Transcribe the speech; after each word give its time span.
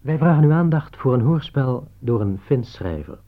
Wij 0.00 0.18
vragen 0.18 0.44
uw 0.44 0.52
aandacht 0.52 0.96
voor 0.96 1.14
een 1.14 1.20
hoorspel 1.20 1.88
door 1.98 2.20
een 2.20 2.38
Fins 2.38 2.72
schrijver. 2.72 3.18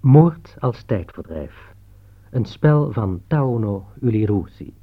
Moord 0.00 0.56
als 0.58 0.82
tijdverdrijf. 0.84 1.74
Een 2.30 2.44
spel 2.44 2.92
van 2.92 3.22
Tauno 3.26 3.86
Ulirusi. 4.00 4.74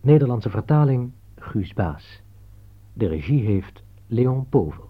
Nederlandse 0.00 0.50
vertaling 0.50 1.12
Guus 1.36 1.72
Baas. 1.72 2.22
De 2.92 3.06
regie 3.06 3.44
heeft 3.44 3.82
Leon 4.06 4.48
Povel. 4.48 4.88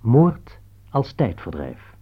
Moord 0.00 0.60
als 0.90 1.12
tijdverdrijf. 1.12 1.95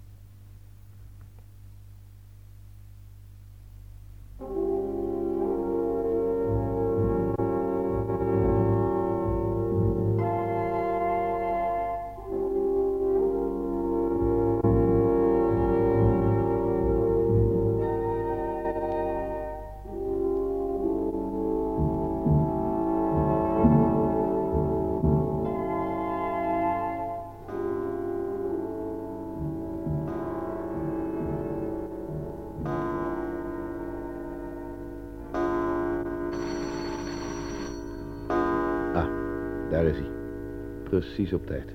Precies 41.15 41.33
op 41.33 41.47
tijd. 41.47 41.75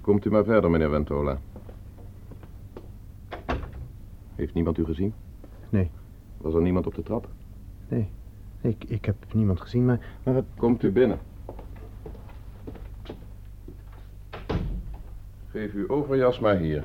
Komt 0.00 0.24
u 0.24 0.30
maar 0.30 0.44
verder, 0.44 0.70
meneer 0.70 0.90
Ventola. 0.90 1.38
Heeft 4.34 4.54
niemand 4.54 4.78
u 4.78 4.84
gezien? 4.84 5.14
Nee. 5.68 5.90
Was 6.36 6.54
er 6.54 6.62
niemand 6.62 6.86
op 6.86 6.94
de 6.94 7.02
trap? 7.02 7.28
Nee. 7.88 8.08
Ik, 8.60 8.84
ik 8.84 9.04
heb 9.04 9.34
niemand 9.34 9.60
gezien, 9.60 9.84
maar, 9.84 10.18
maar 10.22 10.34
wat... 10.34 10.44
Komt 10.56 10.82
u 10.82 10.92
binnen. 10.92 11.18
Geef 15.48 15.72
uw 15.72 15.88
overjas 15.88 16.38
maar 16.38 16.56
hier. 16.56 16.84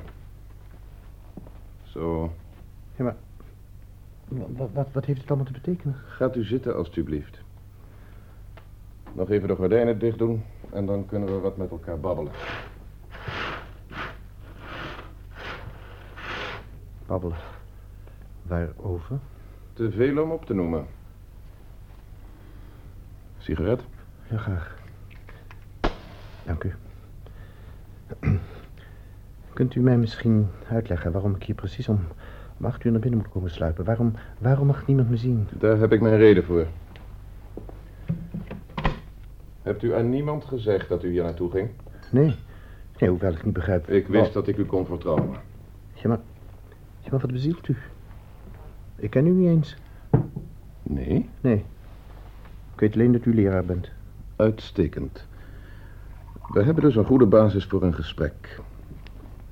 Zo. 1.82 2.32
Ja, 2.96 3.04
maar... 3.04 3.16
Wat, 4.72 4.88
wat, 4.92 5.04
heeft 5.04 5.20
het 5.20 5.28
allemaal 5.28 5.46
te 5.46 5.52
betekenen? 5.52 5.96
Gaat 6.06 6.36
u 6.36 6.44
zitten, 6.44 6.76
alstublieft. 6.76 7.40
Nog 9.12 9.30
even 9.30 9.48
de 9.48 9.54
gordijnen 9.54 9.98
dicht 9.98 10.18
doen 10.18 10.42
en 10.72 10.86
dan 10.86 11.06
kunnen 11.06 11.28
we 11.28 11.40
wat 11.40 11.56
met 11.56 11.70
elkaar 11.70 12.00
babbelen. 12.00 12.32
Babbelen. 17.06 17.38
Waarover? 18.42 19.18
Te 19.72 19.90
veel 19.90 20.22
om 20.22 20.30
op 20.30 20.44
te 20.46 20.54
noemen. 20.54 20.86
Sigaret? 23.38 23.80
Ja, 24.30 24.38
graag. 24.38 24.78
Dank 26.44 26.64
u. 26.64 26.74
Kunt 29.52 29.74
u 29.74 29.80
mij 29.80 29.96
misschien 29.96 30.48
uitleggen 30.68 31.12
waarom 31.12 31.34
ik 31.34 31.42
hier 31.42 31.54
precies 31.54 31.88
om, 31.88 32.00
om 32.60 32.66
acht 32.66 32.84
uur 32.84 32.92
naar 32.92 33.00
binnen 33.00 33.20
moet 33.20 33.28
komen 33.28 33.50
sluipen? 33.50 33.84
Waarom, 33.84 34.12
waarom 34.38 34.66
mag 34.66 34.86
niemand 34.86 35.10
me 35.10 35.16
zien? 35.16 35.48
Daar 35.58 35.78
heb 35.78 35.92
ik 35.92 36.00
mijn 36.00 36.16
reden 36.16 36.44
voor. 36.44 36.66
Hebt 39.62 39.82
u 39.82 39.94
aan 39.94 40.10
niemand 40.10 40.44
gezegd 40.44 40.88
dat 40.88 41.04
u 41.04 41.10
hier 41.10 41.22
naartoe 41.22 41.50
ging? 41.50 41.68
Nee. 42.10 42.34
Nee, 42.98 43.10
hoewel 43.10 43.32
ik 43.32 43.44
niet 43.44 43.54
begrijp... 43.54 43.88
Ik 43.88 44.06
wist 44.06 44.32
dat 44.32 44.48
ik 44.48 44.56
u 44.56 44.64
kon 44.64 44.86
vertrouwen. 44.86 45.30
Ja, 45.92 46.08
maar... 46.08 46.18
Ja, 47.00 47.08
maar 47.10 47.20
wat 47.20 47.32
bezielt 47.32 47.68
u? 47.68 47.76
Ik 48.96 49.10
ken 49.10 49.26
u 49.26 49.30
niet 49.30 49.48
eens. 49.48 49.76
Nee? 50.82 51.28
Nee. 51.40 51.64
Ik 52.74 52.80
weet 52.80 52.94
alleen 52.94 53.12
dat 53.12 53.24
u 53.24 53.34
leraar 53.34 53.64
bent. 53.64 53.90
Uitstekend. 54.36 55.26
We 56.48 56.62
hebben 56.62 56.84
dus 56.84 56.96
een 56.96 57.04
goede 57.04 57.26
basis 57.26 57.64
voor 57.64 57.82
een 57.82 57.94
gesprek. 57.94 58.60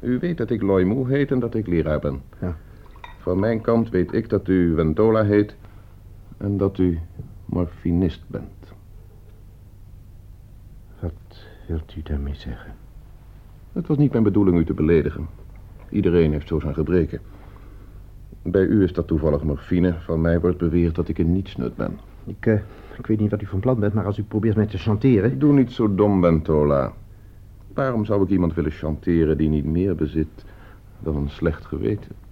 U 0.00 0.18
weet 0.18 0.36
dat 0.36 0.50
ik 0.50 0.62
Loymoe 0.62 1.08
heet 1.08 1.30
en 1.30 1.38
dat 1.38 1.54
ik 1.54 1.66
leraar 1.66 1.98
ben. 1.98 2.22
Ja. 2.40 2.56
Van 3.28 3.38
mijn 3.38 3.60
kant 3.60 3.90
weet 3.90 4.12
ik 4.12 4.28
dat 4.28 4.48
u 4.48 4.74
Ventola 4.74 5.24
heet 5.24 5.56
en 6.36 6.56
dat 6.56 6.78
u 6.78 6.98
morfinist 7.44 8.24
bent. 8.26 8.72
Wat 11.00 11.46
wilt 11.66 11.96
u 11.96 12.02
daarmee 12.02 12.34
zeggen? 12.34 12.74
Het 13.72 13.86
was 13.86 13.96
niet 13.96 14.10
mijn 14.10 14.22
bedoeling 14.22 14.58
u 14.58 14.64
te 14.64 14.74
beledigen. 14.74 15.26
Iedereen 15.90 16.32
heeft 16.32 16.48
zo 16.48 16.60
zijn 16.60 16.74
gebreken. 16.74 17.20
Bij 18.42 18.64
u 18.64 18.82
is 18.82 18.92
dat 18.92 19.06
toevallig 19.06 19.42
morfine. 19.42 19.94
Van 19.98 20.20
mij 20.20 20.40
wordt 20.40 20.58
beweerd 20.58 20.94
dat 20.94 21.08
ik 21.08 21.18
een 21.18 21.32
nietsnut 21.32 21.76
ben. 21.76 21.98
Ik, 22.26 22.46
eh, 22.46 22.60
ik 22.98 23.06
weet 23.06 23.20
niet 23.20 23.30
wat 23.30 23.42
u 23.42 23.46
van 23.46 23.60
plan 23.60 23.80
bent, 23.80 23.94
maar 23.94 24.06
als 24.06 24.18
u 24.18 24.22
probeert 24.22 24.56
mij 24.56 24.66
te 24.66 24.78
chanteren... 24.78 25.38
Doe 25.38 25.52
niet 25.52 25.72
zo 25.72 25.94
dom, 25.94 26.22
Ventola. 26.22 26.92
Waarom 27.74 28.04
zou 28.04 28.22
ik 28.22 28.28
iemand 28.28 28.54
willen 28.54 28.72
chanteren 28.72 29.36
die 29.36 29.48
niet 29.48 29.64
meer 29.64 29.94
bezit 29.94 30.44
dan 30.98 31.16
een 31.16 31.30
slecht 31.30 31.66
geweten? 31.66 32.26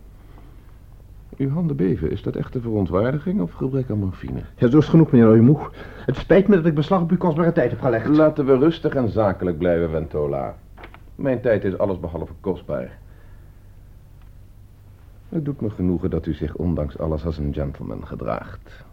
Uw 1.37 1.51
handen 1.51 1.77
beven, 1.77 2.11
is 2.11 2.23
dat 2.23 2.37
echte 2.37 2.61
verontwaardiging 2.61 3.41
of 3.41 3.53
gebrek 3.53 3.91
aan 3.91 3.99
morfine? 3.99 4.41
Ja, 4.57 4.69
zo 4.69 4.79
is 4.79 4.85
het 4.85 4.85
genoeg, 4.85 5.11
meneer 5.11 5.29
Oyemoeg. 5.29 5.73
Het 6.07 6.17
spijt 6.17 6.49
me 6.49 6.57
dat 6.57 6.67
ik 6.67 6.75
beslag 6.75 7.01
op 7.01 7.11
uw 7.11 7.17
kostbare 7.17 7.53
tijd 7.53 7.71
heb 7.71 7.81
gelegd. 7.81 8.07
Laten 8.07 8.47
we 8.47 8.59
rustig 8.59 8.95
en 8.95 9.09
zakelijk 9.09 9.59
blijven, 9.59 9.91
Ventola. 9.91 10.57
Mijn 11.15 11.41
tijd 11.41 11.65
is 11.65 11.79
allesbehalve 11.79 12.33
kostbaar. 12.41 12.99
Het 15.29 15.45
doet 15.45 15.61
me 15.61 15.71
genoegen 15.71 16.11
dat 16.11 16.27
u 16.27 16.35
zich 16.35 16.55
ondanks 16.55 16.99
alles 16.99 17.25
als 17.25 17.39
een 17.39 17.55
gentleman 17.55 18.07
gedraagt. 18.07 18.85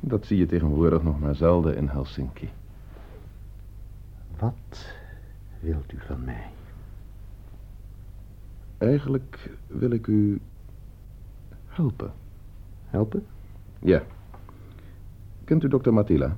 Dat 0.00 0.26
zie 0.26 0.38
je 0.38 0.46
tegenwoordig 0.46 1.02
nog 1.02 1.20
maar 1.20 1.34
zelden 1.34 1.76
in 1.76 1.88
Helsinki. 1.88 2.48
Wat 4.38 4.94
wilt 5.60 5.92
u 5.92 5.98
van 6.06 6.24
mij? 6.24 6.46
Eigenlijk 8.78 9.50
wil 9.66 9.90
ik 9.90 10.06
u 10.06 10.40
helpen. 11.70 12.12
Helpen? 12.86 13.26
Ja. 13.78 14.02
Kent 15.44 15.64
u 15.64 15.68
dokter 15.68 15.92
Matila? 15.92 16.36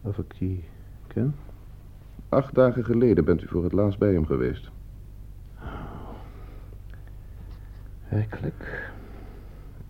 Of 0.00 0.18
ik 0.18 0.38
die 0.38 0.64
ken? 1.06 1.34
Acht 2.28 2.54
dagen 2.54 2.84
geleden 2.84 3.24
bent 3.24 3.42
u 3.42 3.48
voor 3.48 3.62
het 3.64 3.72
laatst 3.72 3.98
bij 3.98 4.12
hem 4.12 4.26
geweest. 4.26 4.70
Werkelijk? 8.08 8.90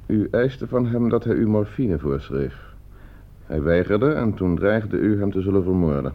U 0.07 0.29
eiste 0.31 0.69
van 0.69 0.87
hem 0.87 1.09
dat 1.09 1.25
hij 1.25 1.35
u 1.35 1.49
morfine 1.49 1.99
voorschreef. 1.99 2.75
Hij 3.47 3.63
weigerde 3.63 4.13
en 4.13 4.35
toen 4.35 4.57
dreigde 4.57 4.97
u 4.97 5.19
hem 5.19 5.31
te 5.31 5.41
zullen 5.41 5.63
vermoorden. 5.63 6.13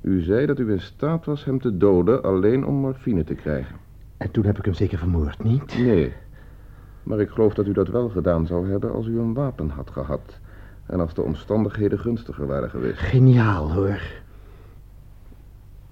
U 0.00 0.20
zei 0.20 0.46
dat 0.46 0.58
u 0.58 0.70
in 0.70 0.80
staat 0.80 1.24
was 1.24 1.44
hem 1.44 1.60
te 1.60 1.76
doden 1.76 2.22
alleen 2.22 2.66
om 2.66 2.74
morfine 2.74 3.24
te 3.24 3.34
krijgen. 3.34 3.76
En 4.16 4.30
toen 4.30 4.44
heb 4.44 4.58
ik 4.58 4.64
hem 4.64 4.74
zeker 4.74 4.98
vermoord, 4.98 5.42
niet? 5.42 5.78
Nee, 5.78 6.12
maar 7.04 7.20
ik 7.20 7.28
geloof 7.28 7.54
dat 7.54 7.66
u 7.66 7.72
dat 7.72 7.88
wel 7.88 8.08
gedaan 8.08 8.46
zou 8.46 8.70
hebben 8.70 8.92
als 8.92 9.06
u 9.06 9.18
een 9.18 9.34
wapen 9.34 9.68
had 9.68 9.90
gehad. 9.90 10.38
En 10.86 11.00
als 11.00 11.14
de 11.14 11.22
omstandigheden 11.22 11.98
gunstiger 11.98 12.46
waren 12.46 12.70
geweest. 12.70 12.98
Geniaal, 12.98 13.72
hoor. 13.72 14.00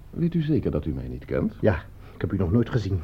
Weet 0.09 0.33
u 0.33 0.41
zeker 0.41 0.71
dat 0.71 0.85
u 0.85 0.93
mij 0.93 1.07
niet 1.07 1.25
kent? 1.25 1.53
Ja, 1.61 1.75
ik 2.13 2.21
heb 2.21 2.33
u 2.33 2.37
nog 2.37 2.51
nooit 2.51 2.69
gezien. 2.69 2.99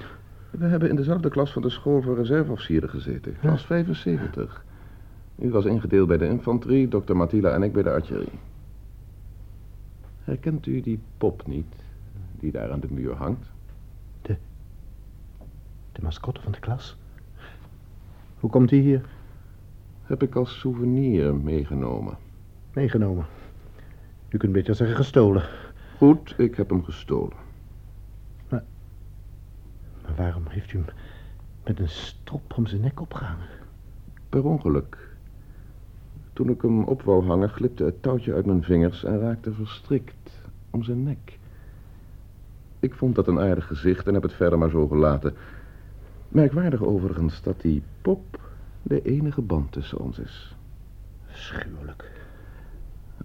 We 0.50 0.66
hebben 0.66 0.90
in 0.90 0.96
dezelfde 0.96 1.30
klas 1.30 1.52
van 1.52 1.62
de 1.62 1.70
school 1.70 2.02
voor 2.02 2.16
reserveofficieren 2.16 2.90
gezeten. 2.90 3.36
Klas 3.40 3.66
75. 3.66 4.66
U 5.36 5.52
was 5.52 5.66
ingedeeld 5.66 6.08
bij 6.08 6.18
de 6.18 6.28
infanterie, 6.28 6.88
dokter 6.88 7.16
Matila 7.16 7.50
en 7.50 7.64
ik 7.64 7.73
bij 7.73 7.84
de 7.84 7.91
artillerie. 7.91 8.40
Herkent 10.23 10.66
u 10.66 10.82
die 10.82 11.00
pop 11.17 11.47
niet, 11.47 11.76
die 12.40 12.52
daar 12.52 12.72
aan 12.72 12.79
de 12.79 12.91
muur 12.91 13.16
hangt? 13.16 13.47
De 16.00 16.06
mascotte 16.06 16.41
van 16.41 16.52
de 16.52 16.59
klas. 16.59 16.97
Hoe 18.40 18.50
komt 18.50 18.70
hij 18.70 18.80
hier? 18.80 19.02
Heb 20.03 20.24
ik 20.24 20.36
als 20.36 20.59
souvenir 20.59 21.36
meegenomen. 21.36 22.18
Meegenomen. 22.74 23.26
U 24.30 24.38
kunt 24.38 24.52
beter 24.52 24.76
zeggen 24.76 24.96
gestolen. 24.96 25.44
Goed, 25.97 26.34
ik 26.38 26.56
heb 26.56 26.70
hem 26.70 26.84
gestolen. 26.84 27.38
Maar 28.50 28.64
waarom 30.16 30.44
heeft 30.47 30.74
u 30.74 30.78
hem 30.78 30.86
met 31.64 31.80
een 31.80 31.90
strop 31.90 32.53
om 32.58 32.68
zijn 32.68 32.82
nek 32.82 33.02
opgehangen? 33.02 33.47
Per 34.30 34.44
ongeluk. 34.46 34.97
Toen 36.34 36.50
ik 36.50 36.62
hem 36.62 36.84
op 36.84 37.02
wou 37.02 37.26
hangen, 37.26 37.50
glipte 37.50 37.84
het 37.84 38.02
touwtje 38.02 38.34
uit 38.34 38.46
mijn 38.46 38.64
vingers 38.64 39.03
en 39.03 39.20
raakte 39.20 39.53
verstrikt 39.53 40.42
om 40.70 40.84
zijn 40.84 41.03
nek. 41.03 41.38
Ik 42.80 42.94
vond 42.94 43.16
dat 43.16 43.28
een 43.28 43.40
aardig 43.40 43.68
gezicht 43.68 44.08
en 44.08 44.14
heb 44.14 44.24
het 44.24 44.34
verder 44.34 44.59
maar 44.59 44.70
zo 44.70 44.88
gelaten. 44.88 45.35
Merkwaardig 46.29 46.84
overigens 46.84 47.41
dat 47.41 47.61
die 47.61 47.81
pop 48.02 48.40
de 48.84 49.02
enige 49.02 49.41
band 49.41 49.72
tussen 49.72 49.99
ons 49.99 50.20
is. 50.20 50.55
Afschuwelijk. 51.29 52.11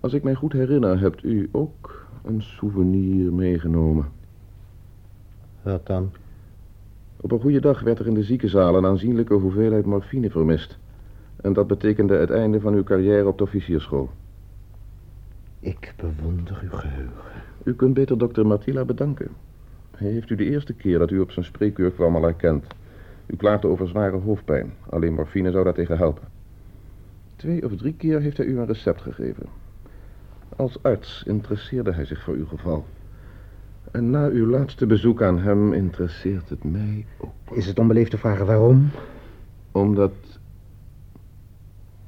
Als 0.01 0.13
ik 0.13 0.23
mij 0.23 0.35
goed 0.35 0.53
herinner, 0.53 1.01
hebt 1.01 1.23
u 1.23 1.49
ook 1.53 2.07
een 2.25 2.43
souvenir 2.43 3.33
meegenomen. 3.33 4.07
Wat 5.63 5.87
dan? 5.87 6.13
Op 7.17 7.33
een 7.33 7.41
goede 7.41 7.61
dag 7.61 7.81
werd 7.81 7.99
er 7.99 8.07
in 8.07 8.15
de 8.15 8.23
ziekenzaal 8.23 8.77
een 8.77 8.87
aanzienlijke 8.87 9.35
hoeveelheid 9.35 9.87
morfine 9.87 10.31
vermist. 10.31 10.79
En 11.37 11.53
dat 11.53 11.67
betekende 11.67 12.17
het 12.17 12.31
einde 12.31 12.61
van 12.61 12.75
uw 12.75 12.83
carrière 12.83 13.29
op 13.29 13.39
de 13.39 13.45
officierschool. 13.45 14.11
Ik 15.61 15.95
bewonder 15.97 16.61
uw 16.63 16.79
geheugen. 16.79 17.43
U 17.65 17.75
kunt 17.75 17.95
beter 17.95 18.19
dokter 18.19 18.47
Matila 18.47 18.85
bedanken. 18.85 19.29
Hij 19.97 20.11
heeft 20.11 20.31
u 20.31 20.35
de 20.35 20.45
eerste 20.45 20.73
keer 20.73 20.99
dat 20.99 21.11
u 21.11 21.21
op 21.21 21.31
zijn 21.31 21.45
spreekuur 21.45 21.91
kwam 21.91 22.17
al 22.17 22.23
herkend. 22.23 22.65
U 23.27 23.37
klaagde 23.37 23.69
over 23.69 23.89
zware 23.89 24.17
hoofdpijn. 24.17 24.73
Alleen 24.89 25.15
morfine 25.15 25.51
zou 25.51 25.65
daartegen 25.65 25.97
helpen. 25.97 26.29
Twee 27.37 27.65
of 27.65 27.77
drie 27.77 27.95
keer 27.95 28.21
heeft 28.21 28.37
hij 28.37 28.47
u 28.47 28.59
een 28.59 28.67
recept 28.67 29.03
gegeven. 29.03 29.47
Als 30.57 30.83
arts 30.83 31.23
interesseerde 31.27 31.93
hij 31.93 32.05
zich 32.05 32.23
voor 32.23 32.35
uw 32.35 32.47
geval. 32.47 32.85
En 33.91 34.11
na 34.11 34.27
uw 34.27 34.47
laatste 34.47 34.87
bezoek 34.87 35.23
aan 35.23 35.39
hem 35.39 35.73
interesseert 35.73 36.49
het 36.49 36.65
mij 36.65 37.07
ook. 37.19 37.57
Is 37.57 37.67
het 37.67 37.79
onbeleefd 37.79 38.11
te 38.11 38.19
vragen 38.19 38.47
waarom? 38.47 38.91
Omdat... 39.73 40.13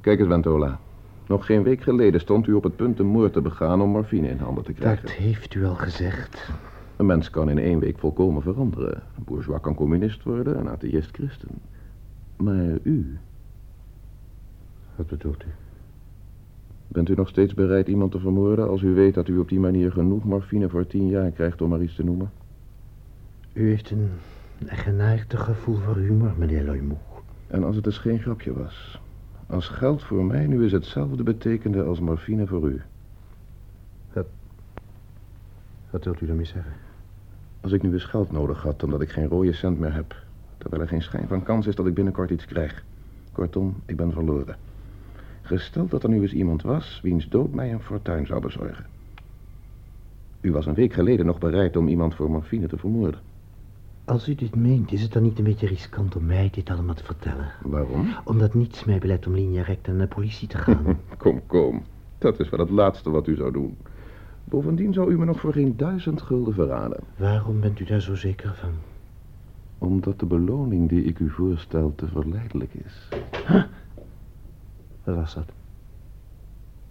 Kijk 0.01 0.19
eens, 0.19 0.29
Ventola. 0.29 0.81
Nog 1.27 1.47
geen 1.47 1.63
week 1.63 1.83
geleden 1.83 2.21
stond 2.21 2.47
u 2.47 2.53
op 2.53 2.63
het 2.63 2.77
punt 2.77 2.99
een 2.99 3.07
moord 3.07 3.33
te 3.33 3.41
begaan 3.41 3.83
om 3.83 3.91
morfine 3.91 4.29
in 4.29 4.39
handen 4.39 4.65
te 4.65 4.73
krijgen. 4.73 5.07
Dat 5.07 5.15
heeft 5.15 5.55
u 5.55 5.65
al 5.65 5.75
gezegd. 5.75 6.51
Een 6.97 7.07
mens 7.07 7.31
kan 7.31 7.49
in 7.51 7.59
één 7.59 7.79
week 7.79 7.99
volkomen 7.99 8.43
veranderen. 8.43 9.03
Een 9.17 9.25
bourgeois 9.25 9.61
kan 9.61 9.75
communist 9.75 10.23
worden, 10.23 10.59
een 10.59 10.69
atheïst 10.69 11.11
christen. 11.11 11.49
Maar 12.37 12.79
u, 12.83 13.19
Wat 14.97 15.07
bedoelt 15.07 15.43
u? 15.45 15.49
bent 16.89 17.09
u 17.09 17.15
nog 17.15 17.29
steeds 17.29 17.55
bereid 17.55 17.89
iemand 17.89 18.13
te 18.13 18.19
vermoorden... 18.19 18.69
als 18.69 18.83
u 18.83 18.95
weet 18.95 19.15
dat 19.15 19.29
u 19.29 19.39
op 19.39 19.49
die 19.49 19.61
manier 19.61 19.93
genoeg 19.93 20.25
morfine 20.25 20.69
voor 20.69 20.87
tien 20.87 21.09
jaar 21.09 21.31
krijgt 21.31 21.63
om 21.63 21.69
maar 21.69 21.83
iets 21.83 21.95
te 21.95 22.05
noemen? 22.05 22.31
U 23.53 23.69
heeft 23.69 23.91
een 23.91 24.11
eigenaardig 24.67 25.45
gevoel 25.45 25.77
voor 25.77 25.97
humor, 25.97 26.33
meneer 26.39 26.65
Loymoe. 26.65 26.97
En 27.47 27.65
als 27.65 27.75
het 27.75 27.85
dus 27.85 27.99
geen 27.99 28.19
grapje 28.19 28.53
was. 28.53 29.01
Als 29.47 29.69
geld 29.69 30.03
voor 30.03 30.25
mij 30.25 30.47
nu 30.47 30.65
is 30.65 30.73
hetzelfde 30.73 31.23
betekende 31.23 31.83
als 31.83 32.01
morfine 32.01 32.47
voor 32.47 32.71
u. 32.71 32.81
Wat 35.91 36.05
wilt 36.05 36.21
u 36.21 36.27
daarmee 36.27 36.45
zeggen? 36.45 36.73
Als 37.67 37.75
ik 37.75 37.83
nu 37.83 37.93
eens 37.93 38.05
geld 38.05 38.33
nodig 38.33 38.63
had 38.63 38.83
omdat 38.83 39.01
ik 39.01 39.11
geen 39.11 39.29
rode 39.29 39.53
cent 39.53 39.79
meer 39.79 39.95
heb... 39.95 40.17
terwijl 40.59 40.83
er 40.83 40.89
geen 40.89 41.03
schijn 41.03 41.29
van 41.29 41.43
kans 41.43 41.67
is 41.67 41.75
dat 41.75 41.87
ik 41.87 41.95
binnenkort 41.95 42.31
iets 42.31 42.45
krijg. 42.45 42.85
Kortom, 43.33 43.75
ik 43.87 43.97
ben 43.97 44.13
verloren. 44.13 44.57
Gesteld 45.43 45.91
dat 45.91 46.03
er 46.03 46.09
nu 46.09 46.21
eens 46.21 46.33
iemand 46.33 46.63
was 46.63 47.01
wiens 47.03 47.29
dood 47.29 47.55
mij 47.55 47.73
een 47.73 47.81
fortuin 47.81 48.27
zou 48.27 48.41
bezorgen. 48.41 48.87
U 50.41 50.53
was 50.53 50.67
een 50.67 50.75
week 50.75 50.93
geleden 50.93 51.27
nog 51.27 51.39
bereid 51.39 51.77
om 51.77 51.89
iemand 51.89 52.15
voor 52.15 52.31
morfine 52.31 52.67
te 52.67 52.77
vermoorden. 52.77 53.21
Als 54.05 54.29
u 54.29 54.35
dit 54.35 54.57
meent, 54.57 54.93
is 54.93 55.03
het 55.03 55.13
dan 55.13 55.23
niet 55.23 55.39
een 55.39 55.45
beetje 55.45 55.67
riskant 55.67 56.17
om 56.17 56.27
mij 56.27 56.49
dit 56.53 56.71
allemaal 56.71 56.95
te 56.95 57.05
vertellen? 57.05 57.53
Waarom? 57.63 58.09
Omdat 58.25 58.55
niets 58.55 58.85
mij 58.85 58.99
belet 58.99 59.27
om 59.27 59.35
linea 59.35 59.63
recta 59.63 59.93
naar 59.93 60.09
de 60.09 60.15
politie 60.15 60.49
te 60.49 60.59
gaan. 60.59 61.01
Kom, 61.19 61.47
kom. 61.47 61.83
Dat 62.19 62.41
is 62.41 62.49
wel 62.49 62.61
het 62.61 62.71
laatste 62.71 63.11
wat 63.11 63.27
u 63.27 63.37
zou 63.37 63.53
doen. 63.53 63.77
Bovendien 64.49 64.93
zou 64.93 65.11
u 65.11 65.19
me 65.19 65.25
nog 65.25 65.41
voor 65.41 65.53
geen 65.53 65.77
duizend 65.77 66.23
gulden 66.23 66.55
verraden. 66.55 67.01
Waarom 67.17 67.61
bent 67.61 67.81
u 67.81 67.85
daar 67.85 68.01
zo 68.01 68.15
zeker 68.15 68.55
van? 68.55 68.75
Omdat 69.79 70.19
de 70.19 70.27
beloning 70.27 70.89
die 70.89 71.05
ik 71.05 71.19
u 71.19 71.31
voorstel 71.31 71.95
te 71.95 72.09
verleidelijk 72.09 72.75
is. 72.75 73.09
Wat 75.05 75.17
was 75.17 75.35
dat? 75.35 75.49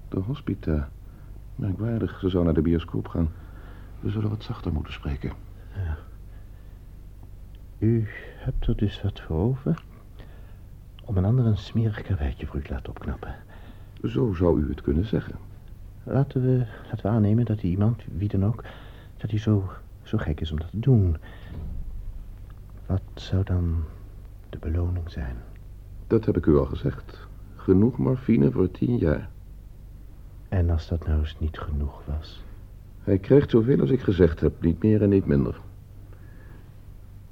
De 0.10 0.20
hospita. 0.20 0.90
Merkwaardig, 1.56 2.20
ze 2.20 2.30
zou 2.30 2.44
naar 2.44 2.54
de 2.54 2.62
bioscoop 2.62 3.08
gaan. 3.08 3.30
We 4.00 4.10
zullen 4.10 4.30
wat 4.30 4.44
zachter 4.44 4.74
moeten 4.74 4.94
spreken. 4.94 5.32
U 7.78 8.08
hebt 8.38 8.68
er 8.68 8.78
dus 8.78 9.02
wat 9.02 9.22
voor 9.22 9.38
over? 9.38 9.84
Om 11.06 11.18
een 11.18 11.26
ander 11.26 11.46
een 11.46 11.58
smerig 11.58 12.02
karweitje 12.02 12.46
voor 12.46 12.60
u 12.60 12.64
te 12.64 12.74
laten 12.74 12.90
opknappen. 12.90 13.36
Zo 14.04 14.34
zou 14.34 14.62
u 14.62 14.70
het 14.70 14.82
kunnen 14.82 15.06
zeggen. 15.06 15.36
Laten 16.08 16.42
we, 16.42 16.66
laten 16.84 17.02
we 17.02 17.08
aannemen 17.08 17.46
dat 17.46 17.60
die 17.60 17.72
iemand, 17.72 18.04
wie 18.18 18.28
dan 18.28 18.46
ook, 18.46 18.64
dat 19.18 19.30
hij 19.30 19.40
zo, 19.40 19.70
zo 20.04 20.18
gek 20.18 20.42
is 20.42 20.52
om 20.52 20.60
dat 20.60 20.70
te 20.70 20.80
doen. 20.80 21.18
Wat 22.86 23.02
zou 23.14 23.44
dan 23.44 23.84
de 24.50 24.58
beloning 24.58 25.12
zijn? 25.12 25.36
Dat 26.08 26.26
heb 26.26 26.38
ik 26.38 26.46
u 26.46 26.58
al 26.58 26.66
gezegd. 26.66 27.28
Genoeg 27.56 27.98
morfine 27.98 28.52
voor 28.52 28.72
tien 28.72 28.98
jaar. 28.98 29.30
En 30.50 30.70
als 30.70 30.88
dat 30.88 31.08
nou 31.08 31.20
eens 31.20 31.40
niet 31.40 31.60
genoeg 31.60 32.06
was? 32.06 32.44
Hij 33.04 33.18
krijgt 33.18 33.50
zoveel 33.50 33.80
als 33.80 33.90
ik 33.90 34.02
gezegd 34.02 34.40
heb, 34.40 34.62
niet 34.62 34.84
meer 34.84 35.02
en 35.02 35.10
niet 35.10 35.26
minder. 35.26 35.60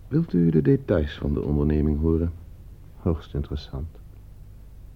Wilt 0.08 0.34
u 0.34 0.50
de 0.50 0.62
details 0.62 1.18
van 1.18 1.34
de 1.34 1.42
onderneming 1.42 2.00
horen? 2.00 2.32
Hoogst 2.98 3.34
interessant. 3.34 3.88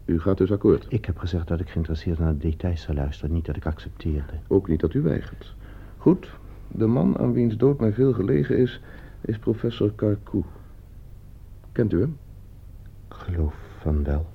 U 0.08 0.20
gaat 0.20 0.38
dus 0.38 0.52
akkoord. 0.52 0.86
Ik 0.90 1.06
heb 1.06 1.18
gezegd 1.18 1.48
dat 1.48 1.60
ik 1.60 1.70
geïnteresseerd 1.70 2.20
naar 2.20 2.34
de 2.34 2.50
details 2.50 2.82
zou 2.82 2.98
luisteren, 2.98 3.34
niet 3.34 3.46
dat 3.46 3.56
ik 3.56 3.66
accepteerde. 3.66 4.34
Ook 4.48 4.68
niet 4.68 4.80
dat 4.80 4.94
u 4.94 5.02
weigert. 5.02 5.56
Goed, 5.98 6.30
de 6.68 6.86
man 6.86 7.18
aan 7.18 7.34
wiens 7.34 7.58
dood 7.58 7.80
mij 7.80 7.94
veel 7.94 8.14
gelegen 8.14 8.58
is, 8.58 8.82
is 9.22 9.38
professor 9.38 9.96
Carcou. 9.96 10.44
Kent 11.72 11.94
u 11.94 12.00
hem? 12.00 12.18
Geloof 13.08 13.56
van 13.80 14.04
wel. 14.04 14.26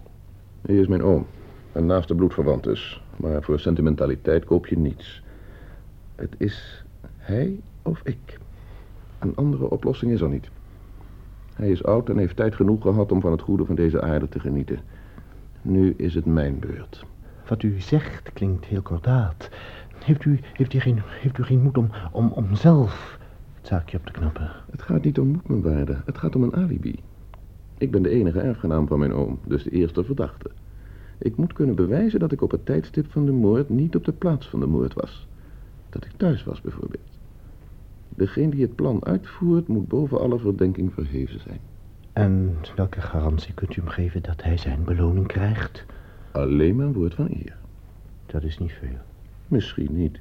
Hij 0.60 0.76
is 0.76 0.86
mijn 0.86 1.02
oom. 1.02 1.26
Een 1.72 1.86
naaste 1.86 2.14
bloedverwant 2.14 2.62
dus. 2.62 3.02
Maar 3.16 3.42
voor 3.42 3.60
sentimentaliteit 3.60 4.44
koop 4.44 4.66
je 4.66 4.78
niets. 4.78 5.22
Het 6.14 6.34
is 6.38 6.84
hij 7.16 7.60
of 7.82 8.00
ik. 8.04 8.38
Een 9.18 9.36
andere 9.36 9.70
oplossing 9.70 10.12
is 10.12 10.20
er 10.20 10.28
niet. 10.28 10.50
Hij 11.54 11.70
is 11.70 11.84
oud 11.84 12.08
en 12.08 12.18
heeft 12.18 12.36
tijd 12.36 12.54
genoeg 12.54 12.82
gehad 12.82 13.12
om 13.12 13.20
van 13.20 13.32
het 13.32 13.42
goede 13.42 13.64
van 13.64 13.74
deze 13.74 14.02
aarde 14.02 14.28
te 14.28 14.40
genieten. 14.40 14.80
Nu 15.62 15.94
is 15.96 16.14
het 16.14 16.24
mijn 16.24 16.58
beurt. 16.58 17.04
Wat 17.48 17.62
u 17.62 17.80
zegt 17.80 18.32
klinkt 18.32 18.64
heel 18.64 18.82
kordaat. 18.82 19.50
Heeft 20.04 20.24
u, 20.24 20.40
heeft 20.52 20.72
u, 20.72 20.80
geen, 20.80 21.00
heeft 21.04 21.38
u 21.38 21.42
geen 21.42 21.62
moed 21.62 21.78
om, 21.78 21.90
om, 22.12 22.32
om 22.32 22.54
zelf 22.54 23.18
het 23.54 23.66
zaakje 23.66 23.96
op 23.96 24.06
te 24.06 24.12
knappen? 24.12 24.50
Het 24.70 24.82
gaat 24.82 25.04
niet 25.04 25.18
om 25.18 25.28
moed, 25.28 25.48
mijn 25.48 25.62
waarde. 25.62 26.02
Het 26.04 26.18
gaat 26.18 26.36
om 26.36 26.42
een 26.42 26.54
alibi. 26.54 27.00
Ik 27.78 27.90
ben 27.90 28.02
de 28.02 28.08
enige 28.08 28.40
erfgenaam 28.40 28.86
van 28.86 28.98
mijn 28.98 29.12
oom, 29.12 29.38
dus 29.46 29.62
de 29.62 29.70
eerste 29.70 30.04
verdachte. 30.04 30.50
Ik 31.18 31.36
moet 31.36 31.52
kunnen 31.52 31.74
bewijzen 31.74 32.20
dat 32.20 32.32
ik 32.32 32.42
op 32.42 32.50
het 32.50 32.66
tijdstip 32.66 33.10
van 33.10 33.26
de 33.26 33.32
moord 33.32 33.68
niet 33.68 33.96
op 33.96 34.04
de 34.04 34.12
plaats 34.12 34.48
van 34.48 34.60
de 34.60 34.66
moord 34.66 34.94
was. 34.94 35.28
Dat 35.90 36.04
ik 36.04 36.12
thuis 36.16 36.44
was, 36.44 36.60
bijvoorbeeld. 36.60 37.18
Degene 38.08 38.50
die 38.50 38.62
het 38.62 38.74
plan 38.74 39.04
uitvoert, 39.04 39.68
moet 39.68 39.88
boven 39.88 40.20
alle 40.20 40.38
verdenking 40.38 40.92
verheven 40.92 41.40
zijn. 41.40 41.60
En 42.12 42.56
welke 42.76 43.00
garantie 43.00 43.54
kunt 43.54 43.76
u 43.76 43.80
hem 43.80 43.90
geven 43.90 44.22
dat 44.22 44.42
hij 44.42 44.56
zijn 44.56 44.84
beloning 44.84 45.26
krijgt? 45.26 45.84
Alleen 46.30 46.76
mijn 46.76 46.92
woord 46.92 47.14
van 47.14 47.28
eer. 47.30 47.56
Dat 48.26 48.42
is 48.42 48.58
niet 48.58 48.72
veel. 48.72 48.98
Misschien 49.48 49.96
niet. 49.96 50.20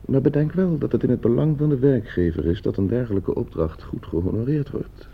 Maar 0.00 0.20
bedenk 0.20 0.52
wel 0.52 0.78
dat 0.78 0.92
het 0.92 1.02
in 1.02 1.10
het 1.10 1.20
belang 1.20 1.58
van 1.58 1.68
de 1.68 1.78
werkgever 1.78 2.46
is 2.46 2.62
dat 2.62 2.76
een 2.76 2.86
dergelijke 2.86 3.34
opdracht 3.34 3.82
goed 3.82 4.06
gehonoreerd 4.06 4.70
wordt. 4.70 5.08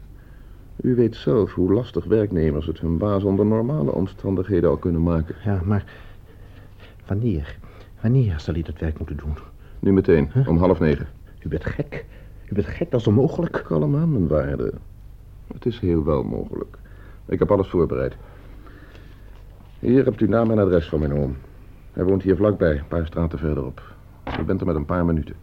U 0.81 0.95
weet 0.95 1.17
zelf 1.17 1.53
hoe 1.53 1.73
lastig 1.73 2.05
werknemers 2.05 2.67
het 2.67 2.81
hun 2.81 2.99
baas 2.99 3.25
onder 3.25 3.47
normale 3.47 3.93
omstandigheden 3.93 4.71
al 4.71 4.77
kunnen 4.77 5.03
maken. 5.03 5.35
Ja, 5.45 5.61
maar 5.65 5.85
wanneer? 7.07 7.59
Wanneer 8.01 8.41
zal 8.41 8.55
hij 8.55 8.63
dat 8.63 8.79
werk 8.79 8.99
moeten 8.99 9.17
doen? 9.17 9.35
Nu 9.79 9.93
meteen, 9.93 10.31
om 10.47 10.59
half 10.59 10.79
negen. 10.79 11.07
U 11.41 11.49
bent 11.49 11.65
gek. 11.65 12.05
U 12.51 12.55
bent 12.55 12.67
gek, 12.67 12.91
dat 12.91 13.01
is 13.01 13.07
onmogelijk. 13.07 13.63
Kalm 13.67 13.97
aan, 13.97 14.13
mijn 14.13 14.29
waarde. 14.29 14.73
Het 15.55 15.67
is 15.67 15.79
heel 15.79 16.05
wel 16.05 16.23
mogelijk. 16.23 16.77
Ik 17.27 17.39
heb 17.39 17.51
alles 17.51 17.69
voorbereid. 17.69 18.17
Hier 19.79 20.05
hebt 20.05 20.21
u 20.21 20.29
naam 20.29 20.51
en 20.51 20.59
adres 20.59 20.89
van 20.89 20.99
mijn 20.99 21.15
oom. 21.15 21.37
Hij 21.93 22.05
woont 22.05 22.23
hier 22.23 22.37
vlakbij, 22.37 22.79
een 22.79 22.89
paar 22.89 23.07
straten 23.07 23.39
verderop. 23.39 23.83
U 24.41 24.43
bent 24.43 24.61
er 24.61 24.67
met 24.67 24.77
een 24.77 24.85
paar 24.85 25.05
minuten. 25.05 25.37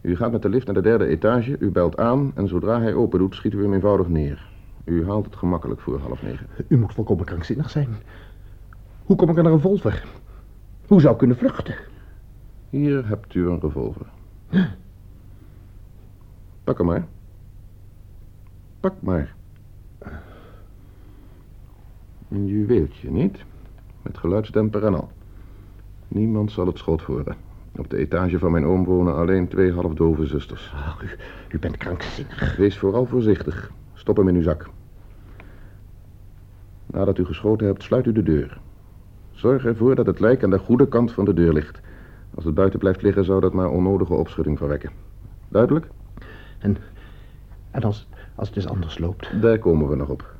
U 0.00 0.16
gaat 0.16 0.32
met 0.32 0.42
de 0.42 0.48
lift 0.48 0.66
naar 0.66 0.74
de 0.74 0.80
derde 0.80 1.06
etage, 1.06 1.56
u 1.58 1.70
belt 1.70 1.96
aan... 1.96 2.32
en 2.34 2.48
zodra 2.48 2.80
hij 2.80 2.94
open 2.94 3.18
doet, 3.18 3.34
schiet 3.34 3.52
u 3.52 3.62
hem 3.62 3.74
eenvoudig 3.74 4.08
neer. 4.08 4.50
U 4.84 5.06
haalt 5.06 5.24
het 5.24 5.36
gemakkelijk 5.36 5.80
voor 5.80 6.00
half 6.00 6.22
negen. 6.22 6.46
U 6.68 6.78
moet 6.78 6.94
volkomen 6.94 7.24
krankzinnig 7.24 7.70
zijn. 7.70 7.88
Hoe 9.04 9.16
kom 9.16 9.28
ik 9.28 9.38
aan 9.38 9.46
een 9.46 9.52
revolver? 9.52 10.04
Hoe 10.86 11.00
zou 11.00 11.12
ik 11.12 11.18
kunnen 11.18 11.36
vluchten? 11.36 11.74
Hier 12.70 13.06
hebt 13.08 13.34
u 13.34 13.48
een 13.48 13.60
revolver. 13.60 14.06
Pak 16.64 16.78
hem 16.78 16.86
maar. 16.86 17.06
Pak 18.82 18.94
maar. 19.00 19.34
Een 22.28 22.46
juweeltje, 22.46 23.10
niet? 23.10 23.44
Met 24.02 24.18
geluidsdemper 24.18 24.84
en 24.84 24.94
al. 24.94 25.10
Niemand 26.08 26.52
zal 26.52 26.66
het 26.66 26.78
schot 26.78 27.02
horen. 27.02 27.36
Op 27.76 27.90
de 27.90 27.96
etage 27.96 28.38
van 28.38 28.52
mijn 28.52 28.64
oom 28.64 28.84
wonen 28.84 29.14
alleen 29.14 29.48
twee 29.48 29.72
halfdove 29.72 30.26
zusters. 30.26 30.72
Ach, 30.74 31.02
u, 31.02 31.08
u 31.48 31.58
bent 31.58 31.76
krankzinnig. 31.76 32.56
Wees 32.56 32.78
vooral 32.78 33.06
voorzichtig. 33.06 33.70
Stop 33.94 34.16
hem 34.16 34.28
in 34.28 34.34
uw 34.34 34.42
zak. 34.42 34.70
Nadat 36.86 37.18
u 37.18 37.24
geschoten 37.24 37.66
hebt, 37.66 37.82
sluit 37.82 38.06
u 38.06 38.12
de 38.12 38.22
deur. 38.22 38.60
Zorg 39.30 39.64
ervoor 39.64 39.94
dat 39.94 40.06
het 40.06 40.20
lijk 40.20 40.44
aan 40.44 40.50
de 40.50 40.58
goede 40.58 40.88
kant 40.88 41.12
van 41.12 41.24
de 41.24 41.34
deur 41.34 41.52
ligt. 41.52 41.80
Als 42.34 42.44
het 42.44 42.54
buiten 42.54 42.78
blijft 42.78 43.02
liggen, 43.02 43.24
zou 43.24 43.40
dat 43.40 43.52
maar 43.52 43.70
onnodige 43.70 44.14
opschudding 44.14 44.58
verwekken. 44.58 44.90
Duidelijk? 45.48 45.86
En, 46.58 46.76
en 47.70 47.82
als, 47.82 48.08
als 48.34 48.48
het 48.48 48.56
dus 48.56 48.68
anders 48.68 48.98
loopt? 48.98 49.40
Daar 49.40 49.58
komen 49.58 49.88
we 49.88 49.96
nog 49.96 50.08
op. 50.08 50.34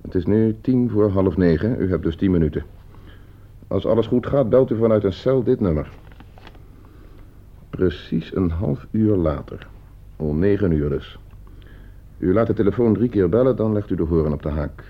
Het 0.00 0.14
is 0.14 0.26
nu 0.26 0.56
tien 0.60 0.90
voor 0.90 1.10
half 1.10 1.36
negen. 1.36 1.80
U 1.80 1.90
hebt 1.90 2.02
dus 2.02 2.16
tien 2.16 2.30
minuten. 2.30 2.64
Als 3.68 3.86
alles 3.86 4.06
goed 4.06 4.26
gaat, 4.26 4.48
belt 4.48 4.70
u 4.70 4.76
vanuit 4.76 5.04
een 5.04 5.12
cel 5.12 5.42
dit 5.42 5.60
nummer. 5.60 5.90
Precies 7.70 8.34
een 8.34 8.50
half 8.50 8.86
uur 8.90 9.16
later. 9.16 9.68
Om 10.16 10.38
negen 10.38 10.72
uur 10.72 10.88
dus. 10.88 11.18
U 12.18 12.32
laat 12.32 12.46
de 12.46 12.52
telefoon 12.52 12.94
drie 12.94 13.08
keer 13.08 13.28
bellen, 13.28 13.56
dan 13.56 13.72
legt 13.72 13.90
u 13.90 13.94
de 13.94 14.02
horen 14.02 14.32
op 14.32 14.42
de 14.42 14.48
haak. 14.48 14.84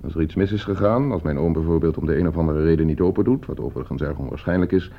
Als 0.00 0.14
er 0.14 0.20
iets 0.20 0.34
mis 0.34 0.52
is 0.52 0.64
gegaan, 0.64 1.12
als 1.12 1.22
mijn 1.22 1.38
oom 1.38 1.52
bijvoorbeeld 1.52 1.98
om 1.98 2.06
de 2.06 2.18
een 2.18 2.28
of 2.28 2.36
andere 2.36 2.62
reden 2.62 2.86
niet 2.86 3.00
open 3.00 3.24
doet, 3.24 3.46
wat 3.46 3.60
overigens 3.60 4.02
erg 4.02 4.18
onwaarschijnlijk 4.18 4.72
is, 4.72 4.90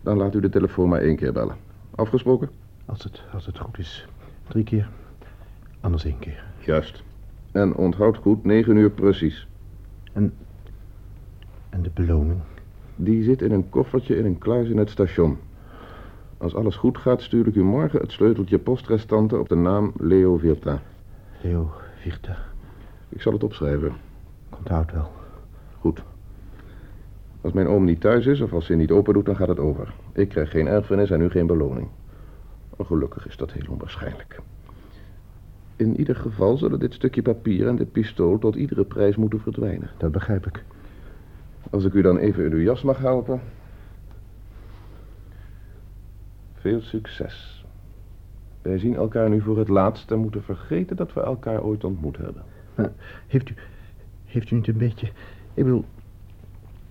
dan 0.00 0.16
laat 0.16 0.34
u 0.34 0.40
de 0.40 0.48
telefoon 0.48 0.88
maar 0.88 1.00
één 1.00 1.16
keer 1.16 1.32
bellen. 1.32 1.56
Afgesproken? 1.94 2.50
Als 2.86 3.04
het, 3.04 3.22
als 3.32 3.46
het 3.46 3.58
goed 3.58 3.78
is, 3.78 4.08
drie 4.48 4.64
keer, 4.64 4.88
anders 5.80 6.04
één 6.04 6.18
keer. 6.18 6.44
Juist. 6.58 7.02
En 7.52 7.74
onthoud 7.74 8.16
goed, 8.16 8.44
negen 8.44 8.76
uur 8.76 8.90
precies. 8.90 9.48
En, 10.12 10.32
en 11.68 11.82
de 11.82 11.90
beloning? 11.94 12.40
Die 12.96 13.22
zit 13.22 13.42
in 13.42 13.52
een 13.52 13.68
koffertje 13.68 14.16
in 14.16 14.24
een 14.24 14.38
kluis 14.38 14.68
in 14.68 14.76
het 14.76 14.90
station. 14.90 15.38
Als 16.38 16.54
alles 16.54 16.76
goed 16.76 16.98
gaat, 16.98 17.22
stuur 17.22 17.46
ik 17.46 17.54
u 17.54 17.62
morgen 17.62 18.00
het 18.00 18.12
sleuteltje 18.12 18.58
postrestante 18.58 19.38
op 19.38 19.48
de 19.48 19.54
naam 19.54 19.92
Leo 19.98 20.36
Virta. 20.36 20.82
Leo 21.42 21.70
Virta. 22.00 22.36
Ik 23.08 23.22
zal 23.22 23.32
het 23.32 23.44
opschrijven. 23.44 23.92
Onthoud 24.58 24.92
wel. 24.92 25.10
Goed. 25.78 26.02
Als 27.40 27.52
mijn 27.52 27.66
oom 27.66 27.84
niet 27.84 28.00
thuis 28.00 28.26
is 28.26 28.40
of 28.40 28.52
als 28.52 28.68
hij 28.68 28.76
niet 28.76 28.90
open 28.90 29.14
doet, 29.14 29.26
dan 29.26 29.36
gaat 29.36 29.48
het 29.48 29.58
over. 29.58 29.94
Ik 30.12 30.28
krijg 30.28 30.50
geen 30.50 30.66
erfenis 30.66 31.10
en 31.10 31.20
u 31.20 31.30
geen 31.30 31.46
beloning. 31.46 31.88
Maar 32.76 32.86
gelukkig 32.86 33.26
is 33.26 33.36
dat 33.36 33.52
heel 33.52 33.66
onwaarschijnlijk. 33.70 34.40
In 35.80 35.96
ieder 35.96 36.16
geval 36.16 36.56
zullen 36.56 36.78
dit 36.78 36.94
stukje 36.94 37.22
papier 37.22 37.68
en 37.68 37.76
dit 37.76 37.92
pistool 37.92 38.38
tot 38.38 38.54
iedere 38.54 38.84
prijs 38.84 39.16
moeten 39.16 39.40
verdwijnen. 39.40 39.90
Dat 39.96 40.12
begrijp 40.12 40.46
ik. 40.46 40.64
Als 41.70 41.84
ik 41.84 41.92
u 41.92 42.02
dan 42.02 42.18
even 42.18 42.44
in 42.44 42.52
uw 42.52 42.60
jas 42.60 42.82
mag 42.82 42.98
helpen. 42.98 43.40
Veel 46.54 46.80
succes. 46.80 47.64
Wij 48.62 48.78
zien 48.78 48.94
elkaar 48.94 49.28
nu 49.28 49.40
voor 49.40 49.58
het 49.58 49.68
laatst 49.68 50.10
en 50.10 50.18
moeten 50.18 50.42
vergeten 50.42 50.96
dat 50.96 51.12
we 51.12 51.20
elkaar 51.20 51.62
ooit 51.62 51.84
ontmoet 51.84 52.16
hebben. 52.16 52.42
Maar 52.74 52.92
heeft 53.26 53.50
u, 53.50 53.54
heeft 54.24 54.50
u 54.50 54.54
niet 54.54 54.68
een 54.68 54.78
beetje... 54.78 55.06
Ik 55.54 55.64
bedoel, 55.64 55.84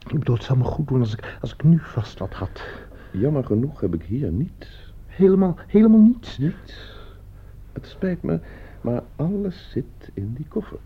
ik 0.08 0.19
bedoel, 0.19 0.36
het 0.36 0.43
zou 0.43 0.58
me 0.58 0.63
goed 0.63 0.88
doen 0.88 1.00
als 1.00 1.13
ik, 1.13 1.38
als 1.41 1.53
ik 1.53 1.63
nu 1.63 1.79
vast 1.79 2.19
wat 2.19 2.34
had. 2.34 2.63
Jammer 3.12 3.46
genoeg 3.46 3.79
heb 3.79 3.93
ik 3.93 4.03
hier 4.03 4.31
niets. 4.31 4.93
Helemaal, 5.05 5.58
helemaal 5.67 6.01
niets. 6.01 6.38
Niets. 6.38 6.98
Het 7.74 7.88
spijt 7.88 8.24
me, 8.24 8.39
maar 8.82 9.04
alles 9.16 9.70
zit 9.72 10.12
in 10.14 10.34
die 10.34 10.46
koffer. 10.48 10.80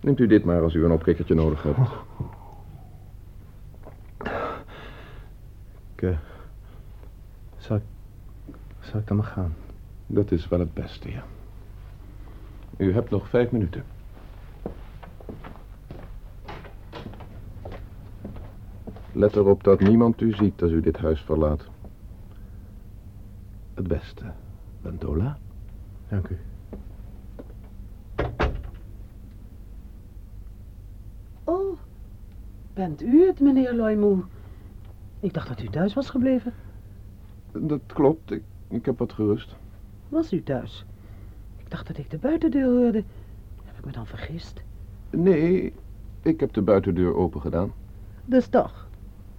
Neemt 0.00 0.20
u 0.20 0.26
dit 0.26 0.44
maar 0.44 0.62
als 0.62 0.74
u 0.74 0.84
een 0.84 0.92
opkikkertje 0.92 1.34
nodig 1.34 1.62
hebt. 1.62 1.78
Ik, 5.94 6.02
uh, 6.02 6.18
zal, 7.56 7.76
ik, 7.76 7.82
zal 8.80 9.00
ik 9.00 9.06
dan 9.06 9.16
maar 9.16 9.26
gaan? 9.26 9.54
Dat 10.06 10.30
is 10.30 10.48
wel 10.48 10.58
het 10.58 10.74
beste, 10.74 11.10
ja. 11.10 11.24
U 12.76 12.92
hebt 12.92 13.10
nog 13.10 13.28
vijf 13.28 13.50
minuten. 13.50 13.84
Let 19.12 19.36
erop 19.36 19.64
dat 19.64 19.80
niemand 19.80 20.20
u 20.20 20.32
ziet 20.32 20.62
als 20.62 20.70
u 20.70 20.80
dit 20.80 20.96
huis 20.96 21.20
verlaat. 21.20 21.68
Het 23.74 23.88
beste, 23.88 24.24
Bentola. 24.86 25.38
Dank 26.08 26.28
u. 26.28 26.38
Oh, 31.44 31.78
bent 32.74 33.02
u 33.02 33.26
het, 33.26 33.40
meneer 33.40 33.74
Loimoe? 33.74 34.24
Ik 35.20 35.34
dacht 35.34 35.48
dat 35.48 35.62
u 35.62 35.68
thuis 35.68 35.94
was 35.94 36.10
gebleven. 36.10 36.52
Dat 37.52 37.80
klopt, 37.86 38.30
ik, 38.30 38.42
ik 38.68 38.84
heb 38.86 38.98
wat 38.98 39.12
gerust. 39.12 39.56
Was 40.08 40.32
u 40.32 40.42
thuis? 40.42 40.84
Ik 41.56 41.70
dacht 41.70 41.86
dat 41.86 41.98
ik 41.98 42.10
de 42.10 42.18
buitendeur 42.18 42.82
hoorde. 42.82 43.04
Heb 43.64 43.78
ik 43.78 43.84
me 43.84 43.92
dan 43.92 44.06
vergist? 44.06 44.62
Nee, 45.10 45.72
ik 46.22 46.40
heb 46.40 46.52
de 46.52 46.62
buitendeur 46.62 47.14
open 47.14 47.40
gedaan. 47.40 47.72
Dus 48.24 48.46
toch. 48.46 48.88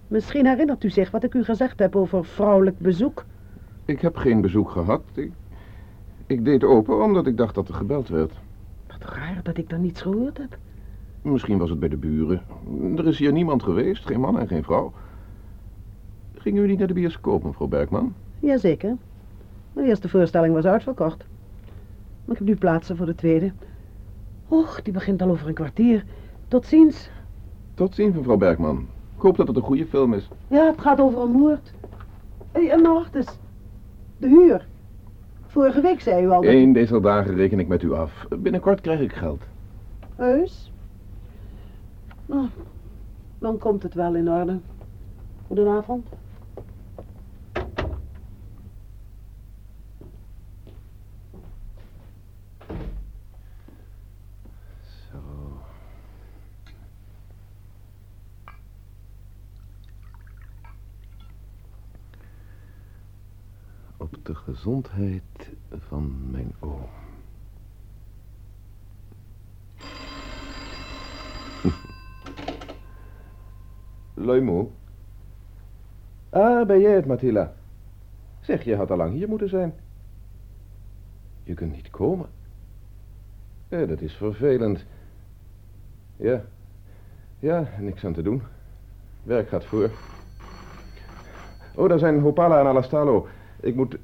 Misschien 0.08 0.46
herinnert 0.46 0.84
u 0.84 0.90
zich 0.90 1.10
wat 1.10 1.24
ik 1.24 1.34
u 1.34 1.44
gezegd 1.44 1.78
heb 1.78 1.96
over 1.96 2.24
vrouwelijk 2.24 2.78
bezoek. 2.78 3.24
Ik 3.88 4.00
heb 4.00 4.16
geen 4.16 4.40
bezoek 4.40 4.70
gehad. 4.70 5.02
Ik, 5.14 5.32
ik 6.26 6.44
deed 6.44 6.64
open 6.64 7.02
omdat 7.02 7.26
ik 7.26 7.36
dacht 7.36 7.54
dat 7.54 7.68
er 7.68 7.74
gebeld 7.74 8.08
werd. 8.08 8.32
Wat 8.86 9.02
raar 9.14 9.40
dat 9.42 9.56
ik 9.56 9.68
dan 9.68 9.80
niets 9.80 10.00
gehoord 10.00 10.38
heb. 10.38 10.58
Misschien 11.22 11.58
was 11.58 11.70
het 11.70 11.78
bij 11.78 11.88
de 11.88 11.96
buren. 11.96 12.42
Er 12.96 13.06
is 13.06 13.18
hier 13.18 13.32
niemand 13.32 13.62
geweest, 13.62 14.06
geen 14.06 14.20
man 14.20 14.38
en 14.38 14.48
geen 14.48 14.64
vrouw. 14.64 14.92
Gingen 16.34 16.64
u 16.64 16.66
niet 16.66 16.78
naar 16.78 16.86
de 16.86 16.94
bioscoop, 16.94 17.44
mevrouw 17.44 17.66
Bergman? 17.66 18.14
Jazeker. 18.38 18.96
De 19.72 19.82
eerste 19.82 20.08
voorstelling 20.08 20.54
was 20.54 20.64
uitverkocht. 20.64 21.24
Maar 22.24 22.34
ik 22.34 22.38
heb 22.38 22.48
nu 22.48 22.56
plaatsen 22.56 22.96
voor 22.96 23.06
de 23.06 23.14
tweede. 23.14 23.52
Och, 24.48 24.82
die 24.82 24.92
begint 24.92 25.22
al 25.22 25.30
over 25.30 25.48
een 25.48 25.54
kwartier. 25.54 26.04
Tot 26.48 26.66
ziens. 26.66 27.10
Tot 27.74 27.94
ziens, 27.94 28.16
mevrouw 28.16 28.36
Bergman. 28.36 28.86
Ik 29.16 29.22
hoop 29.22 29.36
dat 29.36 29.46
het 29.46 29.56
een 29.56 29.62
goede 29.62 29.86
film 29.86 30.14
is. 30.14 30.28
Ja, 30.48 30.66
het 30.66 30.80
gaat 30.80 31.00
over 31.00 31.20
een 31.20 31.30
moord. 31.30 31.72
Hé, 32.52 32.60
en 32.60 32.82
wacht 32.82 33.14
eens. 33.14 33.38
De 34.18 34.28
huur. 34.28 34.66
Vorige 35.46 35.80
week 35.80 36.00
zei 36.00 36.24
u 36.24 36.28
al... 36.30 36.42
dat- 36.42 36.50
Eén 36.52 36.72
deze 36.72 37.00
dagen 37.00 37.34
reken 37.34 37.58
ik 37.58 37.68
met 37.68 37.82
u 37.82 37.92
af. 37.92 38.26
Binnenkort 38.38 38.80
krijg 38.80 39.00
ik 39.00 39.12
geld. 39.12 39.42
Heus? 40.16 40.72
Nou, 42.26 42.48
dan 43.38 43.58
komt 43.58 43.82
het 43.82 43.94
wel 43.94 44.14
in 44.14 44.30
orde. 44.30 44.58
Goedenavond. 45.46 46.06
Zo. 55.10 55.18
Op 63.96 64.16
de 64.22 64.34
gezondheid 64.68 65.48
van 65.70 66.30
mijn 66.30 66.54
oom. 66.60 66.88
Loimo. 74.26 74.72
Ah, 76.30 76.66
ben 76.66 76.80
jij 76.80 76.94
het, 76.94 77.06
Mathila? 77.06 77.52
Zeg, 78.40 78.64
je 78.64 78.76
had 78.76 78.90
al 78.90 78.96
lang 78.96 79.12
hier 79.12 79.28
moeten 79.28 79.48
zijn. 79.48 79.74
Je 81.42 81.54
kunt 81.54 81.72
niet 81.72 81.90
komen. 81.90 82.26
Ja, 83.68 83.86
dat 83.86 84.00
is 84.00 84.14
vervelend. 84.14 84.84
Ja. 86.16 86.44
Ja, 87.38 87.68
niks 87.78 88.04
aan 88.04 88.12
te 88.12 88.22
doen. 88.22 88.42
Werk 89.22 89.48
gaat 89.48 89.64
voor. 89.64 89.90
Oh, 91.74 91.88
daar 91.88 91.98
zijn 91.98 92.20
Hopala 92.20 92.60
en 92.60 92.66
Alastalo. 92.66 93.28
Ik 93.60 93.74
moet... 93.74 93.98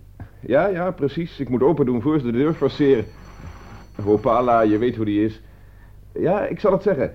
Ja, 0.47 0.67
ja, 0.67 0.91
precies. 0.91 1.41
Ik 1.41 1.49
moet 1.49 1.63
open 1.63 1.87
doen 1.87 2.03
voor 2.03 2.19
ze 2.19 2.25
de 2.25 2.33
deur 2.33 2.55
forceren. 2.55 3.05
Hopala, 4.03 4.61
je 4.61 4.79
weet 4.79 4.97
hoe 4.97 5.05
die 5.05 5.25
is. 5.25 5.41
Ja, 6.13 6.47
ik 6.47 6.61
zal 6.61 6.73
het 6.73 6.83
zeggen. 6.83 7.15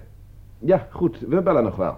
Ja, 0.60 0.88
goed. 0.92 1.20
We 1.20 1.42
bellen 1.42 1.64
nog 1.64 1.76
wel. 1.76 1.98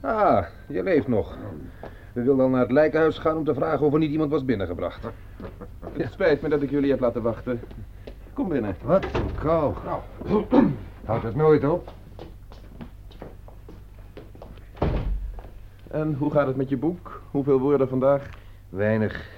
Ah, 0.00 0.44
je 0.68 0.82
leeft 0.82 1.08
nog. 1.08 1.36
We 2.12 2.22
wilden 2.22 2.44
al 2.44 2.50
naar 2.50 2.60
het 2.60 2.70
lijkenhuis 2.70 3.18
gaan 3.18 3.36
om 3.36 3.44
te 3.44 3.54
vragen 3.54 3.86
of 3.86 3.92
er 3.92 3.98
niet 3.98 4.10
iemand 4.10 4.30
was 4.30 4.44
binnengebracht. 4.44 5.04
Het 5.92 6.12
spijt 6.12 6.42
me 6.42 6.48
dat 6.48 6.62
ik 6.62 6.70
jullie 6.70 6.90
heb 6.90 7.00
laten 7.00 7.22
wachten. 7.22 7.60
Kom 8.32 8.48
binnen. 8.48 8.76
Wat? 8.82 9.06
Kou. 9.40 9.74
Houdt 11.04 11.22
het 11.22 11.34
nooit 11.34 11.64
op? 11.64 11.92
En 15.90 16.14
hoe 16.14 16.30
gaat 16.30 16.46
het 16.46 16.56
met 16.56 16.68
je 16.68 16.76
boek? 16.76 17.22
Hoeveel 17.30 17.58
woorden 17.58 17.88
vandaag? 17.88 18.28
Weinig. 18.68 19.30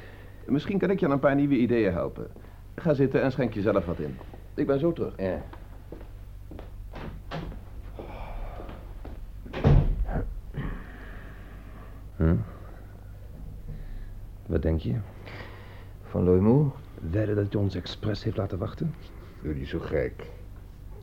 Misschien 0.46 0.78
kan 0.78 0.90
ik 0.90 1.00
je 1.00 1.06
aan 1.06 1.12
een 1.12 1.18
paar 1.18 1.34
nieuwe 1.34 1.56
ideeën 1.56 1.92
helpen. 1.92 2.26
Ga 2.74 2.94
zitten 2.94 3.22
en 3.22 3.32
schenk 3.32 3.54
jezelf 3.54 3.86
wat 3.86 3.98
in. 3.98 4.18
Ik 4.54 4.66
ben 4.66 4.78
zo 4.78 4.92
terug. 4.92 5.14
Ja. 5.16 5.42
Wat 14.46 14.62
denk 14.62 14.80
je? 14.80 14.94
Van 16.02 16.24
Loimoe? 16.24 16.70
Wedden 17.10 17.36
dat 17.36 17.52
hij 17.52 17.62
ons 17.62 17.74
expres 17.74 18.24
heeft 18.24 18.36
laten 18.36 18.58
wachten? 18.58 18.94
Die 19.40 19.66
zo 19.66 19.78
gek. 19.78 20.30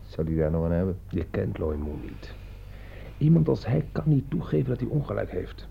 Zou 0.08 0.27
die 0.27 0.38
daar 0.38 0.51
nog 0.51 0.65
aan 0.65 0.72
hebben? 0.72 1.00
Je 1.10 1.25
kent 1.25 1.58
Loimoe 1.58 1.98
niet. 2.01 2.34
Iemand 3.20 3.48
als 3.48 3.66
hij 3.66 3.86
kan 3.92 4.04
niet 4.06 4.30
toegeven 4.30 4.70
dat 4.70 4.80
hij 4.80 4.90
ongelijk 4.90 5.32
heeft. 5.32 5.68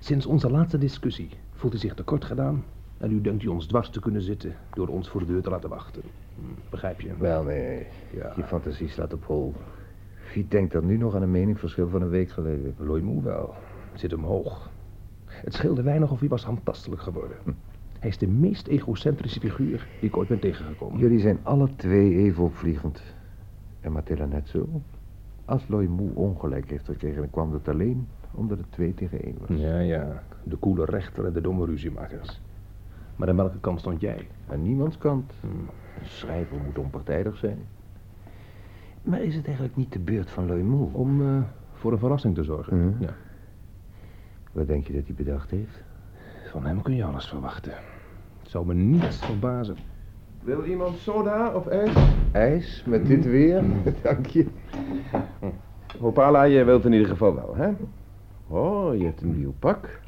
Sinds 0.00 0.26
onze 0.26 0.50
laatste 0.50 0.78
discussie 0.78 1.28
voelt 1.52 1.72
hij 1.72 1.82
zich 1.82 1.94
tekort 1.94 2.24
gedaan... 2.24 2.64
en 2.98 3.10
nu 3.10 3.20
denkt 3.20 3.42
hij 3.42 3.52
ons 3.52 3.66
dwars 3.66 3.90
te 3.90 4.00
kunnen 4.00 4.22
zitten 4.22 4.56
door 4.74 4.88
ons 4.88 5.08
voor 5.08 5.20
de 5.20 5.26
deur 5.26 5.42
te 5.42 5.50
laten 5.50 5.68
wachten. 5.68 6.02
Hm, 6.34 6.70
begrijp 6.70 7.00
je? 7.00 7.16
Wel, 7.18 7.42
nee. 7.42 7.86
Ja. 8.10 8.32
Je 8.36 8.42
fantasie 8.42 8.88
slaat 8.88 9.12
op 9.12 9.24
hol. 9.24 9.54
Wie 10.34 10.46
denkt 10.48 10.72
dan 10.72 10.86
nu 10.86 10.96
nog 10.96 11.14
aan 11.14 11.22
een 11.22 11.30
meningsverschil 11.30 11.88
van 11.88 12.02
een 12.02 12.08
week 12.08 12.30
geleden? 12.30 12.74
Loimoe 12.78 13.22
wel. 13.22 13.54
Zit 13.94 14.12
omhoog. 14.12 14.70
Het 15.24 15.54
scheelde 15.54 15.82
weinig 15.82 16.10
of 16.10 16.20
hij 16.20 16.28
was 16.28 16.44
handtastelijk 16.44 17.02
geworden. 17.02 17.36
Hij 17.98 18.08
is 18.08 18.18
de 18.18 18.28
meest 18.28 18.66
egocentrische 18.66 19.40
figuur 19.40 19.86
die 20.00 20.08
ik 20.08 20.16
ooit 20.16 20.28
ben 20.28 20.38
tegengekomen. 20.38 20.98
Jullie 20.98 21.20
zijn 21.20 21.38
alle 21.42 21.68
twee 21.76 22.16
even 22.16 22.44
opvliegend. 22.44 23.02
En 23.80 23.92
Mathilda 23.92 24.24
net 24.24 24.48
zo. 24.48 24.82
Als 25.44 25.68
Loimoe 25.68 26.14
ongelijk 26.14 26.70
heeft 26.70 26.84
gekregen, 26.84 27.20
dan 27.20 27.30
kwam 27.30 27.52
het 27.52 27.68
alleen 27.68 28.08
omdat 28.30 28.58
het 28.58 28.72
twee 28.72 28.94
tegen 28.94 29.22
één 29.22 29.36
was. 29.46 29.58
Ja, 29.58 29.78
ja. 29.78 30.22
De 30.42 30.56
koele 30.56 30.84
rechter 30.84 31.26
en 31.26 31.32
de 31.32 31.40
domme 31.40 31.66
ruziemakers. 31.66 32.40
Maar 33.16 33.28
aan 33.28 33.36
welke 33.36 33.60
kant 33.60 33.80
stond 33.80 34.00
jij? 34.00 34.28
Aan 34.48 34.62
niemands 34.62 34.98
kant. 34.98 35.32
Hm. 35.40 35.46
Een 36.00 36.06
schrijver 36.06 36.56
moet 36.64 36.78
onpartijdig 36.78 37.36
zijn. 37.36 37.58
Maar 39.02 39.22
is 39.22 39.34
het 39.34 39.44
eigenlijk 39.44 39.76
niet 39.76 39.92
de 39.92 39.98
beurt 39.98 40.30
van 40.30 40.46
Loimoe? 40.46 40.88
Om 40.92 41.22
eh, 41.22 41.42
voor 41.72 41.92
een 41.92 41.98
verrassing 41.98 42.34
te 42.34 42.42
zorgen. 42.42 42.86
Mhm. 42.86 43.02
Ja. 43.02 43.14
Wat 44.52 44.66
denk 44.66 44.86
je 44.86 44.92
dat 44.92 45.06
hij 45.06 45.14
bedacht 45.14 45.50
heeft? 45.50 45.82
Van 46.50 46.66
hem 46.66 46.82
kun 46.82 46.94
je 46.94 47.04
alles 47.04 47.28
verwachten. 47.28 47.72
Het 48.40 48.50
zou 48.50 48.66
me 48.66 48.74
niets 48.74 49.24
verbazen. 49.24 49.76
Wil 50.40 50.64
iemand 50.64 50.96
soda 50.96 51.54
of 51.54 51.66
ijs? 51.66 52.12
IJs 52.32 52.84
met 52.86 53.06
dit 53.06 53.24
weer? 53.24 53.64
Dank 54.02 54.26
je. 54.26 54.46
Hopala, 55.98 56.48
jij 56.48 56.64
wilt 56.64 56.84
in 56.84 56.92
ieder 56.92 57.08
geval 57.08 57.34
wel, 57.34 57.56
hè? 57.56 57.70
Oh, 58.48 58.96
je 58.96 59.04
hebt 59.04 59.20
een 59.22 59.36
nieuw 59.36 59.54
pak. 59.58 60.00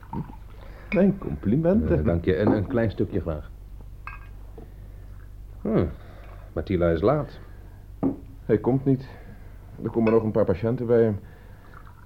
Mijn 0.91 1.19
complimenten. 1.19 1.99
Eh, 1.99 2.05
dank 2.05 2.25
je. 2.25 2.35
En 2.35 2.51
een 2.51 2.67
klein 2.67 2.91
stukje 2.91 3.21
graag. 3.21 3.51
Hm. 5.61 5.87
Mathila 6.53 6.91
is 6.91 7.01
laat. 7.01 7.41
Hij 8.45 8.59
komt 8.59 8.85
niet. 8.85 9.09
Er 9.83 9.91
komen 9.91 10.12
nog 10.12 10.23
een 10.23 10.31
paar 10.31 10.45
patiënten 10.45 10.87
bij 10.87 11.03
hem. 11.03 11.19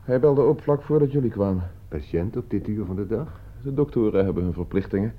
Hij 0.02 0.20
belde 0.20 0.42
op 0.42 0.62
vlak 0.62 0.82
voordat 0.82 1.12
jullie 1.12 1.30
kwamen. 1.30 1.70
Patiënt 1.88 2.36
op 2.36 2.50
dit 2.50 2.68
uur 2.68 2.84
van 2.84 2.96
de 2.96 3.06
dag? 3.06 3.40
De 3.62 3.74
doktoren 3.74 4.24
hebben 4.24 4.42
hun 4.42 4.52
verplichtingen. 4.52 5.14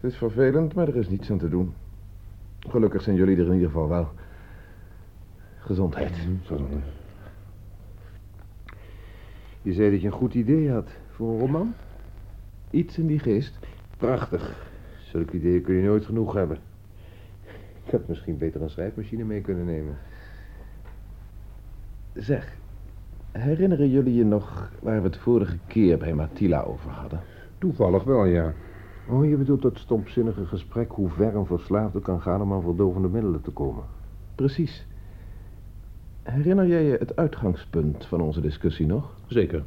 Het 0.00 0.10
is 0.10 0.18
vervelend, 0.18 0.74
maar 0.74 0.88
er 0.88 0.96
is 0.96 1.08
niets 1.08 1.30
aan 1.30 1.38
te 1.38 1.48
doen. 1.48 1.74
Gelukkig 2.68 3.02
zijn 3.02 3.16
jullie 3.16 3.36
er 3.36 3.46
in 3.46 3.52
ieder 3.52 3.68
geval 3.68 3.88
wel. 3.88 4.08
Gezondheid. 5.58 6.16
Je 9.62 9.72
zei 9.72 9.90
dat 9.90 10.00
je 10.00 10.06
een 10.06 10.12
goed 10.12 10.34
idee 10.34 10.70
had 10.70 10.88
voor 11.10 11.32
een 11.32 11.38
roman? 11.38 11.74
Iets 12.70 12.98
in 12.98 13.06
die 13.06 13.18
geest. 13.18 13.58
Prachtig. 13.96 14.70
Zulke 15.10 15.36
ideeën 15.36 15.62
kun 15.62 15.74
je 15.74 15.82
nooit 15.82 16.04
genoeg 16.04 16.32
hebben. 16.32 16.58
Ik 17.84 17.92
had 17.92 18.08
misschien 18.08 18.38
beter 18.38 18.62
een 18.62 18.70
schrijfmachine 18.70 19.24
mee 19.24 19.40
kunnen 19.40 19.64
nemen. 19.64 19.98
Zeg, 22.14 22.56
herinneren 23.32 23.90
jullie 23.90 24.14
je 24.14 24.24
nog 24.24 24.70
waar 24.82 25.02
we 25.02 25.06
het 25.06 25.16
vorige 25.16 25.58
keer 25.66 25.98
bij 25.98 26.14
Mathila 26.14 26.60
over 26.60 26.90
hadden? 26.90 27.20
Toevallig 27.58 28.04
wel, 28.04 28.24
ja. 28.24 28.52
Oh, 29.08 29.28
je 29.28 29.36
bedoelt 29.36 29.62
dat 29.62 29.78
stomzinnige 29.78 30.46
gesprek 30.46 30.90
hoe 30.90 31.08
ver 31.08 31.34
een 31.34 31.46
verslaafde 31.46 32.00
kan 32.00 32.20
gaan 32.20 32.42
om 32.42 32.52
aan 32.52 32.62
verdovende 32.62 33.08
middelen 33.08 33.42
te 33.42 33.50
komen. 33.50 33.84
Precies. 34.34 34.86
Herinner 36.22 36.66
jij 36.66 36.84
je 36.84 36.96
het 36.96 37.16
uitgangspunt 37.16 38.06
van 38.06 38.20
onze 38.20 38.40
discussie 38.40 38.86
nog? 38.86 39.14
Zeker. 39.26 39.64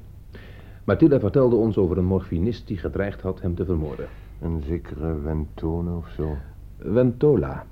Mathilda 0.83 1.19
vertelde 1.19 1.55
ons 1.55 1.77
over 1.77 1.97
een 1.97 2.05
morfinist 2.05 2.67
die 2.67 2.77
gedreigd 2.77 3.21
had 3.21 3.41
hem 3.41 3.55
te 3.55 3.65
vermoorden. 3.65 4.07
Een 4.41 4.61
zekere 4.61 5.15
Ventone 5.23 5.95
of 5.95 6.09
zo. 6.09 6.37
Ventola. 6.77 7.65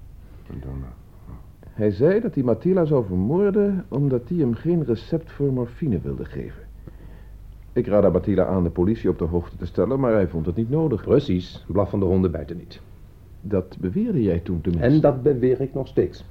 Ventone. 0.44 0.86
Hij 1.68 1.92
zei 1.92 2.20
dat 2.20 2.34
hij 2.34 2.44
Mathila 2.44 2.86
zou 2.86 3.06
vermoorden 3.06 3.86
omdat 3.88 4.30
hij 4.30 4.38
hem 4.38 4.54
geen 4.54 4.84
recept 4.84 5.32
voor 5.32 5.54
morfine 5.54 6.00
wilde 6.00 6.26
geven. 6.26 6.67
Ik 7.78 7.88
raadde 7.88 8.10
Mathila 8.10 8.46
aan 8.46 8.64
de 8.64 8.70
politie 8.70 9.10
op 9.10 9.18
de 9.18 9.26
hoogte 9.26 9.58
te 9.58 9.66
stellen, 9.66 10.00
maar 10.00 10.12
hij 10.12 10.28
vond 10.28 10.46
het 10.46 10.56
niet 10.56 10.70
nodig. 10.70 11.04
Precies. 11.04 11.66
Blaffende 11.68 12.06
honden 12.06 12.32
bijten 12.32 12.58
niet. 12.58 12.82
Dat 13.42 13.78
beweerde 13.80 14.24
jij 14.24 14.40
toen 14.40 14.62
tenminste. 14.62 14.90
En 14.96 15.02
dat 15.02 15.24
beweer 15.24 15.62
ik 15.62 15.74
nog 15.74 15.88
steeds. 15.88 16.26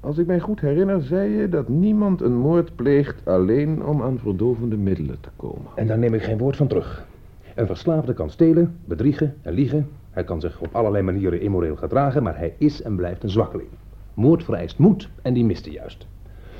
Als 0.00 0.18
ik 0.18 0.26
mij 0.26 0.40
goed 0.40 0.60
herinner, 0.60 1.02
zei 1.02 1.30
je 1.30 1.48
dat 1.48 1.68
niemand 1.68 2.20
een 2.20 2.36
moord 2.36 2.76
pleegt 2.76 3.26
alleen 3.26 3.84
om 3.84 4.02
aan 4.02 4.18
verdovende 4.18 4.76
middelen 4.76 5.20
te 5.20 5.28
komen. 5.36 5.66
En 5.74 5.86
daar 5.86 5.98
neem 5.98 6.14
ik 6.14 6.22
geen 6.22 6.38
woord 6.38 6.56
van 6.56 6.66
terug. 6.66 7.06
Een 7.54 7.66
verslaafde 7.66 8.14
kan 8.14 8.30
stelen, 8.30 8.76
bedriegen 8.84 9.34
en 9.42 9.52
liegen. 9.52 9.88
Hij 10.10 10.24
kan 10.24 10.40
zich 10.40 10.60
op 10.60 10.74
allerlei 10.74 11.04
manieren 11.04 11.40
immoreel 11.40 11.76
gedragen, 11.76 12.22
maar 12.22 12.38
hij 12.38 12.54
is 12.58 12.82
en 12.82 12.96
blijft 12.96 13.22
een 13.22 13.30
zwakkeling. 13.30 13.68
Moord 14.14 14.44
vereist 14.44 14.78
moed 14.78 15.08
en 15.22 15.34
die 15.34 15.44
miste 15.44 15.70
juist. 15.70 16.06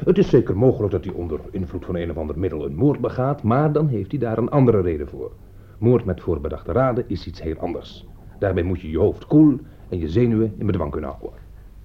Het 0.04 0.18
is 0.18 0.28
zeker 0.28 0.56
mogelijk 0.56 0.92
dat 0.92 1.04
hij 1.04 1.14
onder 1.14 1.40
invloed 1.50 1.84
van 1.84 1.96
een 1.96 2.10
of 2.10 2.16
ander 2.16 2.38
middel 2.38 2.64
een 2.64 2.74
moord 2.74 3.00
begaat, 3.00 3.42
maar 3.42 3.72
dan 3.72 3.88
heeft 3.88 4.10
hij 4.10 4.20
daar 4.20 4.38
een 4.38 4.50
andere 4.50 4.80
reden 4.80 5.08
voor. 5.08 5.32
Moord 5.78 6.04
met 6.04 6.20
voorbedachte 6.20 6.72
raden 6.72 7.04
is 7.06 7.26
iets 7.26 7.42
heel 7.42 7.56
anders. 7.56 8.06
Daarbij 8.38 8.62
moet 8.62 8.80
je 8.80 8.90
je 8.90 8.98
hoofd 8.98 9.26
koel 9.26 9.58
en 9.88 9.98
je 9.98 10.08
zenuwen 10.08 10.54
in 10.58 10.66
bedwang 10.66 10.90
kunnen 10.90 11.10
houden. 11.10 11.38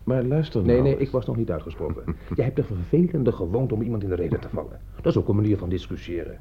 Maar 0.04 0.24
luister 0.24 0.62
nou 0.62 0.74
Nee, 0.74 0.82
nee, 0.82 0.92
eens. 0.94 1.02
ik 1.02 1.12
was 1.12 1.26
nog 1.26 1.36
niet 1.36 1.52
uitgesproken. 1.52 2.04
Jij 2.36 2.46
hebt 2.46 2.56
de 2.58 2.64
vervelende 2.64 3.32
gewoonte 3.32 3.74
om 3.74 3.82
iemand 3.82 4.04
in 4.04 4.10
de 4.10 4.16
reden 4.16 4.40
te 4.40 4.50
vallen. 4.50 4.80
Dat 4.96 5.06
is 5.06 5.18
ook 5.18 5.28
een 5.28 5.36
manier 5.36 5.58
van 5.58 5.70
discussiëren. 5.70 6.38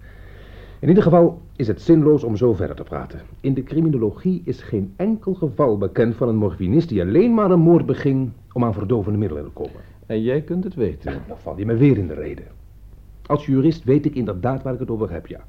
In 0.79 0.89
ieder 0.89 1.03
geval 1.03 1.43
is 1.57 1.67
het 1.67 1.81
zinloos 1.81 2.25
om 2.25 2.37
zo 2.37 2.55
verder 2.55 2.77
te 2.77 2.83
praten. 2.83 3.21
In 3.41 3.55
de 3.55 3.63
criminologie 3.63 4.43
is 4.45 4.63
geen 4.63 4.93
enkel 4.97 5.35
geval 5.35 5.79
bekend 5.79 6.17
van 6.17 6.29
een 6.29 6.37
morfinist 6.37 6.89
die 6.89 7.03
alleen 7.03 7.35
maar 7.35 7.51
een 7.51 7.61
moord 7.61 7.87
beging 7.87 8.31
om 8.53 8.65
aan 8.65 8.75
verdovende 8.75 9.19
middelen 9.19 9.45
te 9.45 9.51
komen. 9.51 9.81
En 10.07 10.23
jij 10.23 10.43
kunt 10.43 10.65
het 10.65 10.75
weten. 10.75 11.23
Dan 11.29 11.39
val 11.39 11.59
je 11.59 11.67
me 11.67 11.77
weer 11.77 11.99
in 11.99 12.07
de 12.07 12.15
reden. 12.15 12.45
Als 13.27 13.47
jurist 13.47 13.85
weet 13.85 14.05
ik 14.05 14.15
inderdaad 14.15 14.63
waar 14.63 14.73
ik 14.75 14.79
het 14.79 14.91
over 14.91 15.11
heb, 15.11 15.27
ja. 15.27 15.41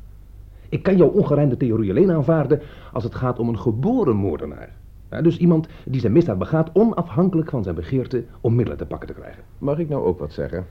Ik 0.70 0.84
kan 0.84 0.98
jouw 0.98 1.08
ongerijmde 1.08 1.58
theorie 1.58 1.90
alleen 1.90 2.12
aanvaarden 2.12 2.62
als 2.94 3.04
het 3.04 3.16
gaat 3.16 3.40
om 3.40 3.50
een 3.50 3.60
geboren 3.60 4.16
moordenaar. 4.16 4.70
Ja, 5.12 5.22
dus 5.22 5.38
iemand 5.38 5.68
die 5.86 6.00
zijn 6.00 6.14
misdaad 6.14 6.38
begaat 6.38 6.70
onafhankelijk 6.74 7.50
van 7.50 7.64
zijn 7.64 7.76
begeerte 7.76 8.24
om 8.42 8.56
middelen 8.56 8.78
te 8.78 8.86
pakken 8.86 9.08
te 9.08 9.14
krijgen. 9.14 9.44
Mag 9.58 9.78
ik 9.78 9.90
nou 9.90 10.06
ook 10.06 10.20
wat 10.20 10.34
zeggen? 10.34 10.66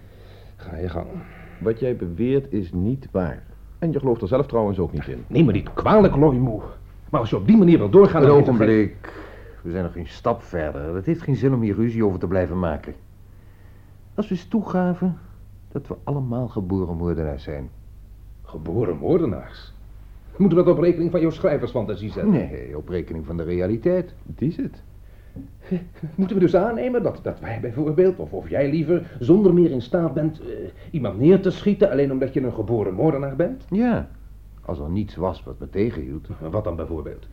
Ga 0.57 0.77
je 0.77 0.89
gang. 0.89 1.07
Wat 1.61 1.81
jij 1.81 1.97
beweert 1.97 2.53
is 2.53 2.73
niet 2.73 3.09
waar. 3.11 3.43
En 3.79 3.93
je 3.93 3.99
gelooft 3.99 4.23
er 4.23 4.29
zelf 4.29 4.47
trouwens 4.47 4.79
ook 4.79 4.93
niet 4.93 5.07
in. 5.07 5.25
Neem 5.27 5.45
me 5.45 5.53
niet 5.53 5.73
kwalijk, 5.73 6.17
Loimoe. 6.17 6.61
Maar 7.11 7.21
als 7.21 7.31
je 7.31 7.37
op 7.37 7.47
die 7.47 7.57
manier 7.57 7.79
wil 7.79 7.91
doorgaan... 7.91 8.23
Een 8.23 8.31
ogenblik. 8.31 9.13
We 9.63 9.71
zijn 9.71 9.83
nog 9.83 9.93
geen 9.93 10.07
stap 10.07 10.43
verder. 10.43 10.95
Het 10.95 11.07
heeft 11.07 11.23
geen 11.23 11.37
zin 11.37 11.55
om 11.55 11.61
hier 11.61 11.75
ruzie 11.75 12.05
over 12.05 12.19
te 12.19 12.27
blijven 12.27 12.59
maken. 12.59 12.95
Als 14.15 14.29
we 14.29 14.35
eens 14.35 14.49
toegaven 14.49 15.19
dat 15.73 15.87
we 15.87 15.97
allemaal 16.05 16.49
geboren 16.49 16.97
moordenaars 16.97 17.43
zijn. 17.43 17.71
Geboren 18.43 18.97
moordenaars. 18.97 19.73
Moeten 20.37 20.59
we 20.59 20.65
dat 20.65 20.75
op 20.75 20.83
rekening 20.83 21.11
van 21.11 21.21
jouw 21.21 21.31
schrijversfantasie 21.31 22.11
zetten? 22.11 22.33
Nee, 22.33 22.77
op 22.77 22.89
rekening 22.89 23.27
van 23.27 23.37
de 23.37 23.43
realiteit. 23.43 24.15
Het 24.27 24.43
is 24.43 24.57
het. 24.57 24.83
Moeten 26.15 26.37
we 26.37 26.43
dus 26.43 26.57
aannemen 26.57 27.03
dat, 27.03 27.21
dat 27.23 27.41
wij 27.41 27.61
bijvoorbeeld, 27.61 28.19
of, 28.19 28.33
of 28.33 28.49
jij 28.49 28.71
liever, 28.71 29.17
zonder 29.19 29.55
meer 29.55 29.71
in 29.71 29.83
staat 29.83 30.15
bent 30.15 30.41
eh, 30.41 30.47
iemand 30.91 31.19
neer 31.19 31.43
te 31.43 31.51
schieten 31.51 31.91
alleen 31.91 32.13
omdat 32.13 32.35
je 32.35 32.43
een 32.43 32.53
geboren 32.53 32.95
moordenaar 32.95 33.37
bent? 33.37 33.65
Ja, 33.71 34.09
als 34.65 34.79
er 34.79 34.91
niets 34.91 35.17
was 35.17 35.43
wat 35.45 35.59
me 35.59 35.71
tegenhield. 35.71 36.29
Wat 36.51 36.65
dan 36.65 36.77
bijvoorbeeld? 36.77 37.27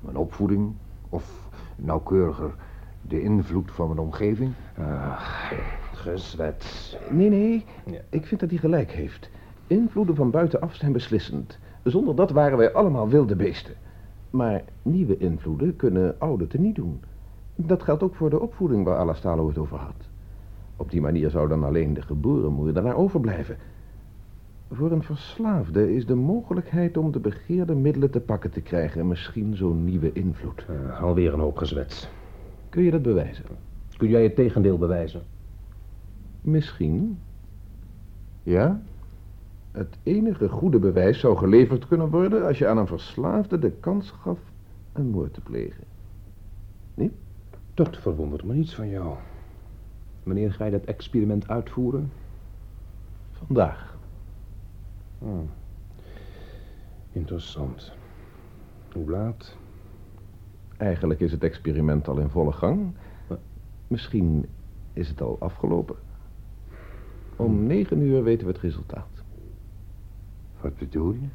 Mijn 0.00 0.16
opvoeding, 0.16 0.72
of 1.08 1.48
nauwkeuriger, 1.76 2.54
de 3.02 3.22
invloed 3.22 3.70
van 3.72 3.86
mijn 3.86 3.98
omgeving. 4.00 4.52
Ach, 4.78 5.52
gezwets. 5.96 6.96
Nee, 7.10 7.28
nee. 7.28 7.64
Ja. 7.86 8.00
Ik 8.08 8.26
vind 8.26 8.40
dat 8.40 8.50
hij 8.50 8.58
gelijk 8.58 8.90
heeft. 8.92 9.30
Invloeden 9.66 10.14
van 10.14 10.30
buitenaf 10.30 10.74
zijn 10.74 10.92
beslissend. 10.92 11.58
Zonder 11.82 12.16
dat 12.16 12.30
waren 12.30 12.58
wij 12.58 12.72
allemaal 12.72 13.08
wilde 13.08 13.36
beesten. 13.36 13.74
Maar 14.30 14.62
nieuwe 14.82 15.16
invloeden 15.16 15.76
kunnen 15.76 16.14
oude 16.18 16.46
teniet 16.46 16.74
doen. 16.74 17.00
Dat 17.54 17.82
geldt 17.82 18.02
ook 18.02 18.14
voor 18.14 18.30
de 18.30 18.40
opvoeding 18.40 18.84
waar 18.84 18.96
Alastalo 18.96 19.48
het 19.48 19.58
over 19.58 19.78
had. 19.78 20.08
Op 20.76 20.90
die 20.90 21.00
manier 21.00 21.30
zou 21.30 21.48
dan 21.48 21.64
alleen 21.64 21.94
de 21.94 22.02
geboren 22.02 22.52
moordenaar 22.52 22.96
overblijven. 22.96 23.56
Voor 24.70 24.92
een 24.92 25.02
verslaafde 25.02 25.94
is 25.94 26.06
de 26.06 26.14
mogelijkheid 26.14 26.96
om 26.96 27.12
de 27.12 27.20
begeerde 27.20 27.74
middelen 27.74 28.10
te 28.10 28.20
pakken 28.20 28.50
te 28.50 28.60
krijgen 28.60 29.08
misschien 29.08 29.56
zo'n 29.56 29.84
nieuwe 29.84 30.12
invloed. 30.12 30.64
Eh, 30.68 31.02
alweer 31.02 31.32
een 31.32 31.40
hoop 31.40 31.56
gezwets. 31.56 32.08
Kun 32.68 32.82
je 32.82 32.90
dat 32.90 33.02
bewijzen? 33.02 33.44
Kun 33.96 34.08
jij 34.08 34.22
het 34.22 34.34
tegendeel 34.34 34.78
bewijzen? 34.78 35.22
Misschien. 36.44 37.18
Ja? 38.42 38.82
Het 39.72 39.98
enige 40.02 40.48
goede 40.48 40.78
bewijs 40.78 41.20
zou 41.20 41.36
geleverd 41.36 41.86
kunnen 41.86 42.10
worden 42.10 42.46
als 42.46 42.58
je 42.58 42.66
aan 42.66 42.78
een 42.78 42.86
verslaafde 42.86 43.58
de 43.58 43.70
kans 43.70 44.10
gaf 44.10 44.38
een 44.92 45.10
moord 45.10 45.34
te 45.34 45.40
plegen. 45.40 45.84
niet? 46.94 47.12
Dat 47.74 47.96
verwondert 47.96 48.44
me 48.44 48.54
niets 48.54 48.74
van 48.74 48.88
jou. 48.88 49.16
Wanneer 50.22 50.52
ga 50.52 50.64
je 50.64 50.70
dat 50.70 50.84
experiment 50.84 51.48
uitvoeren? 51.48 52.12
Vandaag. 53.30 53.96
Hmm. 55.18 55.50
Interessant. 57.12 57.92
Hoe 58.92 59.10
laat? 59.10 59.56
Eigenlijk 60.76 61.20
is 61.20 61.32
het 61.32 61.42
experiment 61.42 62.08
al 62.08 62.18
in 62.18 62.28
volle 62.28 62.52
gang. 62.52 62.92
Misschien 63.86 64.46
is 64.92 65.08
het 65.08 65.20
al 65.20 65.36
afgelopen. 65.40 65.96
Om 67.36 67.66
negen 67.66 68.00
uur 68.00 68.22
weten 68.22 68.46
we 68.46 68.52
het 68.52 68.62
resultaat. 68.62 69.22
Wat 70.60 70.76
bedoel 70.76 71.12
je? 71.12 71.28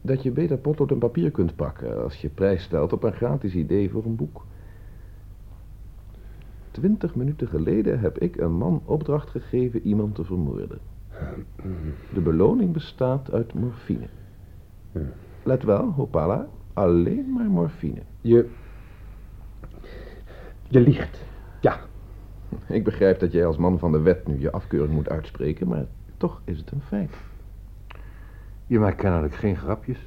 Dat 0.00 0.22
je 0.22 0.30
beter 0.30 0.58
potlood 0.58 0.90
en 0.90 0.98
papier 0.98 1.30
kunt 1.30 1.56
pakken 1.56 2.02
als 2.02 2.20
je 2.20 2.28
prijs 2.28 2.62
stelt 2.62 2.92
op 2.92 3.02
een 3.02 3.12
gratis 3.12 3.54
idee 3.54 3.90
voor 3.90 4.04
een 4.04 4.16
boek. 4.16 4.44
Twintig 6.70 7.14
minuten 7.14 7.48
geleden 7.48 8.00
heb 8.00 8.18
ik 8.18 8.36
een 8.36 8.52
man 8.52 8.82
opdracht 8.84 9.30
gegeven 9.30 9.80
iemand 9.82 10.14
te 10.14 10.24
vermoorden. 10.24 10.78
De 12.14 12.20
beloning 12.20 12.72
bestaat 12.72 13.32
uit 13.32 13.54
morfine. 13.54 14.08
Let 15.42 15.62
wel, 15.62 15.90
Hopala, 15.90 16.48
alleen 16.72 17.32
maar 17.32 17.50
morfine. 17.50 18.02
Je... 18.20 18.50
Je 20.68 20.80
liegt. 20.80 21.24
Ja, 21.60 21.80
Ik 22.66 22.84
begrijp 22.84 23.20
dat 23.20 23.32
jij 23.32 23.46
als 23.46 23.56
man 23.56 23.78
van 23.78 23.92
de 23.92 24.00
wet 24.00 24.26
nu 24.26 24.40
je 24.40 24.52
afkeuring 24.52 24.94
moet 24.94 25.08
uitspreken, 25.08 25.68
maar 25.68 25.86
toch 26.16 26.40
is 26.44 26.58
het 26.58 26.70
een 26.70 26.80
feit. 26.80 27.14
Je 28.66 28.78
maakt 28.78 28.96
kennelijk 28.96 29.34
geen 29.34 29.56
grapjes. 29.56 29.98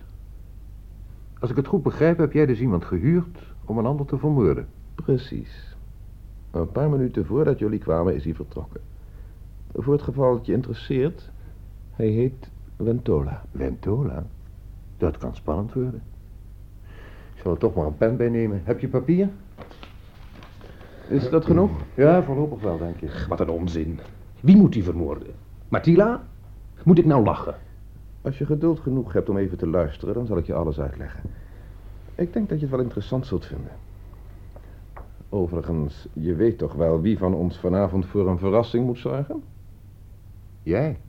Als 1.40 1.50
ik 1.50 1.56
het 1.56 1.68
goed 1.68 1.84
begrijp, 1.84 2.18
heb 2.18 2.32
jij 2.32 2.46
dus 2.46 2.60
iemand 2.60 2.86
gehuurd 2.86 3.54
om 3.66 3.78
een 3.78 3.86
ander 3.86 4.06
te 4.06 4.18
vermoorden. 4.18 4.68
Precies. 4.96 5.76
Een 6.52 6.72
paar 6.72 6.90
minuten 6.90 7.26
voordat 7.26 7.60
jullie 7.60 7.80
kwamen 7.80 8.16
is 8.16 8.24
hij 8.24 8.34
vertrokken. 8.34 8.82
Voor 9.74 9.94
het 9.94 10.02
geval 10.02 10.34
het 10.34 10.46
je 10.46 10.54
interesseert, 10.54 11.32
hij 11.92 12.08
heet 12.08 12.50
Ventola. 12.78 13.44
Ventola? 13.56 14.26
Dat 14.98 15.18
kan 15.18 15.36
spannend 15.36 15.74
worden. 15.74 16.02
Ik 17.34 17.42
zal 17.42 17.52
er 17.52 17.58
toch 17.58 17.76
maar 17.76 17.86
een 17.86 17.98
pen 17.98 18.18
bij 18.18 18.30
nemen. 18.30 18.62
Heb 18.64 18.80
je 18.80 18.88
papier? 18.88 19.30
Is 21.12 21.30
dat 21.30 21.46
genoeg? 21.46 21.72
Ja, 21.94 22.24
voorlopig 22.24 22.62
wel, 22.62 22.78
denk 22.78 23.00
je. 23.00 23.26
wat 23.28 23.40
een 23.40 23.50
onzin. 23.50 24.00
Wie 24.40 24.58
moet 24.58 24.74
die 24.74 24.84
vermoorden? 24.84 25.34
Matila? 25.70 26.24
Moet 26.84 26.98
ik 26.98 27.06
nou 27.06 27.24
lachen? 27.24 27.56
Als 28.22 28.38
je 28.38 28.46
geduld 28.46 28.80
genoeg 28.80 29.14
hebt 29.14 29.30
om 29.30 29.38
even 29.38 29.58
te 29.58 29.68
luisteren, 29.68 30.14
dan 30.14 30.26
zal 30.26 30.38
ik 30.38 30.46
je 30.46 30.54
alles 30.54 30.80
uitleggen. 30.80 31.22
Ik 32.16 32.34
denk 32.34 32.50
dat 32.50 32.60
je 32.60 32.66
het 32.66 32.76
wel 32.76 32.84
interessant 32.84 33.26
zult 33.26 33.46
vinden. 33.46 33.72
Overigens, 35.30 36.08
je 36.14 36.36
weet 36.36 36.58
toch 36.58 36.74
wel 36.74 37.02
wie 37.02 37.18
van 37.18 37.34
ons 37.34 37.58
vanavond 37.58 38.06
voor 38.06 38.28
een 38.30 38.40
verrassing 38.40 38.86
moet 38.86 38.98
zorgen? 38.98 39.44
Jij? 40.64 41.00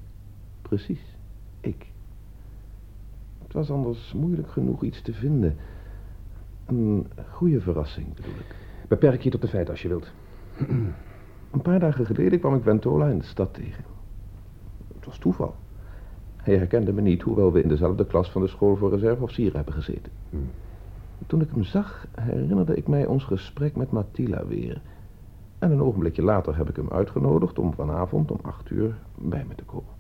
Precies, 0.63 1.17
ik. 1.61 1.87
Het 3.43 3.53
was 3.53 3.71
anders 3.71 4.13
moeilijk 4.13 4.51
genoeg 4.51 4.83
iets 4.83 5.03
te 5.03 5.13
vinden. 5.13 5.57
Een 6.67 7.07
goede 7.31 7.61
verrassing, 7.61 8.15
bedoel 8.15 8.35
ik. 8.35 8.62
Beperk 8.93 9.23
je 9.23 9.31
tot 9.31 9.41
de 9.41 9.49
feiten 9.49 9.73
als 9.73 9.83
je 9.83 9.89
wilt. 9.89 10.13
Een 11.51 11.63
paar 11.63 11.81
dagen 11.81 12.07
geleden 12.07 12.39
kwam 12.39 12.55
ik 12.55 12.63
Ventola 12.63 13.09
in 13.09 13.19
de 13.19 13.25
stad 13.25 13.55
tegen. 13.55 13.85
Het 14.95 15.07
was 15.07 15.19
toeval. 15.19 15.55
Hij 16.37 16.57
herkende 16.57 16.93
me 16.93 17.01
niet, 17.01 17.23
hoewel 17.23 17.53
we 17.53 17.63
in 17.63 17.69
dezelfde 17.69 18.07
klas 18.07 18.31
van 18.31 18.43
de 18.43 18.49
school 18.49 18.77
voor 18.77 18.91
reserveofficieren 18.91 19.57
hebben 19.57 19.75
gezeten. 19.75 20.13
Toen 21.27 21.41
ik 21.41 21.51
hem 21.51 21.63
zag, 21.63 22.07
herinnerde 22.21 22.77
ik 22.77 22.89
mij 22.89 23.07
ons 23.07 23.25
gesprek 23.25 23.77
met 23.77 23.91
Matila 23.91 24.47
weer. 24.47 24.81
En 25.59 25.71
een 25.71 25.83
ogenblikje 25.83 26.23
later 26.23 26.57
heb 26.57 26.69
ik 26.69 26.77
hem 26.77 26.91
uitgenodigd 26.91 27.59
om 27.59 27.75
vanavond 27.75 28.31
om 28.31 28.39
acht 28.43 28.71
uur 28.71 28.95
bij 29.15 29.45
me 29.49 29.55
te 29.55 29.65
komen. 29.65 29.93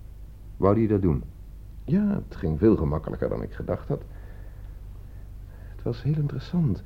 Wou 0.56 0.74
die 0.74 0.88
dat 0.88 1.02
doen? 1.02 1.22
Ja, 1.84 2.22
het 2.26 2.36
ging 2.36 2.58
veel 2.58 2.76
gemakkelijker 2.76 3.28
dan 3.28 3.42
ik 3.42 3.52
gedacht 3.52 3.88
had. 3.88 4.02
Het 5.74 5.82
was 5.82 6.02
heel 6.02 6.16
interessant. 6.16 6.82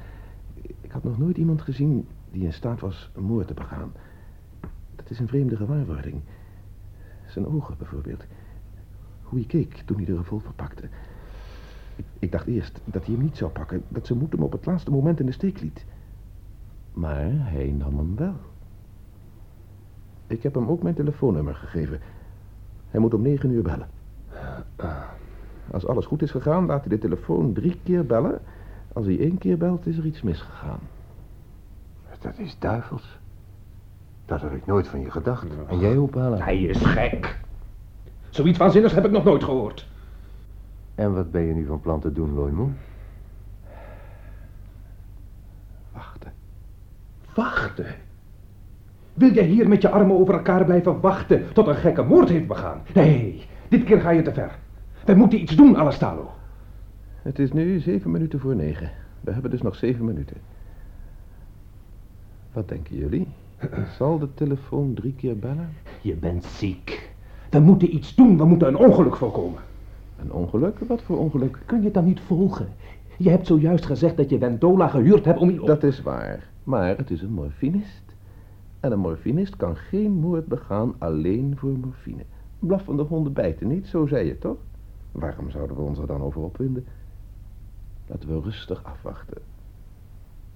Ik 0.81 0.90
had 0.90 1.05
nog 1.05 1.18
nooit 1.18 1.37
iemand 1.37 1.62
gezien 1.62 2.07
die 2.31 2.44
in 2.44 2.52
staat 2.52 2.81
was 2.81 3.11
een 3.14 3.22
moord 3.22 3.46
te 3.46 3.55
begaan. 3.55 3.92
Dat 4.96 5.11
is 5.11 5.18
een 5.18 5.29
vreemde 5.29 5.57
gewaarwording. 5.57 6.20
Zijn 7.26 7.46
ogen 7.46 7.74
bijvoorbeeld. 7.79 8.24
Hoe 9.22 9.38
hij 9.38 9.48
keek 9.48 9.83
toen 9.85 9.96
hij 9.96 10.07
de 10.07 10.16
revolver 10.16 10.52
pakte. 10.52 10.88
Ik, 12.18 12.33
dacht 12.33 12.46
eerst 12.46 12.81
dat 12.85 13.05
hij 13.07 13.14
hem 13.14 13.24
niet 13.24 13.37
zou 13.37 13.50
pakken. 13.50 13.83
Dat 13.88 14.07
zijn 14.07 14.18
moed 14.18 14.33
hem 14.33 14.42
op 14.42 14.52
het 14.52 14.66
laatste 14.66 14.90
moment 14.90 15.20
in 15.20 15.26
de 15.26 15.33
steek 15.33 15.61
liet. 15.61 15.85
Maar 16.92 17.31
hij 17.31 17.74
nam 17.79 17.98
hem 17.98 18.16
wel. 18.16 18.37
Ik 20.26 20.42
heb 20.42 20.55
hem 20.55 20.68
ook 20.68 20.83
mijn 20.83 20.94
telefoonnummer 20.94 21.55
gegeven. 21.55 22.00
Hij 22.90 23.00
moet 23.00 23.14
om 23.14 23.22
negen 23.22 23.50
uur 23.50 23.62
bellen. 23.62 23.88
Als 25.70 25.87
alles 25.87 26.07
goed 26.07 26.22
is 26.22 26.31
gegaan, 26.31 26.66
laat 26.66 26.81
hij 26.81 26.88
de 26.88 26.98
telefoon 26.98 27.52
drie 27.52 27.81
keer 27.83 28.07
bellen. 28.07 28.40
Als 28.96 29.06
hij 29.06 29.18
één 29.18 29.38
keer 29.38 29.59
belt, 29.59 29.87
is 29.87 29.98
er 29.98 30.04
iets 30.06 30.22
misgegaan. 30.22 30.78
Dat 32.20 32.38
is 32.38 32.56
duivels. 32.59 33.18
Dat 34.24 34.40
had 34.40 34.52
ik 34.52 34.66
nooit 34.66 34.88
van 34.88 35.00
je 35.00 35.11
gedacht. 35.11 35.46
En 35.68 35.78
jij, 35.78 35.96
Opala? 35.96 36.37
Hij 36.37 36.62
is 36.62 36.85
gek. 36.85 37.38
Zoiets 38.30 38.59
waanzinnigs 38.59 38.94
heb 38.94 39.04
ik 39.04 39.11
nog 39.11 39.24
nooit 39.24 39.44
gehoord. 39.44 39.88
En 40.94 41.14
wat 41.14 41.30
ben 41.30 41.42
je 41.42 41.54
nu 41.54 41.66
van 41.66 41.80
plan 41.80 42.00
te 42.00 42.12
doen, 42.12 42.35
Loimoe? 42.35 42.68
Wachten. 45.92 46.32
Wachten. 47.35 47.94
Wil 49.14 49.32
jij 49.32 49.44
hier 49.44 49.68
met 49.68 49.82
je 49.82 49.90
armen 49.90 50.16
over 50.16 50.35
elkaar 50.35 50.64
blijven 50.64 51.00
wachten 51.00 51.52
tot 51.52 51.66
een 51.66 51.74
gekke 51.74 52.02
moord 52.02 52.28
heeft 52.28 52.46
begaan? 52.46 52.82
Nee, 52.94 53.46
dit 53.68 53.85
keer 53.85 54.00
ga 54.00 54.11
je 54.11 54.22
te 54.22 54.32
ver. 54.32 54.59
We 55.04 55.14
moeten 55.14 55.40
iets 55.40 55.56
doen, 55.56 55.76
Alastalo. 55.76 56.36
Het 57.27 57.39
is 57.39 57.53
nu 57.53 57.81
zeven 57.81 58.11
minuten 58.11 58.41
voor 58.41 58.57
negen. 58.57 58.91
We 59.21 59.33
hebben 59.33 59.51
dus 59.51 59.62
nog 59.62 59.75
zeven 59.75 60.05
minuten. 60.05 60.37
Wat 62.53 62.69
denken 62.69 62.97
jullie? 62.97 63.29
Zal 63.99 64.19
de 64.19 64.35
telefoon 64.35 64.95
drie 64.95 65.15
keer 65.15 65.39
bellen? 65.39 65.69
Je 66.01 66.15
bent 66.15 66.45
ziek. 66.45 67.11
We 67.51 67.59
moeten 67.59 67.95
iets 67.95 68.15
doen, 68.15 68.39
we 68.39 68.45
moeten 68.45 68.69
een 68.69 68.77
ongeluk 68.77 69.17
voorkomen. 69.17 69.61
Een 70.19 70.33
ongeluk? 70.33 70.79
Wat 70.79 71.03
voor 71.03 71.19
ongeluk? 71.19 71.59
Kan 71.67 71.79
je 71.79 71.85
het 71.85 71.95
dan 71.95 72.05
niet 72.05 72.21
volgen? 72.21 72.69
Je 73.19 73.31
hebt 73.31 73.47
zojuist 73.47 73.87
gezegd 73.87 74.17
dat 74.17 74.31
je 74.31 74.39
Ventola 74.39 74.89
gehuurd 74.89 75.25
hebt 75.25 75.39
om... 75.39 75.67
Dat 75.67 75.83
is 75.83 76.03
waar. 76.03 76.49
Maar 76.65 76.97
het 76.97 77.11
is 77.11 77.23
een 77.23 77.33
morfinist. 77.33 78.03
En 78.81 78.93
een 78.93 78.99
morfinist 78.99 79.57
kan 79.57 79.77
geen 79.77 80.12
moord 80.12 80.47
begaan 80.47 80.95
alleen 80.99 81.55
voor 81.57 81.79
morfine. 81.79 82.23
Blaffende 82.59 83.03
honden 83.03 83.33
bijten 83.33 83.69
niet, 83.69 83.87
zo 83.87 84.07
zei 84.07 84.27
je 84.27 84.39
toch? 84.39 84.59
Waarom 85.12 85.51
zouden 85.51 85.77
we 85.77 85.83
ons 85.83 85.99
er 85.99 86.07
dan 86.07 86.23
over 86.23 86.41
opwinden? 86.41 86.85
Laten 88.07 88.29
we 88.29 88.40
rustig 88.40 88.85
afwachten. 88.85 89.42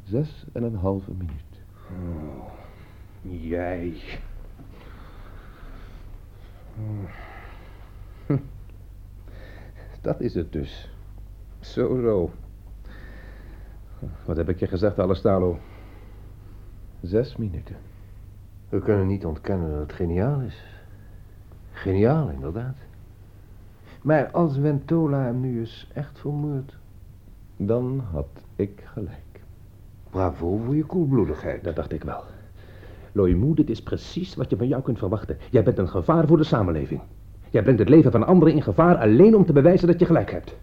Zes 0.02 0.44
en 0.52 0.62
een 0.62 0.76
halve 0.76 1.10
minuut. 1.10 1.62
Jij. 3.22 4.00
Dat 10.00 10.20
is 10.20 10.34
het 10.34 10.52
dus. 10.52 10.90
Zo, 11.60 12.00
zo. 12.00 12.30
Wat 14.24 14.36
heb 14.36 14.48
ik 14.48 14.58
je 14.58 14.66
gezegd, 14.66 14.98
Alestalo? 14.98 15.58
Zes 17.00 17.36
minuten. 17.36 17.76
We 18.68 18.80
kunnen 18.80 19.06
niet 19.06 19.24
ontkennen 19.24 19.70
dat 19.70 19.80
het 19.80 19.92
geniaal 19.92 20.40
is. 20.40 20.64
Geniaal, 21.72 22.28
inderdaad. 22.28 22.76
Maar 24.02 24.30
als 24.30 24.58
Ventola 24.58 25.22
hem 25.22 25.40
nu 25.40 25.58
eens 25.58 25.90
echt 25.94 26.18
vermoordt... 26.18 26.78
Dan 27.62 28.02
had 28.12 28.26
ik 28.56 28.82
gelijk. 28.84 29.40
Bravo 30.10 30.60
voor 30.64 30.76
je 30.76 30.84
koelbloedigheid. 30.84 31.64
Dat 31.64 31.76
dacht 31.76 31.92
ik 31.92 32.04
wel. 32.04 32.22
Loimoe, 33.12 33.54
dit 33.54 33.70
is 33.70 33.82
precies 33.82 34.34
wat 34.34 34.50
je 34.50 34.56
van 34.56 34.68
jou 34.68 34.82
kunt 34.82 34.98
verwachten. 34.98 35.38
Jij 35.50 35.62
bent 35.62 35.78
een 35.78 35.88
gevaar 35.88 36.26
voor 36.26 36.36
de 36.36 36.44
samenleving. 36.44 37.00
Jij 37.50 37.62
brengt 37.62 37.80
het 37.80 37.88
leven 37.88 38.10
van 38.10 38.26
anderen 38.26 38.54
in 38.54 38.62
gevaar 38.62 38.96
alleen 38.96 39.36
om 39.36 39.44
te 39.44 39.52
bewijzen 39.52 39.86
dat 39.86 39.98
je 39.98 40.06
gelijk 40.06 40.30
hebt. 40.30 40.56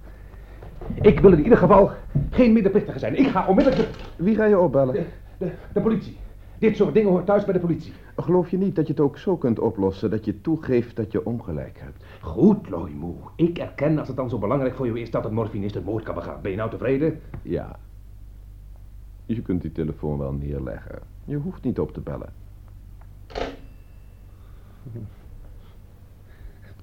Ik 1.01 1.19
wil 1.19 1.31
in 1.31 1.43
ieder 1.43 1.57
geval 1.57 1.91
geen 2.29 2.53
medeplichtige 2.53 2.99
zijn. 2.99 3.19
Ik 3.19 3.27
ga 3.27 3.47
onmiddellijk 3.47 3.83
de, 3.83 4.23
Wie 4.23 4.35
ga 4.35 4.45
je 4.45 4.59
opbellen? 4.59 4.93
de, 4.93 5.05
de, 5.37 5.51
de 5.73 5.81
politie. 5.81 6.17
Dit 6.59 6.75
soort 6.75 6.93
dingen 6.93 7.09
hoort 7.09 7.25
thuis 7.25 7.43
bij 7.45 7.53
de 7.53 7.59
politie. 7.59 7.93
Geloof 8.19 8.49
je 8.49 8.57
niet 8.57 8.75
dat 8.75 8.87
je 8.87 8.93
het 8.93 9.01
ook 9.01 9.17
zo 9.17 9.37
kunt 9.37 9.59
oplossen 9.59 10.09
dat 10.09 10.25
je 10.25 10.41
toegeeft 10.41 10.95
dat 10.95 11.11
je 11.11 11.25
ongelijk 11.25 11.79
hebt? 11.79 12.03
Goed, 12.21 12.69
Loimoe. 12.69 13.15
Ik 13.35 13.57
erken 13.57 13.99
als 13.99 14.07
het 14.07 14.17
dan 14.17 14.29
zo 14.29 14.37
belangrijk 14.37 14.75
voor 14.75 14.85
jou 14.85 14.99
is 14.99 15.11
dat 15.11 15.25
een 15.25 15.33
morfinist 15.33 15.75
een 15.75 15.83
moord 15.83 16.03
kan 16.03 16.15
begaan. 16.15 16.41
Ben 16.41 16.51
je 16.51 16.57
nou 16.57 16.69
tevreden? 16.69 17.21
Ja. 17.41 17.79
Je 19.25 19.41
kunt 19.41 19.61
die 19.61 19.71
telefoon 19.71 20.17
wel 20.17 20.31
neerleggen. 20.31 20.99
Je 21.25 21.35
hoeft 21.35 21.63
niet 21.63 21.79
op 21.79 21.93
te 21.93 21.99
bellen. 21.99 22.33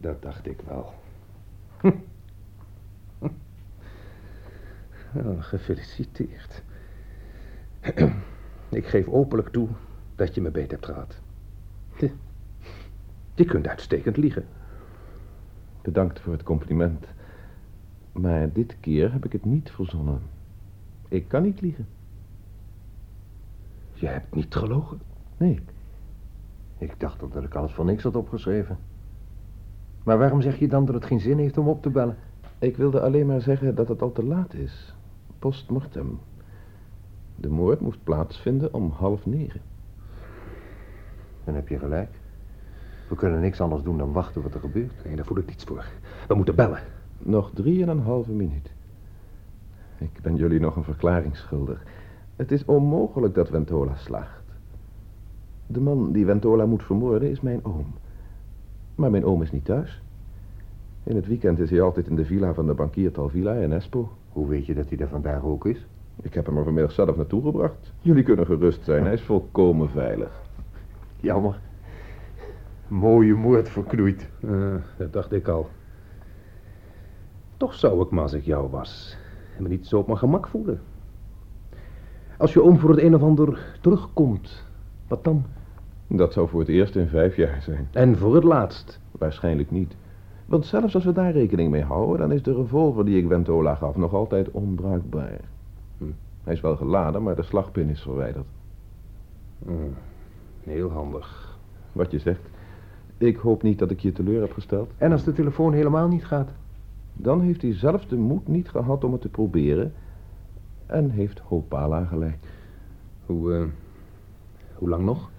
Dat 0.01 0.23
dacht 0.23 0.47
ik 0.47 0.61
wel. 0.67 0.95
Oh, 5.17 5.43
gefeliciteerd. 5.43 6.63
Ik 8.69 8.87
geef 8.87 9.09
openlijk 9.09 9.49
toe 9.49 9.69
dat 10.15 10.35
je 10.35 10.41
me 10.41 10.51
beet 10.51 10.71
hebt 10.71 10.87
gehad. 10.87 11.21
Je, 13.35 13.45
kunt 13.45 13.69
uitstekend 13.69 14.17
liegen. 14.17 14.45
Bedankt 15.83 16.21
voor 16.21 16.33
het 16.33 16.43
compliment. 16.43 17.07
Maar 18.13 18.53
dit 18.53 18.77
keer 18.81 19.13
heb 19.13 19.25
ik 19.25 19.33
het 19.33 19.45
niet 19.45 19.71
verzonnen. 19.71 20.21
Ik 21.09 21.29
kan 21.29 21.43
niet 21.43 21.61
liegen. 21.61 21.87
Je 23.93 24.07
hebt 24.07 24.35
niet 24.35 24.55
gelogen. 24.55 25.01
Nee, 25.37 25.61
Ik 26.79 27.01
dacht 27.01 27.21
dat 27.33 27.45
ik 27.45 27.55
alles 27.55 27.73
voor 27.73 27.85
niks 27.85 28.03
had 28.03 28.17
opgeschreven. 28.17 28.79
Maar 30.03 30.19
waarom 30.19 30.43
zeg 30.43 30.59
je 30.59 30.69
dan 30.69 30.85
dat 30.85 30.95
het 30.95 31.05
geen 31.05 31.21
zin 31.21 31.39
heeft 31.39 31.59
om 31.59 31.69
op 31.69 31.83
te 31.83 31.91
bellen? 31.91 32.17
ik 32.59 32.77
wilde 32.77 33.01
alleen 33.01 33.27
maar 33.27 33.41
zeggen 33.41 33.75
dat 33.75 33.89
het 33.89 34.03
al 34.03 34.13
te 34.13 34.25
laat 34.25 34.55
is. 34.55 34.95
Postmortem. 35.39 36.21
De 37.37 37.49
moord 37.49 37.81
moest 37.81 38.05
plaatsvinden 38.05 38.75
om 38.75 38.91
half 38.91 39.27
negen. 39.27 39.61
Dan 41.45 41.55
heb 41.55 41.69
je 41.69 41.79
gelijk. 41.79 42.11
We 43.09 43.15
kunnen 43.15 43.41
niks 43.41 43.61
anders 43.61 43.83
doen 43.83 43.99
dan 43.99 44.13
wachten 44.13 44.43
wat 44.43 44.55
er 44.55 44.61
gebeurt. 44.61 45.05
Nee, 45.05 45.17
daar 45.17 45.25
voel 45.25 45.39
ik 45.39 45.47
niets 45.47 45.65
voor. 45.65 45.85
We 46.29 46.35
moeten 46.35 46.55
bellen. 46.55 46.81
Nog 47.19 47.51
drie 47.55 47.83
en 47.83 47.89
een 47.89 48.03
halve 48.03 48.31
minuut. 48.31 48.73
Ik 49.99 50.19
ben 50.23 50.37
jullie 50.37 50.61
nog 50.61 50.77
een 50.77 50.85
verklaring 50.85 51.37
schuldig. 51.37 51.83
Het 52.37 52.53
is 52.53 52.65
onmogelijk 52.65 53.35
dat 53.35 53.49
Ventola 53.49 53.97
slaagt. 53.97 54.45
De 55.67 55.81
man 55.81 56.13
die 56.13 56.25
Ventola 56.25 56.67
moet 56.67 56.83
vermoorden 56.83 57.31
is 57.31 57.41
mijn 57.41 57.65
oom. 57.65 57.87
Maar 58.95 59.11
mijn 59.11 59.25
oom 59.25 59.43
is 59.43 59.53
niet 59.53 59.65
thuis. 59.65 60.03
In 61.03 61.17
het 61.17 61.27
weekend 61.27 61.59
is 61.59 61.71
hij 61.71 61.81
altijd 61.81 62.07
in 62.07 62.17
de 62.17 62.25
villa 62.25 62.55
van 62.55 62.67
de 62.67 62.75
bankier 62.75 63.13
Talvilla 63.13 63.53
in 63.53 63.73
Espoo. 63.73 64.09
Hoe 64.29 64.49
weet 64.49 64.67
je 64.67 64.75
dat 64.75 64.89
hij 64.89 64.99
er 64.99 65.09
vandaag 65.09 65.43
ook 65.45 65.67
is? 65.67 65.87
Ik 66.23 66.35
heb 66.35 66.47
hem 66.47 66.57
er 66.57 66.65
vanmiddag 66.65 66.93
zelf 66.93 67.17
naartoe 67.17 67.43
gebracht. 67.43 67.93
Jullie 68.01 68.23
kunnen 68.23 68.47
gerust 68.47 68.85
zijn, 68.85 69.05
hij 69.05 69.13
is 69.13 69.23
volkomen 69.23 69.91
veilig. 69.91 70.44
Jammer. 71.25 71.61
Mooie 72.89 73.35
moord 73.35 73.69
verknoeid. 73.69 74.29
Eh, 74.41 74.75
dat 74.97 75.13
dacht 75.13 75.33
ik 75.33 75.49
al. 75.49 75.69
Toch 77.57 77.75
zou 77.75 78.03
ik 78.03 78.11
me 78.11 78.21
als 78.21 78.33
ik 78.33 78.45
jou 78.45 78.71
was 78.71 79.17
me 79.59 79.69
niet 79.69 79.87
zo 79.87 79.99
op 79.99 80.07
mijn 80.07 80.19
gemak 80.19 80.47
voelen. 80.47 80.81
Als 82.39 82.53
je 82.53 82.63
oom 82.63 82.79
voor 82.79 82.91
het 82.91 82.99
een 82.99 83.15
of 83.15 83.23
ander 83.23 83.79
terugkomt, 83.81 84.65
wat 85.09 85.25
dan? 85.25 85.45
Dat 86.07 86.33
zou 86.33 86.49
voor 86.49 86.61
het 86.61 86.69
eerst 86.69 86.97
in 86.97 87.09
vijf 87.09 87.37
jaar 87.37 87.63
zijn. 87.63 87.89
En 87.93 88.19
voor 88.19 88.35
het 88.35 88.45
laatst. 88.45 89.01
Waarschijnlijk 89.11 89.71
niet. 89.71 89.97
Want 90.47 90.67
zelfs 90.67 90.95
als 90.95 91.05
we 91.05 91.13
daar 91.13 91.33
rekening 91.33 91.71
mee 91.71 91.83
houden, 91.83 92.19
dan 92.19 92.33
is 92.33 92.43
de 92.43 92.55
revolver 92.55 93.05
die 93.05 93.19
ik 93.23 93.29
Ventola 93.29 93.75
gaf 93.75 93.97
nog 93.97 94.15
altijd 94.15 94.51
onbruikbaar. 94.51 95.41
Hm. 95.99 96.05
Hij 96.45 96.53
is 96.53 96.61
wel 96.61 96.77
geladen, 96.77 97.23
maar 97.23 97.37
de 97.37 97.43
slagpin 97.43 97.89
is 97.89 98.03
verwijderd. 98.03 98.47
Hmm, 99.65 99.95
heel 100.65 100.91
handig. 100.91 101.59
Wat 101.93 102.11
je 102.11 102.19
zegt. 102.19 102.49
Ik 103.19 103.37
hoop 103.37 103.63
niet 103.63 103.79
dat 103.79 103.91
ik 103.91 104.01
je 104.01 104.13
teleur 104.13 104.41
heb 104.41 104.53
gesteld. 104.53 104.91
En 104.97 105.13
als 105.13 105.25
de 105.25 105.33
telefoon 105.33 105.73
helemaal 105.73 106.09
niet 106.09 106.25
gaat? 106.25 106.51
Dan 107.13 107.41
heeft 107.41 107.63
hij 107.63 107.75
zelf 107.75 108.07
de 108.07 108.17
moed 108.17 108.49
niet 108.49 108.69
gehad 108.69 109.05
om 109.05 109.13
het 109.13 109.21
te 109.21 109.29
proberen. 109.29 109.93
En 110.87 111.11
heeft 111.11 111.39
Hopala 111.39 112.05
gelijk. 112.05 112.37
Hoe, 113.27 113.55
eh, 113.55 113.65
hoe 114.75 114.89
lang 114.89 115.05
nog? 115.05 115.31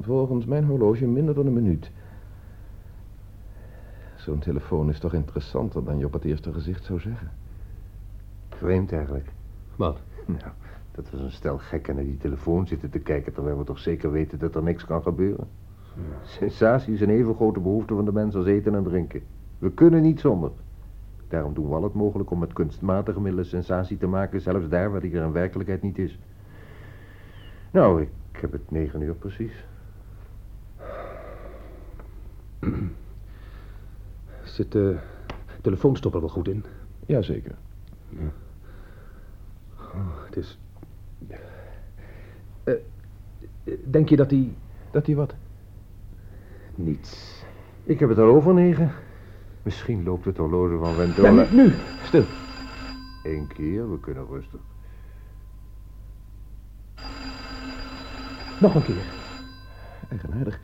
Volgens 0.00 0.44
mijn 0.44 0.64
horloge 0.64 1.06
minder 1.06 1.34
dan 1.34 1.46
een 1.46 1.52
minuut. 1.52 1.90
Zo'n 4.16 4.38
telefoon 4.38 4.88
is 4.88 4.98
toch 4.98 5.14
interessanter 5.14 5.84
dan 5.84 5.98
je 5.98 6.06
op 6.06 6.12
het 6.12 6.24
eerste 6.24 6.52
gezicht 6.52 6.84
zou 6.84 7.00
zeggen. 7.00 7.30
Vreemd 8.48 8.92
eigenlijk. 8.92 9.32
Wat? 9.76 9.98
Nou, 10.26 10.52
dat 10.94 11.10
we 11.10 11.16
zo'n 11.16 11.30
stel 11.30 11.58
gekken 11.58 11.94
naar 11.94 12.04
die 12.04 12.16
telefoon 12.16 12.66
zitten 12.66 12.90
te 12.90 12.98
kijken... 12.98 13.32
terwijl 13.32 13.58
we 13.58 13.64
toch 13.64 13.78
zeker 13.78 14.10
weten 14.10 14.38
dat 14.38 14.54
er 14.54 14.62
niks 14.62 14.84
kan 14.84 15.02
gebeuren. 15.02 15.48
Sensatie 16.22 16.94
is 16.94 17.00
een 17.00 17.10
even 17.10 17.34
grote 17.34 17.60
behoefte 17.60 17.94
van 17.94 18.04
de 18.04 18.12
mens 18.12 18.34
als 18.34 18.46
eten 18.46 18.74
en 18.74 18.82
drinken. 18.82 19.22
We 19.58 19.70
kunnen 19.70 20.02
niet 20.02 20.20
zonder. 20.20 20.50
Daarom 21.28 21.54
doen 21.54 21.68
we 21.68 21.74
al 21.74 21.82
het 21.82 21.94
mogelijk 21.94 22.30
om 22.30 22.38
met 22.38 22.52
kunstmatige 22.52 23.20
middelen 23.20 23.46
sensatie 23.46 23.98
te 23.98 24.06
maken... 24.06 24.40
zelfs 24.40 24.68
daar 24.68 24.90
waar 24.90 25.00
die 25.00 25.16
er 25.16 25.24
in 25.24 25.32
werkelijkheid 25.32 25.82
niet 25.82 25.98
is. 25.98 26.18
Nou, 27.70 28.02
ik 28.02 28.40
heb 28.40 28.52
het 28.52 28.70
negen 28.70 29.00
uur 29.00 29.14
precies. 29.14 29.64
Zit 34.42 34.72
de 34.72 34.98
telefoonstopper 35.60 36.20
wel 36.20 36.28
goed 36.28 36.48
in? 36.48 36.64
Jazeker. 37.06 37.54
Oh, 39.78 40.24
het 40.24 40.36
is... 40.36 40.58
Eh, 41.28 41.38
eh, 42.64 42.74
denk 43.84 44.08
je 44.08 44.16
dat 44.16 44.30
hij... 44.30 44.56
Dat 44.90 45.06
hij 45.06 45.14
wat? 45.14 45.34
Niets. 46.74 47.42
Ik 47.82 48.00
heb 48.00 48.08
het 48.08 48.18
al 48.18 48.28
over 48.28 48.54
negen. 48.54 48.92
Misschien 49.62 50.02
loopt 50.02 50.24
het 50.24 50.36
horloge 50.36 50.78
van 50.78 50.88
Ja, 50.88 50.94
Ventola... 50.94 51.30
niet 51.30 51.52
nu. 51.52 51.72
Stil. 52.02 52.24
Eén 53.22 53.46
keer, 53.46 53.90
we 53.90 54.00
kunnen 54.00 54.26
rustig. 54.26 54.60
Nog 58.60 58.74
een 58.74 58.84
keer. 58.84 59.04
Eigenaardig. 60.08 60.60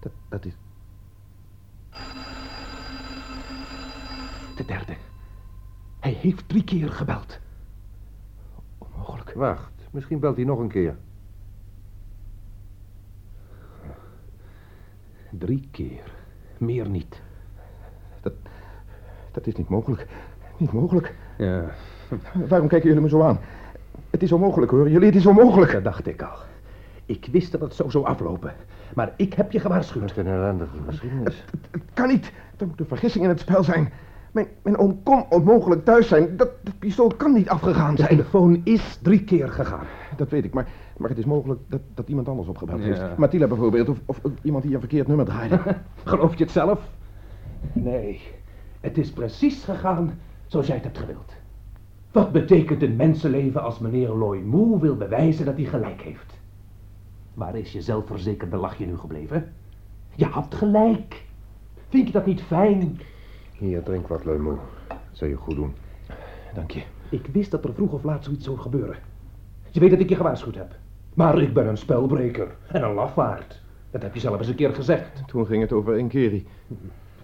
Dat, 0.00 0.12
dat 0.28 0.44
is... 0.44 0.56
De 4.56 4.64
derde. 4.66 4.96
Hij 6.00 6.12
heeft 6.12 6.48
drie 6.48 6.64
keer 6.64 6.88
gebeld. 6.88 7.38
onmogelijk. 8.78 9.32
Wacht, 9.32 9.72
misschien 9.90 10.18
belt 10.18 10.36
hij 10.36 10.44
nog 10.44 10.58
een 10.58 10.68
keer. 10.68 10.96
Drie 15.38 15.68
keer. 15.70 16.12
Meer 16.58 16.88
niet. 16.88 17.20
Dat, 18.20 18.32
dat 19.32 19.46
is 19.46 19.54
niet 19.56 19.68
mogelijk. 19.68 20.06
Niet 20.56 20.72
mogelijk. 20.72 21.14
Ja, 21.38 21.64
Waarom 22.48 22.68
kijken 22.68 22.88
jullie 22.88 23.02
me 23.02 23.08
zo 23.08 23.22
aan? 23.22 23.38
Het 24.10 24.22
is 24.22 24.32
onmogelijk 24.32 24.70
hoor. 24.70 24.90
Jullie, 24.90 25.06
het 25.06 25.16
is 25.16 25.26
onmogelijk. 25.26 25.72
dat 25.72 25.84
dacht 25.84 26.06
ik 26.06 26.22
al. 26.22 26.36
Ik 27.06 27.28
wist 27.32 27.52
dat 27.52 27.60
het 27.60 27.74
zo 27.74 27.88
zou 27.88 28.04
aflopen. 28.04 28.52
Maar 28.94 29.12
ik 29.16 29.34
heb 29.34 29.52
je 29.52 29.60
gewaarschuwd. 29.60 30.14
Wat 30.14 30.16
een 30.26 30.32
ellendige 30.32 30.76
geschiedenis. 30.86 31.44
Het 31.70 31.82
kan 31.94 32.08
niet. 32.08 32.32
Er 32.56 32.66
moet 32.66 32.80
een 32.80 32.86
vergissing 32.86 33.24
in 33.24 33.30
het 33.30 33.40
spel 33.40 33.64
zijn. 33.64 33.92
Mijn, 34.32 34.46
mijn 34.62 34.76
oom 34.78 35.02
kon 35.02 35.24
onmogelijk 35.30 35.84
thuis 35.84 36.08
zijn. 36.08 36.36
Dat, 36.36 36.50
dat 36.62 36.78
pistool 36.78 37.08
kan 37.16 37.32
niet 37.32 37.48
afgegaan 37.48 37.90
De 37.94 37.96
zijn. 38.02 38.08
telefoon 38.08 38.60
is 38.64 38.98
drie 39.02 39.24
keer 39.24 39.48
gegaan. 39.48 39.86
Dat 40.16 40.28
weet 40.30 40.44
ik, 40.44 40.52
maar, 40.54 40.66
maar 40.98 41.08
het 41.08 41.18
is 41.18 41.24
mogelijk 41.24 41.60
dat, 41.66 41.80
dat 41.94 42.08
iemand 42.08 42.28
anders 42.28 42.48
opgebeld 42.48 42.80
Ja. 42.80 42.86
heeft. 42.86 43.16
Matila 43.16 43.46
bijvoorbeeld, 43.46 43.88
of, 43.88 43.98
of 44.06 44.20
iemand 44.42 44.64
die 44.64 44.74
een 44.74 44.80
verkeerd 44.80 45.06
nummer 45.06 45.26
draaide. 45.26 45.60
Geloof 46.04 46.36
je 46.36 46.44
het 46.44 46.52
zelf? 46.52 46.90
Nee, 47.72 48.20
het 48.80 48.98
is 48.98 49.10
precies 49.12 49.64
gegaan 49.64 50.18
zoals 50.46 50.66
jij 50.66 50.74
het 50.74 50.84
hebt 50.84 50.98
gewild. 50.98 51.32
Wat 52.12 52.32
betekent 52.32 52.82
een 52.82 52.96
mensenleven 52.96 53.62
als 53.62 53.78
meneer 53.78 54.08
Loy 54.08 54.38
Moe 54.38 54.80
wil 54.80 54.96
bewijzen 54.96 55.44
dat 55.44 55.56
hij 55.56 55.64
gelijk 55.64 56.00
heeft? 56.02 56.38
Waar 57.34 57.56
is 57.56 57.72
je 57.72 57.80
zelfverzekerde 57.80 58.56
lachje 58.56 58.86
nu 58.86 58.96
gebleven? 58.96 59.52
Je 60.14 60.24
had 60.24 60.54
gelijk. 60.54 61.24
Vind 61.88 62.06
je 62.06 62.12
dat 62.12 62.26
niet 62.26 62.42
fijn? 62.42 63.00
Hier, 63.58 63.82
drink 63.82 64.08
wat, 64.08 64.24
Leumo. 64.24 64.58
Dat 64.88 64.98
zou 65.12 65.30
je 65.30 65.36
goed 65.36 65.54
doen. 65.54 65.72
Dank 66.54 66.70
je. 66.70 66.82
Ik 67.10 67.26
wist 67.32 67.50
dat 67.50 67.64
er 67.64 67.74
vroeg 67.74 67.92
of 67.92 68.02
laat 68.02 68.24
zoiets 68.24 68.44
zou 68.44 68.58
gebeuren. 68.58 68.96
Je 69.70 69.80
weet 69.80 69.90
dat 69.90 70.00
ik 70.00 70.08
je 70.08 70.16
gewaarschuwd 70.16 70.54
heb. 70.54 70.74
Maar 71.18 71.42
ik 71.42 71.54
ben 71.54 71.66
een 71.66 71.76
spelbreker 71.76 72.56
en 72.66 72.82
een 72.82 72.94
lafaard. 72.94 73.60
Dat 73.90 74.02
heb 74.02 74.14
je 74.14 74.20
zelf 74.20 74.38
eens 74.38 74.48
een 74.48 74.54
keer 74.54 74.74
gezegd. 74.74 75.22
Toen 75.26 75.46
ging 75.46 75.62
het 75.62 75.72
over 75.72 75.98
Inkeri. 75.98 76.46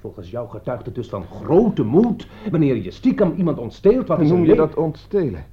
Volgens 0.00 0.30
jou 0.30 0.48
getuigt 0.48 0.86
het 0.86 0.94
dus 0.94 1.08
van 1.08 1.24
grote 1.24 1.82
moed 1.82 2.28
wanneer 2.50 2.76
je 2.76 2.90
stiekem 2.90 3.34
iemand 3.36 3.58
ontsteelt 3.58 4.08
wat 4.08 4.22
noem 4.22 4.44
je 4.44 4.54
dat 4.54 4.74
ontstelen? 4.74 5.44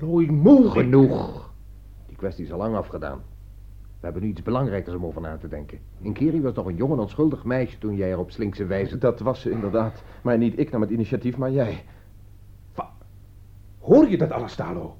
Looi 0.00 0.30
moe. 0.30 0.70
Genoeg. 0.70 1.52
Die 2.06 2.16
kwestie 2.16 2.44
is 2.44 2.52
al 2.52 2.58
lang 2.58 2.76
afgedaan. 2.76 3.22
We 4.00 4.10
hebben 4.10 4.22
nu 4.22 4.28
iets 4.28 4.42
belangrijkers 4.42 4.96
om 4.96 5.04
over 5.04 5.20
na 5.20 5.36
te 5.36 5.48
denken. 5.48 5.78
Inkeri 6.00 6.42
was 6.42 6.54
nog 6.54 6.66
een 6.66 6.76
jong 6.76 6.92
en 6.92 6.98
onschuldig 6.98 7.44
meisje 7.44 7.78
toen 7.78 7.96
jij 7.96 8.10
er 8.10 8.18
op 8.18 8.30
slinkse 8.30 8.66
wijze... 8.66 8.98
Dat 8.98 9.20
was 9.20 9.40
ze 9.40 9.50
inderdaad. 9.50 10.02
Maar 10.22 10.38
niet 10.38 10.58
ik 10.58 10.70
nam 10.70 10.80
het 10.80 10.90
initiatief, 10.90 11.36
maar 11.36 11.50
jij. 11.50 11.84
Hoor 13.78 14.08
je 14.08 14.18
dat 14.18 14.30
alles, 14.30 14.52
Stalo? 14.52 14.96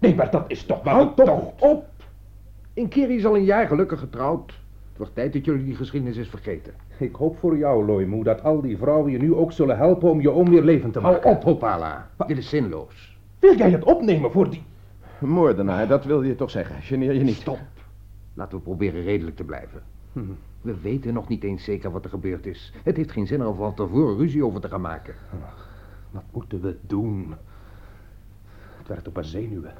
Nee, 0.00 0.14
maar 0.14 0.30
dat 0.30 0.44
is 0.48 0.64
toch 0.64 0.82
maar 0.82 0.94
Houd 0.94 1.18
een 1.18 1.24
toch 1.24 1.52
op! 1.58 1.88
Inkeri 2.72 3.16
is 3.16 3.26
al 3.26 3.36
een 3.36 3.44
jaar 3.44 3.66
gelukkig 3.66 3.98
getrouwd. 3.98 4.46
Het 4.88 4.96
wordt 4.96 5.14
tijd 5.14 5.32
dat 5.32 5.44
jullie 5.44 5.64
die 5.64 5.74
geschiedenis 5.74 6.16
eens 6.16 6.28
vergeten. 6.28 6.74
Ik 6.98 7.14
hoop 7.14 7.38
voor 7.38 7.58
jou, 7.58 7.84
Loimoe, 7.86 8.24
dat 8.24 8.42
al 8.42 8.60
die 8.60 8.76
vrouwen 8.78 9.12
je 9.12 9.18
nu 9.18 9.34
ook 9.34 9.52
zullen 9.52 9.76
helpen 9.76 10.10
om 10.10 10.20
je 10.20 10.30
oom 10.30 10.48
weer 10.50 10.62
levend 10.62 10.92
te 10.92 11.00
Hou 11.00 11.12
maken. 11.14 11.30
op, 11.30 11.42
Hopala. 11.42 12.10
Dit 12.26 12.38
is 12.38 12.48
zinloos. 12.48 13.18
Wil 13.38 13.56
jij 13.56 13.70
het 13.70 13.84
opnemen 13.84 14.30
voor 14.30 14.50
die... 14.50 14.62
Moordenaar, 15.18 15.88
dat 15.88 16.04
wilde 16.04 16.26
je 16.26 16.34
toch 16.34 16.50
zeggen. 16.50 16.82
Geneer 16.82 17.12
je 17.12 17.22
niet. 17.22 17.34
Stop. 17.34 17.58
Laten 18.34 18.58
we 18.58 18.64
proberen 18.64 19.02
redelijk 19.02 19.36
te 19.36 19.44
blijven. 19.44 19.82
Hm. 20.12 20.20
We 20.60 20.80
weten 20.80 21.14
nog 21.14 21.28
niet 21.28 21.44
eens 21.44 21.64
zeker 21.64 21.90
wat 21.90 22.04
er 22.04 22.10
gebeurd 22.10 22.46
is. 22.46 22.72
Het 22.82 22.96
heeft 22.96 23.12
geen 23.12 23.26
zin 23.26 23.40
er 23.40 23.54
van 23.54 23.74
tevoren 23.74 24.16
ruzie 24.16 24.44
over 24.44 24.60
te 24.60 24.68
gaan 24.68 24.80
maken. 24.80 25.14
Wat 26.10 26.24
moeten 26.32 26.60
we 26.60 26.76
doen? 26.80 27.34
Het 28.78 28.88
werkt 28.88 29.08
op 29.08 29.14
mijn 29.14 29.26
zenuwen. 29.26 29.72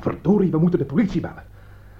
Verdorie, 0.00 0.50
we 0.50 0.58
moeten 0.58 0.78
de 0.78 0.84
politie 0.84 1.20
bellen. 1.20 1.44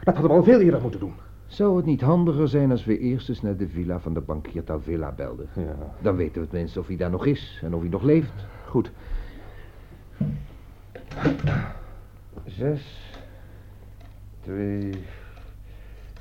Dat 0.02 0.14
hadden 0.14 0.32
we 0.32 0.38
al 0.38 0.44
veel 0.44 0.60
eerder 0.60 0.80
moeten 0.80 1.00
doen. 1.00 1.14
Zou 1.46 1.76
het 1.76 1.86
niet 1.86 2.00
handiger 2.00 2.48
zijn 2.48 2.70
als 2.70 2.84
we 2.84 2.98
eerst 2.98 3.28
eens 3.28 3.42
naar 3.42 3.56
de 3.56 3.68
villa 3.68 4.00
van 4.00 4.14
de 4.14 4.20
bankier 4.20 4.64
Tavilla 4.64 5.12
belden? 5.12 5.48
Ja. 5.54 5.76
Dan 6.00 6.16
weten 6.16 6.42
we 6.42 6.48
tenminste 6.48 6.80
of 6.80 6.86
hij 6.86 6.96
daar 6.96 7.10
nog 7.10 7.26
is 7.26 7.60
en 7.64 7.74
of 7.74 7.80
hij 7.80 7.90
nog 7.90 8.02
leeft. 8.02 8.46
Goed. 8.66 8.90
Zes, 12.44 13.12
twee, 14.40 14.90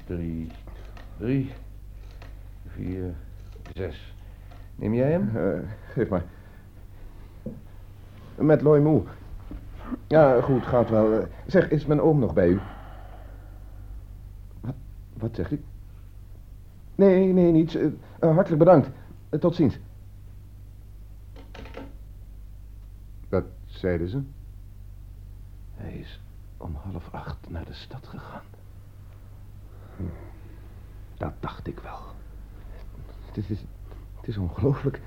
drie, 0.05 0.51
drie, 1.17 1.51
vier, 2.67 3.13
zes. 3.73 4.15
Neem 4.75 4.93
jij 4.93 5.11
hem? 5.11 5.31
Eh, 5.35 5.69
geef 5.93 6.09
maar. 6.09 6.25
Met 8.35 8.61
Loy 8.61 8.79
Moe. 8.79 9.03
Ja, 10.07 10.41
goed, 10.41 10.65
gaat 10.65 10.89
wel. 10.89 11.19
Eh, 11.19 11.27
Zeg, 11.45 11.69
is 11.69 11.85
mijn 11.85 12.01
oom 12.01 12.19
nog 12.19 12.33
bij 12.33 12.47
u? 12.47 12.59
Wat, 14.61 14.73
wat 15.13 15.35
zegt 15.35 15.51
u? 15.51 15.63
Nee, 16.95 17.33
nee, 17.33 17.51
niets. 17.51 17.75
Eh, 17.75 17.85
eh, 18.19 18.33
hartelijk 18.33 18.59
bedankt. 18.63 18.89
Tot 19.39 19.55
ziens. 19.55 19.79
Wat 23.29 23.43
zeiden 23.65 24.09
ze? 24.09 24.21
Hij 25.75 25.93
is 25.93 26.21
om 26.57 26.75
half 26.75 27.09
acht 27.11 27.49
naar 27.49 27.65
de 27.65 27.73
stad 27.73 28.07
gegaan. 28.07 28.41
Dat 31.17 31.33
dacht 31.39 31.67
ik 31.67 31.79
wel. 31.79 31.99
Het 33.25 33.37
is, 33.49 33.59
het 34.15 34.27
is 34.27 34.37
ongelooflijk. 34.37 35.01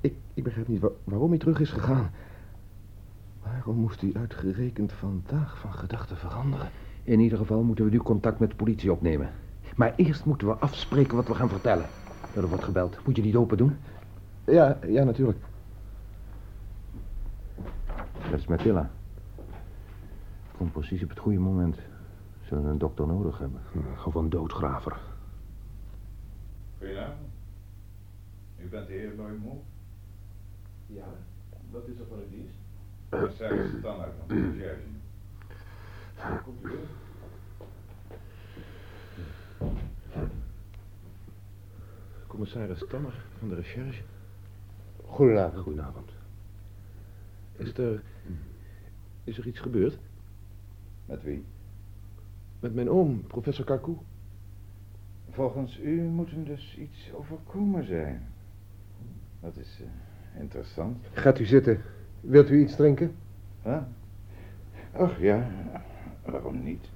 Ik, 0.00 0.14
ik 0.34 0.44
begrijp 0.44 0.68
niet 0.68 0.80
wa- 0.80 0.88
waarom 1.04 1.28
hij 1.28 1.38
terug 1.38 1.60
is 1.60 1.70
gegaan. 1.70 2.10
Waarom 3.44 3.76
moest 3.76 4.00
hij 4.00 4.12
uitgerekend 4.14 4.92
vandaag 4.92 5.58
van 5.58 5.72
gedachten 5.72 6.16
veranderen? 6.16 6.70
In 7.02 7.20
ieder 7.20 7.38
geval 7.38 7.62
moeten 7.62 7.84
we 7.84 7.90
nu 7.90 7.98
contact 7.98 8.38
met 8.38 8.50
de 8.50 8.56
politie 8.56 8.92
opnemen. 8.92 9.30
Maar 9.76 9.94
eerst 9.96 10.24
moeten 10.24 10.46
we 10.46 10.54
afspreken 10.54 11.16
wat 11.16 11.28
we 11.28 11.34
gaan 11.34 11.48
vertellen. 11.48 11.86
Er 12.34 12.48
wordt 12.48 12.64
gebeld. 12.64 12.98
Moet 13.06 13.16
je 13.16 13.22
niet 13.22 13.36
open 13.36 13.56
doen? 13.56 13.76
Ja, 14.44 14.78
ja, 14.86 15.04
natuurlijk. 15.04 15.38
Dat 18.30 18.40
is 18.40 18.46
Mathilda. 18.46 18.90
Komt 20.56 20.72
precies 20.72 21.02
op 21.02 21.08
het 21.08 21.18
goede 21.18 21.38
moment. 21.38 21.78
Zullen 22.42 22.64
we 22.64 22.70
een 22.70 22.78
dokter 22.78 23.06
nodig 23.06 23.38
hebben? 23.38 23.60
Of 24.06 24.14
een 24.14 24.30
doodgraver. 24.30 25.00
Goedenavond. 26.78 27.28
U 28.58 28.68
bent 28.68 28.86
de 28.86 28.92
heer 28.92 29.12
Loymo? 29.16 29.62
Ja, 30.86 31.04
wat 31.70 31.88
is 31.88 31.98
er 31.98 32.06
van 32.08 32.18
uw 32.18 32.30
dienst? 32.30 32.63
Commissaris 33.08 33.70
Tanner 33.82 34.08
van 34.18 34.28
de 34.28 34.50
recherche. 34.50 34.82
Komt 36.44 36.62
u 36.62 36.68
weer? 36.68 36.78
Commissaris 42.26 42.84
Tanner 42.88 43.24
van 43.38 43.48
de 43.48 43.54
recherche. 43.54 44.02
Goedenavond. 45.06 45.62
Goedenavond. 45.62 46.10
Is 47.56 47.78
er... 47.78 48.02
Is 49.24 49.38
er 49.38 49.46
iets 49.46 49.60
gebeurd? 49.60 49.98
Met 51.06 51.22
wie? 51.22 51.44
Met 52.60 52.74
mijn 52.74 52.90
oom, 52.90 53.26
professor 53.26 53.64
Karkoe. 53.64 53.96
Volgens 55.30 55.78
u 55.78 56.00
moet 56.00 56.30
hem 56.30 56.44
dus 56.44 56.76
iets 56.78 57.12
overkomen 57.12 57.84
zijn. 57.84 58.26
Dat 59.40 59.56
is 59.56 59.80
eh, 59.80 60.40
interessant. 60.40 61.06
Gaat 61.12 61.38
u 61.38 61.44
zitten. 61.44 61.82
Wilt 62.26 62.50
u 62.50 62.60
iets 62.60 62.76
drinken? 62.76 63.14
Huh? 63.62 63.82
Ach 64.92 65.20
ja, 65.20 65.50
waarom 66.24 66.62
niet? 66.62 66.90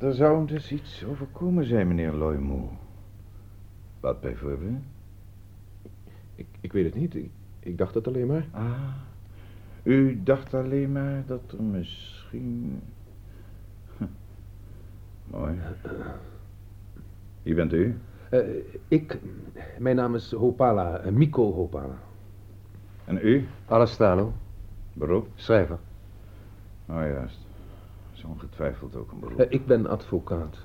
Er 0.00 0.14
zou 0.14 0.36
hem 0.36 0.46
dus 0.46 0.72
iets 0.72 1.04
overkomen 1.04 1.64
zijn, 1.64 1.88
meneer 1.88 2.12
Loymo. 2.12 2.70
Wat 4.00 4.20
bijvoorbeeld? 4.20 4.82
Ik, 6.34 6.46
ik 6.60 6.72
weet 6.72 6.84
het 6.84 6.94
niet. 6.94 7.14
Ik, 7.14 7.30
ik 7.60 7.78
dacht 7.78 7.94
het 7.94 8.06
alleen 8.06 8.26
maar. 8.26 8.46
Ah, 8.50 8.94
u 9.82 10.22
dacht 10.22 10.54
alleen 10.54 10.92
maar 10.92 11.22
dat 11.26 11.52
er 11.52 11.62
misschien... 11.62 12.80
Mooi. 15.24 15.58
Wie 17.42 17.54
bent 17.54 17.72
u? 17.72 17.98
Eh, 18.30 18.40
ik, 18.88 19.18
mijn 19.78 19.96
naam 19.96 20.14
is 20.14 20.32
Hopala, 20.32 20.98
eh, 20.98 21.12
Miko 21.12 21.52
Hopala. 21.52 21.98
En 23.04 23.18
u? 23.22 23.46
Alastano, 23.66 24.32
Beroep? 24.92 25.28
schrijver. 25.34 25.78
Oh 26.88 26.94
juist. 26.94 27.46
Is 28.14 28.24
ongetwijfeld 28.24 28.96
ook 28.96 29.12
een 29.12 29.20
beroep. 29.20 29.38
Eh, 29.38 29.46
ik 29.50 29.66
ben 29.66 29.86
advocaat. 29.86 30.58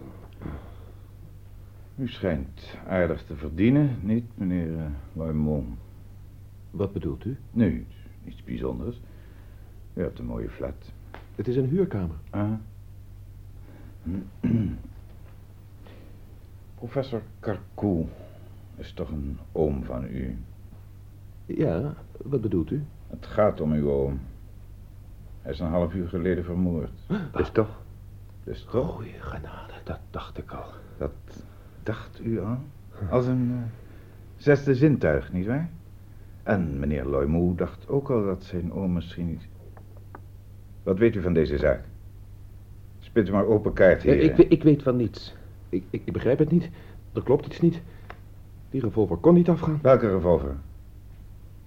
U 1.95 2.07
schijnt 2.07 2.77
aardig 2.87 3.23
te 3.23 3.35
verdienen, 3.35 3.97
niet, 4.01 4.25
meneer 4.33 4.67
uh? 5.15 5.57
Wat 6.71 6.93
bedoelt 6.93 7.25
u? 7.25 7.37
Nee, 7.51 7.87
niets 8.23 8.43
bijzonders. 8.43 9.01
U 9.93 10.01
hebt 10.01 10.19
een 10.19 10.25
mooie 10.25 10.49
flat. 10.49 10.91
Het 11.35 11.47
is 11.47 11.55
een 11.55 11.67
huurkamer. 11.67 12.15
Ah. 12.29 12.51
Professor 16.83 17.21
Karkoe 17.39 18.05
is 18.75 18.93
toch 18.93 19.09
een 19.09 19.39
oom 19.51 19.83
van 19.83 20.03
u? 20.03 20.37
Ja, 21.45 21.93
wat 22.17 22.41
bedoelt 22.41 22.71
u? 22.71 22.83
Het 23.09 23.25
gaat 23.25 23.61
om 23.61 23.71
uw 23.71 23.89
oom. 23.89 24.19
Hij 25.41 25.51
is 25.51 25.59
een 25.59 25.67
half 25.67 25.93
uur 25.93 26.07
geleden 26.07 26.43
vermoord. 26.43 26.91
Dus 27.33 27.49
toch? 27.49 27.81
Dus 28.43 28.63
toch? 28.71 28.89
Goeie 28.89 29.13
genade, 29.19 29.73
dat 29.83 29.99
dacht 30.09 30.37
ik 30.37 30.51
al. 30.51 30.65
Dat 30.97 31.11
dacht 31.83 32.19
u 32.23 32.41
al? 32.41 32.57
Als 33.09 33.25
een 33.25 33.51
eh, 33.51 33.69
zesde 34.35 34.75
zintuig, 34.75 35.33
nietwaar? 35.33 35.69
En 36.43 36.79
meneer 36.79 37.05
Loymoe 37.05 37.55
dacht 37.55 37.87
ook 37.89 38.09
al 38.09 38.25
dat 38.25 38.43
zijn 38.43 38.73
oom 38.73 38.93
misschien 38.93 39.27
niet... 39.27 39.47
Wat 40.83 40.97
weet 40.97 41.15
u 41.15 41.21
van 41.21 41.33
deze 41.33 41.57
zaak? 41.57 41.83
Spit 42.99 43.27
u 43.27 43.31
maar 43.31 43.45
open 43.45 43.73
kaart, 43.73 44.01
heer. 44.01 44.19
ik, 44.19 44.37
ik 44.37 44.63
weet 44.63 44.83
van 44.83 44.95
niets. 44.95 45.35
Ik, 45.73 45.83
ik, 45.89 46.01
ik 46.05 46.13
begrijp 46.13 46.39
het 46.39 46.51
niet. 46.51 46.69
Er 47.13 47.23
klopt 47.23 47.45
iets 47.45 47.59
niet. 47.59 47.81
Die 48.69 48.81
revolver 48.81 49.17
kon 49.17 49.33
niet 49.33 49.49
afgaan. 49.49 49.79
Welke 49.81 50.09
revolver? 50.09 50.55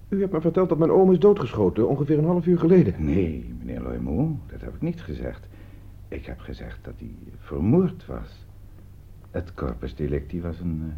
U 0.09 0.19
hebt 0.19 0.31
me 0.31 0.41
verteld 0.41 0.69
dat 0.69 0.77
mijn 0.77 0.91
oom 0.91 1.11
is 1.11 1.19
doodgeschoten, 1.19 1.87
ongeveer 1.87 2.17
een 2.17 2.25
half 2.25 2.45
uur 2.45 2.59
geleden. 2.59 2.93
Nee, 2.97 3.55
meneer 3.59 3.81
Loymoe, 3.81 4.35
dat 4.51 4.61
heb 4.61 4.75
ik 4.75 4.81
niet 4.81 5.01
gezegd. 5.01 5.47
Ik 6.07 6.25
heb 6.25 6.39
gezegd 6.39 6.79
dat 6.81 6.93
hij 6.97 7.15
vermoord 7.37 8.05
was. 8.05 8.45
Het 9.31 9.53
corpus 9.53 9.95
delicti 9.95 10.41
was 10.41 10.59
een 10.59 10.83
eh, 10.83 10.93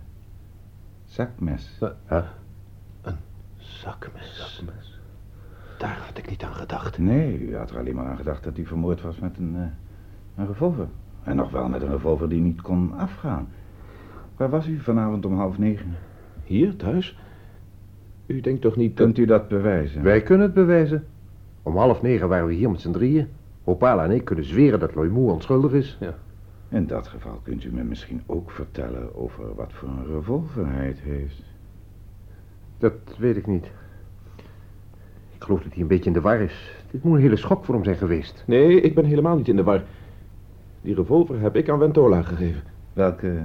zakmes. 1.06 1.80
Huh? 2.08 2.28
Een 3.02 3.18
zakmes. 3.58 5.00
Daar 5.78 5.98
had 6.08 6.18
ik 6.18 6.30
niet 6.30 6.44
aan 6.44 6.54
gedacht. 6.54 6.98
Nee, 6.98 7.40
u 7.40 7.58
had 7.58 7.70
er 7.70 7.78
alleen 7.78 7.96
maar 7.96 8.08
aan 8.08 8.18
gedacht 8.18 8.44
dat 8.44 8.56
hij 8.56 8.66
vermoord 8.66 9.02
was 9.02 9.20
met 9.20 9.38
een, 9.38 9.56
eh, 9.56 9.62
een 10.36 10.48
revolver. 10.48 10.88
En 11.24 11.36
nog 11.36 11.52
wel 11.52 11.70
met 11.70 11.82
een 11.82 11.92
revolver 11.92 12.30
die 12.30 12.42
niet 12.42 12.62
kon 12.62 12.94
afgaan. 12.98 13.48
Waar 14.38 14.50
was 14.50 14.68
u 14.68 14.80
vanavond 14.80 15.26
om 15.26 15.38
half 15.38 15.58
negen? 15.58 15.96
Hier, 16.44 16.76
thuis? 16.76 17.18
U 18.26 18.42
denkt 18.42 18.62
toch 18.62 18.76
niet 18.76 18.98
dat... 18.98 19.06
Kunt 19.06 19.18
u 19.18 19.26
dat 19.26 19.48
bewijzen? 19.48 20.04
Wij 20.04 20.22
kunnen 20.22 20.46
het 20.46 20.56
bewijzen. 20.56 21.06
Om 21.64 21.78
half 21.78 22.02
negen 22.02 22.30
waren 22.30 22.48
we 22.48 22.54
hier 22.54 22.72
met 22.72 22.82
z'n 22.82 22.92
drieën. 22.92 23.28
Opala 23.64 24.04
en 24.04 24.12
ik 24.12 24.26
kunnen 24.26 24.46
zweren 24.46 24.80
dat 24.80 24.96
Loymoe 24.96 25.32
onschuldig 25.32 25.72
is. 25.72 25.98
In 26.70 26.88
dat 26.88 27.08
geval 27.08 27.40
kunt 27.44 27.64
u 27.64 27.72
me 27.72 27.84
misschien 27.84 28.22
ook 28.26 28.52
vertellen 28.52 29.16
over 29.16 29.56
wat 29.56 29.74
voor 29.74 29.90
een 29.90 30.06
revolver 30.06 30.68
hij 30.68 30.88
het 30.88 31.00
heeft. 31.00 31.44
Dat 32.78 32.94
weet 33.18 33.38
ik 33.38 33.48
niet. 33.48 33.72
Ik 35.36 35.44
geloof 35.46 35.64
dat 35.64 35.74
hij 35.74 35.82
een 35.82 35.88
beetje 35.88 36.06
in 36.06 36.14
de 36.14 36.22
war 36.22 36.40
is. 36.40 36.84
Dit 36.92 37.04
moet 37.04 37.16
een 37.16 37.22
hele 37.22 37.36
schok 37.36 37.66
voor 37.66 37.76
hem 37.76 37.84
zijn 37.84 37.98
geweest. 37.98 38.44
Nee, 38.48 38.82
ik 38.82 38.96
ben 38.96 39.06
helemaal 39.06 39.38
niet 39.38 39.48
in 39.48 39.56
de 39.56 39.64
war. 39.64 39.84
Die 40.82 40.96
revolver 40.96 41.40
heb 41.40 41.56
ik 41.56 41.70
aan 41.70 41.80
Ventola 41.80 42.22
gegeven. 42.22 42.62
Welke 42.94 43.42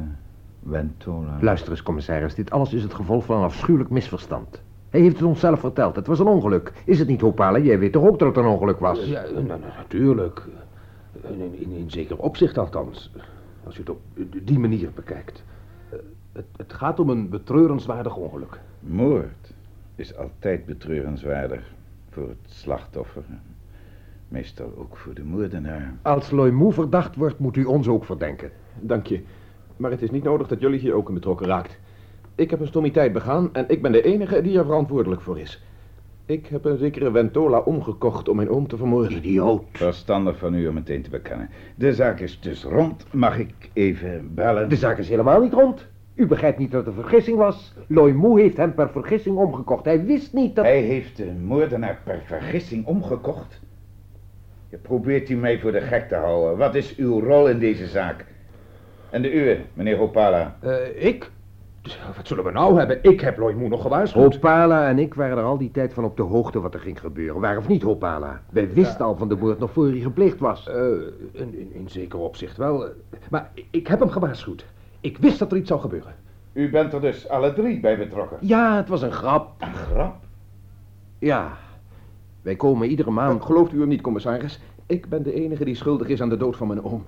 Ventola? 0.68 1.38
Luister 1.40 1.70
eens, 1.70 1.82
commissaris. 1.82 2.34
Dit 2.34 2.50
alles 2.50 2.72
is 2.72 2.82
het 2.82 2.94
gevolg 2.94 3.24
van 3.24 3.36
een 3.36 3.42
afschuwelijk 3.44 3.90
misverstand. 3.90 4.62
Hij 4.90 5.00
heeft 5.00 5.16
het 5.18 5.24
ons 5.28 5.40
zelf 5.40 5.60
verteld. 5.60 5.96
Het 5.96 6.06
was 6.06 6.18
een 6.18 6.26
ongeluk. 6.26 6.72
Is 6.84 6.98
het 6.98 7.08
niet, 7.08 7.22
Opala? 7.22 7.58
Jij 7.58 7.78
weet 7.78 7.92
toch 7.92 8.06
ook 8.06 8.18
dat 8.18 8.28
het 8.28 8.36
een 8.44 8.50
ongeluk 8.50 8.78
was? 8.78 9.04
Ja, 9.04 9.22
nou, 9.32 9.46
nou, 9.46 9.60
natuurlijk. 9.60 10.46
In, 11.28 11.40
in, 11.40 11.60
in, 11.60 11.70
in 11.70 11.90
zeker 11.90 12.18
opzicht 12.18 12.58
althans. 12.58 13.10
Als 13.64 13.74
je 13.74 13.80
het 13.80 13.90
op 13.90 14.00
die 14.42 14.58
manier 14.58 14.90
bekijkt. 14.94 15.44
Eh, 15.90 15.98
Het, 16.32 16.44
het 16.56 16.72
gaat 16.72 17.00
om 17.00 17.08
een 17.08 17.28
betreurenswaardig 17.28 18.16
ongeluk. 18.16 18.60
Moord 18.80 19.54
is 19.94 20.16
altijd 20.16 20.66
betreurenswaardig 20.66 21.72
voor 22.10 22.28
het 22.28 22.38
slachtoffer. 22.52 23.22
Meestal 24.34 24.72
ook 24.78 24.96
voor 24.96 25.14
de 25.14 25.24
moordenaar. 25.24 25.94
Als 26.02 26.30
Loymoe 26.30 26.72
verdacht 26.72 27.16
wordt, 27.16 27.38
moet 27.38 27.56
u 27.56 27.64
ons 27.64 27.88
ook 27.88 28.04
verdenken. 28.04 28.50
Dank 28.80 29.06
je. 29.06 29.20
Maar 29.76 29.90
het 29.90 30.02
is 30.02 30.10
niet 30.10 30.22
nodig 30.22 30.48
dat 30.48 30.60
jullie 30.60 30.78
hier 30.78 30.94
ook 30.94 31.08
in 31.08 31.14
betrokken 31.14 31.46
raakt. 31.46 31.78
Ik 32.34 32.50
heb 32.50 32.60
een 32.60 32.66
stommiteit 32.66 33.12
begaan 33.12 33.50
en 33.52 33.64
ik 33.68 33.82
ben 33.82 33.92
de 33.92 34.02
enige 34.02 34.42
die 34.42 34.58
er 34.58 34.64
verantwoordelijk 34.64 35.20
voor 35.20 35.38
is. 35.38 35.64
Ik 36.26 36.46
heb 36.46 36.64
een 36.64 36.76
zekere 36.76 37.10
Ventola 37.10 37.58
omgekocht 37.58 38.28
om 38.28 38.36
mijn 38.36 38.48
oom 38.48 38.66
te 38.66 38.76
vermoorden. 38.76 39.18
Idioot. 39.18 39.64
Verstandig 39.72 40.38
van 40.38 40.54
u 40.54 40.66
om 40.66 40.74
meteen 40.74 41.02
te 41.02 41.10
bekennen. 41.10 41.50
De 41.74 41.94
zaak 41.94 42.20
is 42.20 42.40
dus 42.40 42.64
rond. 42.64 43.06
Mag 43.12 43.38
ik 43.38 43.70
even 43.72 44.34
bellen? 44.34 44.68
De 44.68 44.76
zaak 44.76 44.98
is 44.98 45.08
helemaal 45.08 45.40
niet 45.40 45.52
rond. 45.52 45.86
U 46.14 46.26
begrijpt 46.26 46.58
niet 46.58 46.70
dat 46.70 46.86
het 46.86 46.96
een 46.96 47.02
vergissing 47.02 47.36
was. 47.36 47.74
Loimoe 47.86 48.40
heeft 48.40 48.56
hem 48.56 48.74
per 48.74 48.90
vergissing 48.90 49.36
omgekocht. 49.36 49.84
Hij 49.84 50.04
wist 50.04 50.32
niet 50.32 50.54
dat... 50.54 50.64
Hij 50.64 50.80
heeft 50.80 51.16
de 51.16 51.32
moordenaar 51.44 52.00
per 52.04 52.22
vergissing 52.24 52.86
omgekocht. 52.86 53.62
Je 54.74 54.80
probeert 54.80 55.28
u 55.28 55.36
mij 55.36 55.58
voor 55.58 55.72
de 55.72 55.80
gek 55.80 56.08
te 56.08 56.14
houden. 56.14 56.56
Wat 56.58 56.74
is 56.74 56.96
uw 56.96 57.20
rol 57.20 57.48
in 57.48 57.58
deze 57.58 57.86
zaak? 57.86 58.24
En 59.10 59.22
de 59.22 59.36
uwe, 59.36 59.58
meneer 59.74 59.96
Hopala. 59.96 60.56
Eh, 60.60 61.04
ik? 61.06 61.30
Dus, 61.82 62.00
Wat 62.16 62.26
zullen 62.26 62.44
we 62.44 62.50
nou 62.50 62.78
hebben? 62.78 62.98
Ik 63.02 63.20
heb 63.20 63.38
Loimoe 63.38 63.68
nog 63.68 63.82
gewaarschuwd. 63.82 64.32
Hopala 64.34 64.88
en 64.88 64.98
ik 64.98 65.14
waren 65.14 65.38
er 65.38 65.44
al 65.44 65.58
die 65.58 65.70
tijd 65.70 65.94
van 65.94 66.04
op 66.04 66.16
de 66.16 66.22
hoogte 66.22 66.60
wat 66.60 66.74
er 66.74 66.80
ging 66.80 67.00
gebeuren. 67.00 67.40
Waar 67.40 67.56
of 67.56 67.68
niet, 67.68 67.82
Hopala? 67.82 68.42
Wij 68.50 68.72
wisten 68.72 69.04
al 69.04 69.16
van 69.16 69.28
de 69.28 69.36
moord 69.36 69.58
nog 69.58 69.70
voor 69.72 69.86
hij 69.86 69.98
gepleegd 70.00 70.38
was. 70.38 70.68
Eh, 70.68 70.74
in, 71.32 71.58
in, 71.58 71.70
in 71.74 71.88
zeker 71.88 72.18
opzicht 72.18 72.56
wel. 72.56 72.84
eh, 72.84 72.90
Maar 73.30 73.50
ik 73.70 73.86
heb 73.86 73.98
hem 74.00 74.10
gewaarschuwd. 74.10 74.64
Ik 75.00 75.18
wist 75.18 75.38
dat 75.38 75.50
er 75.52 75.58
iets 75.58 75.68
zou 75.68 75.80
gebeuren. 75.80 76.14
U 76.52 76.70
bent 76.70 76.92
er 76.92 77.00
dus 77.00 77.28
alle 77.28 77.52
drie 77.52 77.80
bij 77.80 77.98
betrokken. 77.98 78.36
Ja, 78.40 78.76
het 78.76 78.88
was 78.88 79.02
een 79.02 79.12
grap. 79.12 79.50
Een 79.58 79.74
grap? 79.74 80.14
Ja. 81.18 81.52
Wij 82.44 82.56
komen 82.56 82.88
iedere 82.88 83.10
maand... 83.10 83.42
Gelooft 83.42 83.72
u 83.72 83.78
hem 83.80 83.88
niet, 83.88 84.00
commissaris? 84.00 84.60
Ik 84.86 85.08
ben 85.08 85.22
de 85.22 85.32
enige 85.32 85.64
die 85.64 85.74
schuldig 85.74 86.08
is 86.08 86.20
aan 86.20 86.28
de 86.28 86.36
dood 86.36 86.56
van 86.56 86.66
mijn 86.66 86.84
oom. 86.84 87.04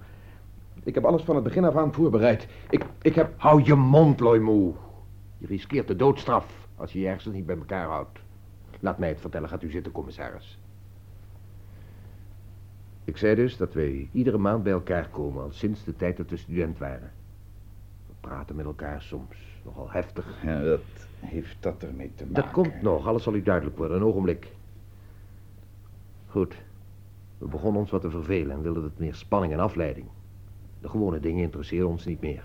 Ik 0.82 0.95
heb 0.95 1.05
alles 1.05 1.22
van 1.22 1.34
het 1.34 1.45
begin 1.45 1.64
af 1.64 1.76
aan 1.76 1.93
voorbereid. 1.93 2.47
Ik, 2.70 2.84
ik 3.03 3.14
heb... 3.14 3.34
Hou 3.37 3.62
je 3.64 3.74
mond, 3.74 4.20
Loimoe. 4.20 4.74
Je 5.39 5.47
riskeert 5.47 5.89
de 5.89 5.97
doodstraf 5.97 6.68
als 6.76 6.93
je 6.93 7.01
je 7.01 7.07
ergens 7.07 7.34
niet 7.34 7.47
bij 7.47 7.57
elkaar 7.57 7.87
houdt. 7.87 8.18
Laat 8.80 8.99
mij 8.99 9.09
het 9.09 9.20
vertellen. 9.20 9.49
Gaat 9.49 9.62
u 9.62 9.70
zitten, 9.70 9.93
commissaris. 9.93 10.59
Ik 13.05 13.16
zei 13.16 13.34
dus 13.34 13.57
dat 13.57 13.74
wij 13.74 14.09
iedere 14.12 14.39
maand 14.39 14.62
bij 14.62 14.72
elkaar 14.72 15.09
komen, 15.09 15.43
al 15.43 15.53
sinds 15.53 15.84
de 15.84 15.97
tijd 15.97 16.16
dat 16.16 16.30
we 16.30 16.37
student 16.37 16.78
waren. 16.78 17.11
We 18.07 18.12
praten 18.20 18.57
met 18.57 18.64
elkaar 18.64 19.03
soms 19.03 19.37
nogal 19.64 19.91
heftig. 19.91 20.43
Ja, 20.43 20.61
dat 20.62 20.80
heeft 21.20 21.57
dat 21.61 21.82
ermee 21.82 22.12
te 22.14 22.24
maken. 22.24 22.43
Dat 22.43 22.53
komt 22.53 22.82
nog, 22.82 23.07
alles 23.07 23.22
zal 23.22 23.34
u 23.34 23.43
duidelijk 23.43 23.76
worden, 23.76 23.97
een 23.97 24.05
ogenblik. 24.05 24.55
Goed. 26.37 26.57
We 27.39 27.49
begonnen 27.49 27.80
ons 27.80 27.91
wat 27.91 28.01
te 28.01 28.11
vervelen 28.11 28.57
en 28.57 28.62
wilden 28.62 28.82
het 28.82 28.99
meer 28.99 29.14
spanning 29.14 29.53
en 29.53 29.59
afleiding. 29.59 30.07
De 30.80 30.89
gewone 30.89 31.20
dingen 31.20 31.43
interesseren 31.43 31.89
ons 31.89 32.05
niet 32.05 32.20
meer. 32.20 32.45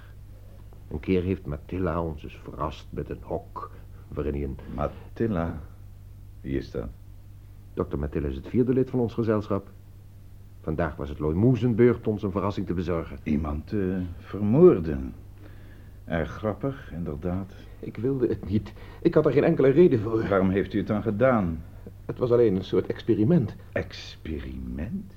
Een 0.92 1.00
keer 1.00 1.24
heeft 1.24 1.46
Mathilda 1.46 2.02
ons 2.02 2.24
eens 2.24 2.40
verrast 2.44 2.88
met 2.90 3.10
een 3.10 3.22
hok 3.22 3.72
waarin 4.08 4.34
hij 4.34 4.44
een... 4.44 4.58
Mathilda. 4.76 5.62
Wie 6.42 6.58
is 6.58 6.72
dat? 6.72 6.88
Dokter 7.74 8.00
Mathilda 8.00 8.28
is 8.28 8.36
het 8.36 8.48
vierde 8.48 8.74
lid 8.74 8.90
van 8.90 9.00
ons 9.00 9.14
gezelschap. 9.14 9.70
Vandaag 10.62 10.96
was 10.96 11.10
het 11.10 11.20
Loimoe 11.20 11.58
zijn 11.58 11.76
beurt 11.76 12.08
ons 12.08 12.24
een 12.24 12.32
verrassing 12.32 12.68
te 12.68 12.74
bezorgen. 12.74 13.18
Iemand 13.24 13.74
eh, 13.74 13.80
vermoorden. 14.18 15.14
Erg 16.06 16.32
grappig, 16.32 16.92
inderdaad. 16.94 17.54
Ik 17.80 17.98
wilde 17.98 18.28
het 18.28 18.50
niet. 18.50 18.74
Ik 19.02 19.14
had 19.14 19.26
er 19.26 19.32
geen 19.32 19.44
enkele 19.44 19.70
reden 19.70 20.00
voor. 20.00 20.28
Waarom 20.28 20.50
heeft 20.50 20.74
u 20.74 20.78
het 20.78 20.88
dan 20.88 21.02
gedaan? 21.02 21.64
Het 22.12 22.20
was 22.20 22.32
alleen 22.32 22.56
een 22.56 22.64
soort 22.64 22.88
experiment. 22.88 23.56
Experiment? 23.72 25.16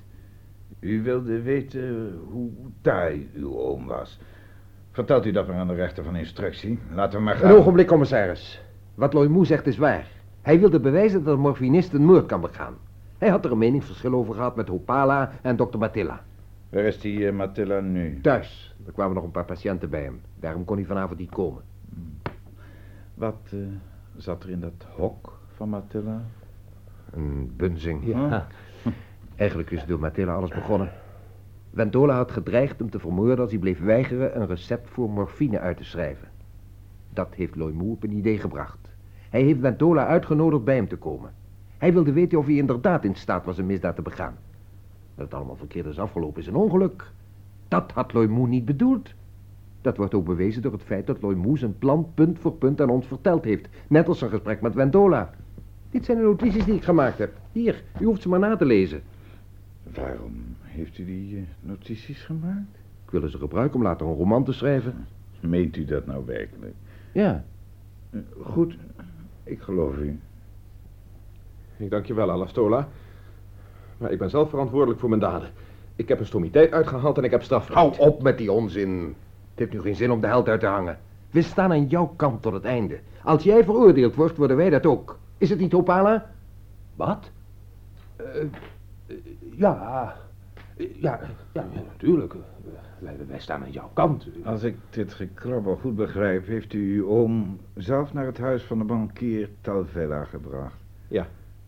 U 0.79 1.03
wilde 1.03 1.41
weten 1.41 2.19
hoe 2.29 2.51
taai 2.81 3.29
uw 3.33 3.57
oom 3.57 3.85
was. 3.85 4.19
Vertelt 4.91 5.25
u 5.25 5.31
dat 5.31 5.47
maar 5.47 5.55
aan 5.55 5.67
de 5.67 5.73
rechter 5.73 6.03
van 6.03 6.15
instructie. 6.15 6.79
Laten 6.93 7.17
we 7.17 7.25
maar 7.25 7.35
gaan. 7.35 7.49
Een 7.49 7.57
ogenblik, 7.57 7.87
commissaris. 7.87 8.61
Wat 8.93 9.13
Loimoe 9.13 9.45
zegt 9.45 9.67
is 9.67 9.77
waar. 9.77 10.07
Hij 10.41 10.59
wilde 10.59 10.79
bewijzen 10.79 11.23
dat 11.23 11.33
een 11.33 11.39
morfinist 11.39 11.93
een 11.93 12.05
moord 12.05 12.25
kan 12.25 12.41
begaan. 12.41 12.77
Hij 13.17 13.29
had 13.29 13.45
er 13.45 13.51
een 13.51 13.57
meningsverschil 13.57 14.13
over 14.13 14.33
gehad 14.33 14.55
met 14.55 14.67
Hopala 14.67 15.31
en 15.41 15.55
dokter 15.55 15.79
Mathilda. 15.79 16.23
Waar 16.69 16.83
is 16.83 16.99
die 16.99 17.27
eh, 17.27 17.33
Mathilda 17.33 17.79
nu? 17.79 18.21
Thuis. 18.21 18.75
Er 18.85 18.91
kwamen 18.91 19.15
nog 19.15 19.23
een 19.23 19.31
paar 19.31 19.45
patiënten 19.45 19.89
bij 19.89 20.03
hem. 20.03 20.21
Daarom 20.39 20.65
kon 20.65 20.77
hij 20.77 20.85
vanavond 20.85 21.19
niet 21.19 21.31
komen. 21.31 21.61
Wat 23.13 23.41
eh, 23.51 23.59
zat 24.17 24.43
er 24.43 24.49
in 24.49 24.59
dat 24.59 24.85
hok 24.95 25.39
van 25.55 25.69
Mathilda? 25.69 26.21
Een 27.15 27.53
bunzing. 27.55 28.05
Ja. 28.05 28.47
Eigenlijk 29.35 29.71
is 29.71 29.85
door 29.85 29.99
Mathilda 29.99 30.33
alles 30.33 30.49
begonnen. 30.49 30.91
Ventola 31.73 32.15
had 32.15 32.31
gedreigd 32.31 32.79
hem 32.79 32.89
te 32.89 32.99
vermoorden 32.99 33.39
als 33.39 33.51
hij 33.51 33.59
bleef 33.59 33.79
weigeren 33.79 34.41
een 34.41 34.47
recept 34.47 34.89
voor 34.89 35.09
morfine 35.09 35.59
uit 35.59 35.77
te 35.77 35.83
schrijven. 35.83 36.27
Dat 37.13 37.33
heeft 37.35 37.55
Loimoe 37.55 37.91
op 37.91 38.03
een 38.03 38.17
idee 38.17 38.37
gebracht. 38.37 38.89
Hij 39.29 39.41
heeft 39.41 39.59
Ventola 39.59 40.05
uitgenodigd 40.05 40.63
bij 40.63 40.75
hem 40.75 40.87
te 40.87 40.97
komen. 40.97 41.33
Hij 41.77 41.93
wilde 41.93 42.11
weten 42.11 42.37
of 42.37 42.45
hij 42.45 42.55
inderdaad 42.55 43.03
in 43.03 43.15
staat 43.15 43.45
was 43.45 43.57
een 43.57 43.65
misdaad 43.65 43.95
te 43.95 44.01
begaan. 44.01 44.35
Dat 45.15 45.25
het 45.25 45.33
allemaal 45.33 45.55
verkeerd 45.55 45.85
is 45.85 45.99
afgelopen 45.99 46.41
is 46.41 46.47
een 46.47 46.55
ongeluk. 46.55 47.11
Dat 47.67 47.91
had 47.91 48.13
Loimoe 48.13 48.47
niet 48.47 48.65
bedoeld. 48.65 49.13
Dat 49.81 49.97
wordt 49.97 50.13
ook 50.13 50.25
bewezen 50.25 50.61
door 50.61 50.71
het 50.71 50.83
feit 50.83 51.07
dat 51.07 51.21
Loimoe 51.21 51.57
zijn 51.57 51.77
plan 51.77 52.11
punt 52.13 52.39
voor 52.39 52.53
punt 52.53 52.81
aan 52.81 52.89
ons 52.89 53.07
verteld 53.07 53.43
heeft. 53.43 53.67
Net 53.87 54.07
als 54.07 54.19
zijn 54.19 54.31
gesprek 54.31 54.61
met 54.61 54.73
Ventola. 54.73 55.33
Dit 55.95 56.05
zijn 56.05 56.17
de 56.17 56.23
notities 56.23 56.65
die 56.65 56.73
ik 56.73 56.83
gemaakt 56.83 57.17
heb. 57.17 57.33
Hier, 57.51 57.83
u 57.99 58.05
hoeft 58.05 58.21
ze 58.21 58.29
maar 58.29 58.39
na 58.39 58.55
te 58.55 58.65
lezen. 58.65 59.01
Waarom 59.93 60.55
heeft 60.61 60.97
u 60.97 61.05
die 61.05 61.35
eh, 61.37 61.41
notities 61.59 62.21
gemaakt? 62.21 62.77
Ik 63.05 63.11
wil 63.11 63.29
ze 63.29 63.37
gebruiken 63.37 63.75
om 63.75 63.83
later 63.83 64.07
een 64.07 64.15
roman 64.15 64.43
te 64.43 64.53
schrijven. 64.53 65.07
Meent 65.39 65.77
u 65.77 65.85
dat 65.85 66.05
nou 66.05 66.25
werkelijk? 66.25 66.73
Ja. 67.11 67.43
Eh, 68.09 68.19
Goed, 68.41 68.77
ik 69.43 69.61
geloof 69.61 69.97
u. 69.97 70.19
Ik 71.77 71.89
dank 71.89 72.05
je 72.05 72.13
wel, 72.13 72.31
Alastola. 72.31 72.87
Maar 73.97 74.11
ik 74.11 74.19
ben 74.19 74.29
zelf 74.29 74.49
verantwoordelijk 74.49 74.99
voor 74.99 75.09
mijn 75.09 75.21
daden. 75.21 75.49
Ik 75.95 76.07
heb 76.07 76.19
een 76.19 76.25
stomiteit 76.25 76.71
uitgehaald 76.71 77.17
en 77.17 77.23
ik 77.23 77.31
heb 77.31 77.43
straf 77.43 77.67
Hou 77.67 77.97
op 77.97 78.21
met 78.21 78.37
die 78.37 78.51
onzin. 78.51 78.89
Het 79.49 79.59
heeft 79.59 79.71
nu 79.73 79.81
geen 79.81 79.95
zin 79.95 80.11
om 80.11 80.21
de 80.21 80.27
held 80.27 80.47
uit 80.47 80.59
te 80.59 80.65
hangen. 80.65 80.99
We 81.31 81.41
staan 81.41 81.71
aan 81.71 81.87
jouw 81.87 82.13
kant 82.15 82.41
tot 82.41 82.53
het 82.53 82.63
einde. 82.65 82.99
Als 83.23 83.43
jij 83.43 83.63
veroordeeld 83.63 84.15
wordt, 84.15 84.37
worden 84.37 84.57
wij 84.57 84.69
dat 84.69 84.85
ook. 84.85 85.17
Is 85.37 85.49
het 85.49 85.59
niet, 85.59 85.73
Opala? 85.73 86.31
Wat? 86.95 87.31
Eh, 88.15 88.41
eh, 88.41 89.15
ja, 89.55 90.15
Eh, 90.77 91.01
ja, 91.01 91.19
ja, 91.53 91.65
ja, 91.73 91.81
natuurlijk. 91.87 92.35
Wij, 92.99 93.17
wij 93.27 93.39
staan 93.39 93.63
aan 93.63 93.71
jouw 93.71 93.89
kant. 93.93 94.27
Als 94.43 94.63
ik 94.63 94.75
dit 94.89 95.13
gekrabbel 95.13 95.75
goed 95.75 95.95
begrijp, 95.95 96.45
heeft 96.45 96.73
u 96.73 96.97
uw 96.97 97.07
oom 97.07 97.59
zelf 97.75 98.13
naar 98.13 98.25
het 98.25 98.37
huis 98.37 98.63
van 98.63 98.77
de 98.77 98.83
bankier 98.83 99.49
Talvella 99.61 100.23
gebracht. 100.23 100.75
Ja. 101.07 101.27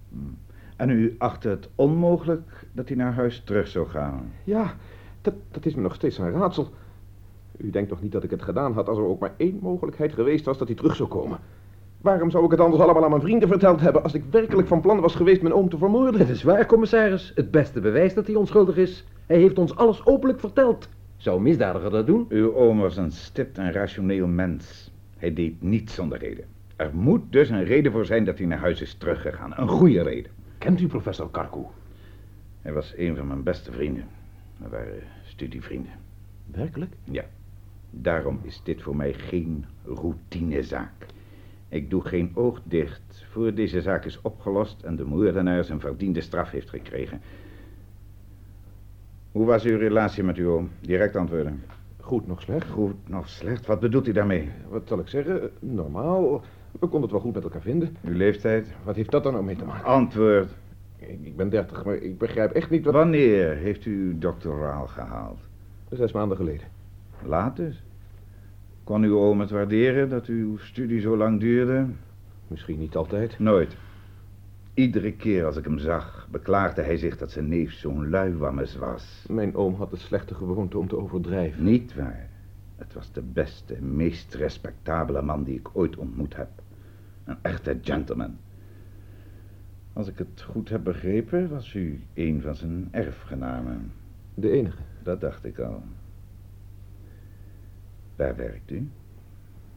Hmm. 0.09 0.37
En 0.75 0.89
u 0.89 1.15
achtte 1.17 1.49
het 1.49 1.69
onmogelijk 1.75 2.65
dat 2.71 2.87
hij 2.87 2.97
naar 2.97 3.13
huis 3.13 3.41
terug 3.43 3.67
zou 3.67 3.87
gaan. 3.87 4.31
Ja, 4.43 4.75
dat, 5.21 5.33
dat 5.51 5.65
is 5.65 5.75
me 5.75 5.81
nog 5.81 5.95
steeds 5.95 6.17
een 6.17 6.31
raadsel. 6.31 6.69
U 7.57 7.69
denkt 7.69 7.89
toch 7.89 8.01
niet 8.01 8.11
dat 8.11 8.23
ik 8.23 8.29
het 8.29 8.43
gedaan 8.43 8.73
had 8.73 8.89
als 8.89 8.97
er 8.97 9.03
ook 9.03 9.19
maar 9.19 9.33
één 9.37 9.59
mogelijkheid 9.61 10.13
geweest 10.13 10.45
was 10.45 10.57
dat 10.57 10.67
hij 10.67 10.77
terug 10.77 10.95
zou 10.95 11.09
komen? 11.09 11.39
Waarom 12.01 12.31
zou 12.31 12.45
ik 12.45 12.51
het 12.51 12.59
anders 12.59 12.81
allemaal 12.81 13.03
aan 13.03 13.09
mijn 13.09 13.21
vrienden 13.21 13.47
verteld 13.47 13.81
hebben 13.81 14.03
als 14.03 14.13
ik 14.13 14.23
werkelijk 14.31 14.67
van 14.67 14.81
plan 14.81 14.99
was 14.99 15.15
geweest 15.15 15.41
mijn 15.41 15.53
oom 15.53 15.69
te 15.69 15.77
vermoorden? 15.77 16.19
Het 16.19 16.29
is 16.29 16.43
waar, 16.43 16.65
commissaris. 16.65 17.31
Het 17.35 17.51
beste 17.51 17.79
bewijs 17.79 18.13
dat 18.13 18.27
hij 18.27 18.35
onschuldig 18.35 18.77
is. 18.77 19.05
Hij 19.25 19.37
heeft 19.37 19.57
ons 19.57 19.75
alles 19.75 20.05
openlijk 20.05 20.39
verteld. 20.39 20.89
Zou 21.17 21.37
een 21.37 21.43
misdadiger 21.43 21.89
dat 21.89 22.07
doen? 22.07 22.25
Uw 22.29 22.53
oom 22.53 22.79
was 22.79 22.97
een 22.97 23.11
stipt 23.11 23.57
en 23.57 23.71
rationeel 23.71 24.27
mens. 24.27 24.91
Hij 25.17 25.33
deed 25.33 25.61
niets 25.61 25.93
zonder 25.93 26.17
reden. 26.17 26.45
Er 26.75 26.91
moet 26.93 27.21
dus 27.29 27.49
een 27.49 27.63
reden 27.63 27.91
voor 27.91 28.05
zijn 28.05 28.25
dat 28.25 28.37
hij 28.37 28.47
naar 28.47 28.59
huis 28.59 28.81
is 28.81 28.93
teruggegaan. 28.93 29.53
Een 29.55 29.67
goede 29.67 30.03
reden. 30.03 30.31
Kent 30.57 30.81
u 30.81 30.87
professor 30.87 31.29
Karku? 31.31 31.63
Hij 32.61 32.73
was 32.73 32.93
een 32.97 33.15
van 33.15 33.27
mijn 33.27 33.43
beste 33.43 33.71
vrienden. 33.71 34.05
We 34.57 34.69
waren 34.69 35.03
studievrienden. 35.23 35.91
Werkelijk? 36.51 36.93
Ja. 37.03 37.23
Daarom 37.89 38.39
is 38.43 38.61
dit 38.63 38.81
voor 38.81 38.95
mij 38.95 39.13
geen 39.13 39.65
routinezaak. 39.83 41.05
Ik 41.69 41.89
doe 41.89 42.01
geen 42.01 42.31
oog 42.33 42.61
dicht 42.63 43.25
voor 43.29 43.53
deze 43.53 43.81
zaak 43.81 44.05
is 44.05 44.21
opgelost 44.21 44.81
en 44.83 44.95
de 44.95 45.05
moordenaar 45.05 45.63
zijn 45.63 45.79
verdiende 45.79 46.21
straf 46.21 46.51
heeft 46.51 46.69
gekregen. 46.69 47.21
Hoe 49.31 49.45
was 49.45 49.63
uw 49.63 49.77
relatie 49.77 50.23
met 50.23 50.37
uw 50.37 50.51
oom? 50.51 50.69
Direct 50.79 51.15
antwoorden. 51.15 51.63
Goed, 51.99 52.27
nog 52.27 52.41
slecht. 52.41 52.69
Goed, 52.69 53.09
nog 53.09 53.29
slecht. 53.29 53.65
Wat 53.65 53.79
bedoelt 53.79 54.07
u 54.07 54.11
daarmee? 54.11 54.49
Wat 54.69 54.87
zal 54.87 54.99
ik 54.99 55.07
zeggen? 55.07 55.49
Normaal. 55.59 56.41
We 56.71 56.79
konden 56.79 57.01
het 57.01 57.11
wel 57.11 57.19
goed 57.19 57.33
met 57.33 57.43
elkaar 57.43 57.61
vinden. 57.61 57.97
Uw 58.03 58.15
leeftijd? 58.15 58.73
Wat 58.83 58.95
heeft 58.95 59.11
dat 59.11 59.23
dan 59.23 59.33
nou 59.33 59.45
mee 59.45 59.55
te 59.55 59.65
maken? 59.65 59.85
Antwoord. 59.85 60.49
Ik, 60.97 61.19
ik 61.21 61.35
ben 61.35 61.49
dertig, 61.49 61.85
maar 61.85 61.95
ik 61.95 62.17
begrijp 62.17 62.51
echt 62.51 62.69
niet 62.69 62.85
wat... 62.85 62.93
Wanneer 62.93 63.55
heeft 63.55 63.85
u 63.85 64.05
uw 64.05 64.19
doctoraal 64.19 64.87
gehaald? 64.87 65.39
Zes 65.89 66.11
maanden 66.11 66.37
geleden. 66.37 66.67
Laat 67.23 67.55
dus. 67.55 67.83
Kon 68.87 69.03
uw 69.03 69.17
oom 69.17 69.39
het 69.39 69.49
waarderen 69.49 70.09
dat 70.09 70.25
uw 70.25 70.57
studie 70.57 70.99
zo 70.99 71.17
lang 71.17 71.39
duurde? 71.39 71.85
Misschien 72.47 72.79
niet 72.79 72.95
altijd. 72.95 73.39
Nooit. 73.39 73.77
Iedere 74.73 75.11
keer 75.11 75.45
als 75.45 75.57
ik 75.57 75.63
hem 75.63 75.77
zag, 75.77 76.27
beklaagde 76.31 76.81
hij 76.81 76.97
zich 76.97 77.17
dat 77.17 77.31
zijn 77.31 77.47
neef 77.47 77.73
zo'n 77.73 78.09
luiwammes 78.09 78.75
was. 78.75 79.25
Mijn 79.29 79.55
oom 79.55 79.75
had 79.75 79.91
de 79.91 79.97
slechte 79.97 80.35
gewoonte 80.35 80.77
om 80.77 80.87
te 80.87 80.97
overdrijven. 80.97 81.63
Niet 81.63 81.95
waar. 81.95 82.29
Het 82.75 82.93
was 82.93 83.11
de 83.11 83.21
beste, 83.21 83.81
meest 83.81 84.33
respectabele 84.33 85.21
man 85.21 85.43
die 85.43 85.55
ik 85.55 85.69
ooit 85.73 85.97
ontmoet 85.97 86.35
heb. 86.35 86.49
Een 87.23 87.37
echte 87.41 87.79
gentleman. 87.81 88.37
Als 89.93 90.07
ik 90.07 90.17
het 90.17 90.45
goed 90.49 90.69
heb 90.69 90.83
begrepen, 90.83 91.49
was 91.49 91.73
u 91.73 92.01
een 92.13 92.41
van 92.41 92.55
zijn 92.55 92.87
erfgenamen. 92.91 93.91
De 94.33 94.49
enige. 94.49 94.81
Dat 95.03 95.21
dacht 95.21 95.45
ik 95.45 95.59
al. 95.59 95.83
Waar 98.17 98.35
werkt 98.35 98.71
u? 98.71 98.89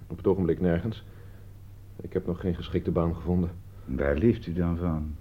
Op 0.06 0.16
het 0.16 0.26
ogenblik 0.26 0.60
nergens. 0.60 1.04
Ik 2.00 2.12
heb 2.12 2.26
nog 2.26 2.40
geen 2.40 2.54
geschikte 2.54 2.90
baan 2.90 3.14
gevonden. 3.14 3.50
Waar 3.84 4.16
leeft 4.16 4.46
u 4.46 4.52
dan 4.52 4.76
van? 4.76 5.16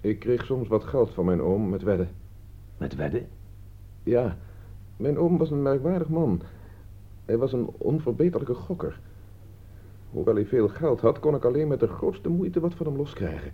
Ik 0.00 0.18
kreeg 0.18 0.44
soms 0.44 0.68
wat 0.68 0.84
geld 0.84 1.10
van 1.10 1.24
mijn 1.24 1.40
oom 1.40 1.68
met 1.68 1.82
wedden. 1.82 2.08
Met 2.78 2.94
wedden? 2.94 3.26
Ja, 4.02 4.36
mijn 4.96 5.18
oom 5.18 5.38
was 5.38 5.50
een 5.50 5.62
merkwaardig 5.62 6.08
man. 6.08 6.42
Hij 7.24 7.38
was 7.38 7.52
een 7.52 7.68
onverbeterlijke 7.78 8.54
gokker. 8.54 9.00
Hoewel 10.10 10.34
hij 10.34 10.46
veel 10.46 10.68
geld 10.68 11.00
had, 11.00 11.18
kon 11.18 11.34
ik 11.34 11.44
alleen 11.44 11.68
met 11.68 11.80
de 11.80 11.88
grootste 11.88 12.28
moeite 12.28 12.60
wat 12.60 12.74
van 12.74 12.86
hem 12.86 12.96
loskrijgen. 12.96 13.52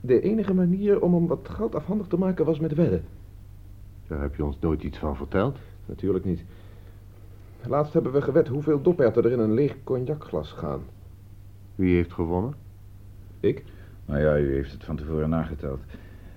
De 0.00 0.20
enige 0.20 0.54
manier 0.54 1.00
om 1.00 1.14
hem 1.14 1.26
wat 1.26 1.48
geld 1.48 1.74
afhandig 1.74 2.06
te 2.06 2.18
maken 2.18 2.44
was 2.44 2.58
met 2.58 2.74
wedden. 2.74 3.04
Daar 4.06 4.20
heb 4.20 4.36
je 4.36 4.44
ons 4.44 4.58
nooit 4.60 4.82
iets 4.82 4.98
van 4.98 5.16
verteld. 5.16 5.58
Natuurlijk 5.86 6.24
niet. 6.24 6.44
Laatst 7.68 7.92
hebben 7.92 8.12
we 8.12 8.22
gewet 8.22 8.48
hoeveel 8.48 8.82
doperten 8.82 9.24
er 9.24 9.32
in 9.32 9.38
een 9.38 9.54
leeg 9.54 9.76
cognacglas 9.84 10.52
gaan. 10.52 10.80
Wie 11.74 11.94
heeft 11.94 12.12
gewonnen? 12.12 12.54
Ik? 13.40 13.64
Nou 14.04 14.20
ja, 14.20 14.38
u 14.38 14.52
heeft 14.52 14.72
het 14.72 14.84
van 14.84 14.96
tevoren 14.96 15.28
nageteld. 15.28 15.80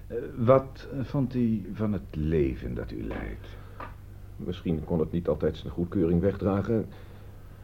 Eh, 0.07 0.17
wat 0.37 0.87
vond 1.01 1.35
u 1.35 1.69
van 1.73 1.93
het 1.93 2.15
leven 2.15 2.73
dat 2.73 2.91
u 2.91 3.03
leidt? 3.03 3.47
Misschien 4.35 4.83
kon 4.83 4.99
het 4.99 5.11
niet 5.11 5.27
altijd 5.27 5.57
zijn 5.57 5.73
goedkeuring 5.73 6.21
wegdragen. 6.21 6.85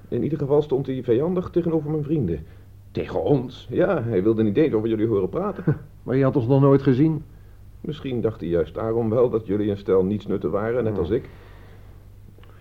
In 0.07 0.24
ieder 0.24 0.38
geval 0.38 0.62
stond 0.62 0.86
hij 0.86 1.03
vijandig 1.03 1.49
tegenover 1.49 1.91
mijn 1.91 2.03
vrienden. 2.03 2.45
Tegen 2.91 3.24
ons? 3.24 3.68
Ja, 3.70 4.03
hij 4.03 4.24
wilde 4.24 4.43
niet 4.43 4.57
eens 4.57 4.74
over 4.74 4.89
jullie 4.89 5.07
horen 5.07 5.30
praten. 5.30 5.64
Maar 6.03 6.16
je 6.16 6.24
had 6.24 6.36
ons 6.36 6.47
nog 6.47 6.62
nooit 6.62 6.82
gezien. 6.82 7.24
Misschien 7.82 8.22
dacht 8.22 8.39
hij 8.39 8.49
juist 8.49 8.74
daarom 8.74 9.09
wel 9.09 9.30
dat 9.30 9.45
jullie 9.45 9.70
een 9.70 9.78
stel 9.78 10.03
niets 10.03 10.28
nutten 10.28 10.51
waren, 10.51 10.84
net 10.84 10.97
als 10.97 11.09
ik. 11.09 11.30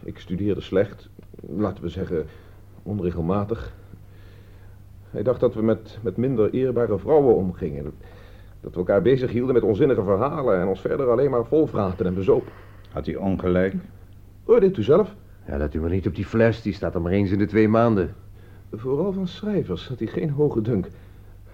Ik 0.02 0.18
studeerde 0.18 0.60
slecht, 0.60 1.08
laten 1.40 1.82
we 1.82 1.88
zeggen 1.88 2.26
onregelmatig. 2.82 3.72
Hij 5.10 5.22
dacht 5.22 5.40
dat 5.40 5.54
we 5.54 5.62
met, 5.62 5.98
met 6.02 6.16
minder 6.16 6.50
eerbare 6.50 6.98
vrouwen 6.98 7.34
omgingen. 7.34 7.92
Dat, 8.60 8.72
we 8.72 8.78
elkaar 8.78 9.02
bezig 9.02 9.30
hielden 9.30 9.54
met 9.54 9.62
onzinnige 9.62 10.02
verhalen 10.02 10.60
en 10.60 10.66
ons 10.66 10.80
verder 10.80 11.10
alleen 11.10 11.30
maar 11.30 11.44
volvraten 11.44 12.06
en 12.06 12.14
bezopen. 12.14 12.52
Had 12.92 13.06
u 13.06 13.14
ongelijk? 13.14 13.74
Oordeelt 14.44 14.76
u 14.76 14.82
zelf? 14.82 15.14
Ja, 15.46 15.58
dat 15.58 15.74
u 15.74 15.80
maar 15.80 15.90
niet 15.90 16.06
op 16.06 16.14
die 16.14 16.24
fles, 16.24 16.62
die 16.62 16.72
staat 16.72 16.94
er 16.94 17.00
maar 17.00 17.12
eens 17.12 17.30
in 17.30 17.38
de 17.38 17.46
twee 17.46 17.68
maanden. 17.68 18.14
Vooral 18.72 19.12
van 19.12 19.26
schrijvers 19.26 19.88
had 19.88 19.98
hij 19.98 20.08
geen 20.08 20.30
hoge 20.30 20.60
dunk. 20.60 20.88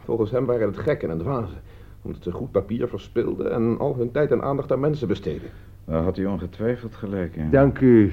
Volgens 0.04 0.30
hem 0.30 0.46
waren 0.46 0.66
het 0.66 0.78
gekken 0.78 1.10
en 1.10 1.18
dwazen, 1.18 1.58
omdat 2.02 2.22
ze 2.22 2.32
goed 2.32 2.50
papier 2.50 2.88
verspilden 2.88 3.52
en 3.52 3.78
al 3.78 3.96
hun 3.96 4.10
tijd 4.10 4.30
en 4.30 4.42
aandacht 4.42 4.72
aan 4.72 4.80
mensen 4.80 5.08
besteden. 5.08 5.50
Daar 5.84 6.02
had 6.02 6.18
u 6.18 6.26
ongetwijfeld 6.26 6.94
gelijk 6.94 7.36
in. 7.36 7.50
Dank 7.50 7.80
u. 7.80 8.12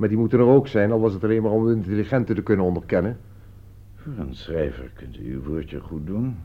Maar 0.00 0.08
die 0.08 0.18
moeten 0.18 0.38
er 0.38 0.46
ook 0.46 0.66
zijn, 0.66 0.92
al 0.92 1.00
was 1.00 1.12
het 1.12 1.24
alleen 1.24 1.42
maar 1.42 1.52
om 1.52 1.66
de 1.66 1.74
intelligenten 1.74 2.34
te 2.34 2.42
kunnen 2.42 2.66
onderkennen. 2.66 3.18
Voor 3.94 4.12
een 4.18 4.34
schrijver 4.34 4.90
kunt 4.94 5.18
u 5.18 5.32
uw 5.32 5.42
woordje 5.42 5.80
goed 5.80 6.06
doen. 6.06 6.36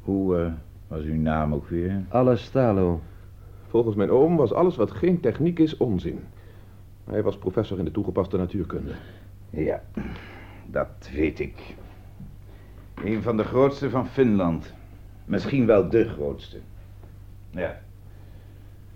Hoe 0.00 0.36
eh, 0.36 0.52
was 0.88 1.02
uw 1.02 1.20
naam 1.20 1.54
ook 1.54 1.68
weer? 1.68 2.04
Alastalo. 2.08 3.00
Volgens 3.66 3.96
mijn 3.96 4.10
oom 4.10 4.36
was 4.36 4.52
alles 4.52 4.76
wat 4.76 4.90
geen 4.90 5.20
techniek 5.20 5.58
is 5.58 5.76
onzin. 5.76 6.20
Hij 7.04 7.22
was 7.22 7.38
professor 7.38 7.78
in 7.78 7.84
de 7.84 7.90
toegepaste 7.90 8.36
natuurkunde. 8.36 8.92
Ja, 9.50 9.82
dat 10.66 11.10
weet 11.14 11.40
ik. 11.40 11.74
Een 13.04 13.22
van 13.22 13.36
de 13.36 13.44
grootste 13.44 13.90
van 13.90 14.06
Finland. 14.06 14.74
Misschien 15.24 15.66
wel 15.66 15.88
de 15.88 16.08
grootste. 16.08 16.58
Ja. 17.50 17.80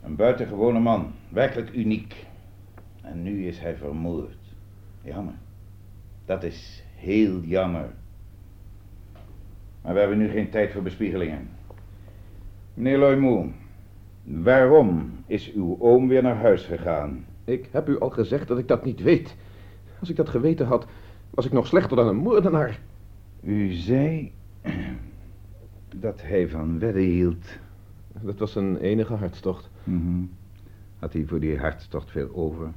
Een 0.03 0.16
buitengewone 0.16 0.81
man. 0.81 1.12
Werkelijk 1.29 1.75
uniek. 1.75 2.27
En 3.05 3.23
nu 3.23 3.47
is 3.47 3.59
hij 3.59 3.77
vermoord. 3.77 4.55
Jammer. 5.03 5.35
Dat 6.25 6.43
is 6.43 6.85
heel 6.95 7.41
jammer. 7.41 7.91
Maar 9.83 9.93
we 9.93 9.99
hebben 9.99 10.19
nu 10.19 10.29
geen 10.29 10.51
tijd 10.51 10.73
voor 10.73 10.83
bespiegelingen. 10.83 11.49
Meneer 12.75 12.99
Loymoe, 12.99 13.51
waarom 14.23 15.13
is 15.27 15.53
uw 15.53 15.77
oom 15.81 16.09
weer 16.09 16.23
naar 16.23 16.37
huis 16.37 16.65
gegaan? 16.65 17.25
Ik 17.45 17.69
heb 17.73 17.89
u 17.89 17.99
al 17.99 18.11
gezegd 18.11 18.49
dat 18.49 18.59
ik 18.59 18.69
dat 18.69 18.85
niet 18.85 19.03
weet. 19.03 19.37
Als 20.01 20.11
ik 20.11 20.17
dat 20.17 20.29
geweten 20.29 20.67
had, 20.67 20.87
was 21.31 21.47
ik 21.47 21.53
nog 21.53 21.67
slechter 21.67 21.97
dan 21.97 22.09
een 22.09 22.17
moordenaar. 22.17 22.81
U 23.41 23.73
zei 23.73 24.33
dat 25.97 26.23
hij 26.23 26.49
van 26.49 26.79
wedden 26.79 27.03
hield. 27.03 27.59
Dat 28.21 28.39
was 28.39 28.53
zijn 28.53 28.77
enige 28.77 29.15
hartstocht. 29.15 29.71
Mhm. 29.85 30.23
Had 30.99 31.13
hij 31.13 31.25
voor 31.27 31.41
die 31.41 31.59
hartstocht 31.59 32.11
veel 32.11 32.35
over? 32.35 32.73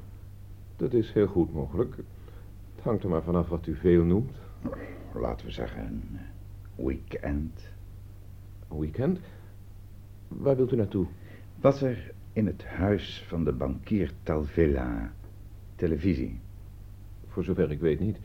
Dat 0.77 0.93
is 0.93 1.13
heel 1.13 1.27
goed 1.27 1.53
mogelijk. 1.53 1.95
Het 2.75 2.83
hangt 2.83 3.03
er 3.03 3.09
maar 3.09 3.23
vanaf 3.23 3.47
wat 3.47 3.67
u 3.67 3.75
veel 3.75 4.03
noemt. 4.03 4.35
Laten 5.13 5.45
we 5.45 5.51
zeggen 5.51 5.85
een 5.85 6.19
weekend. 6.85 7.69
Een 8.69 8.79
weekend? 8.79 9.19
Waar 10.27 10.55
wilt 10.55 10.71
u 10.71 10.75
naartoe? 10.75 11.05
Was 11.61 11.81
er 11.81 12.11
in 12.33 12.45
het 12.45 12.65
huis 12.65 13.25
van 13.27 13.43
de 13.43 13.51
bankier 13.51 14.11
Talvilla 14.23 15.11
televisie? 15.75 16.39
Voor 17.27 17.43
zover 17.43 17.71
ik 17.71 17.79
weet 17.79 17.99
niet. 17.99 18.17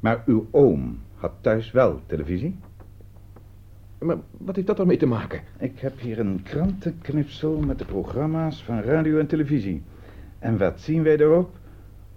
Maar 0.00 0.22
uw 0.26 0.46
oom 0.50 0.98
had 1.14 1.32
thuis 1.40 1.70
wel 1.70 2.00
televisie? 2.06 2.56
Maar 3.98 4.16
wat 4.38 4.54
heeft 4.54 4.66
dat 4.66 4.78
ermee 4.78 4.96
te 4.96 5.06
maken? 5.06 5.40
Ik 5.58 5.78
heb 5.78 5.98
hier 5.98 6.18
een 6.18 6.42
krantenknipsel 6.42 7.60
met 7.60 7.78
de 7.78 7.84
programma's 7.84 8.64
van 8.64 8.80
radio 8.80 9.18
en 9.18 9.26
televisie. 9.26 9.82
En 10.38 10.58
wat 10.58 10.80
zien 10.80 11.02
wij 11.02 11.16
erop? 11.16 11.57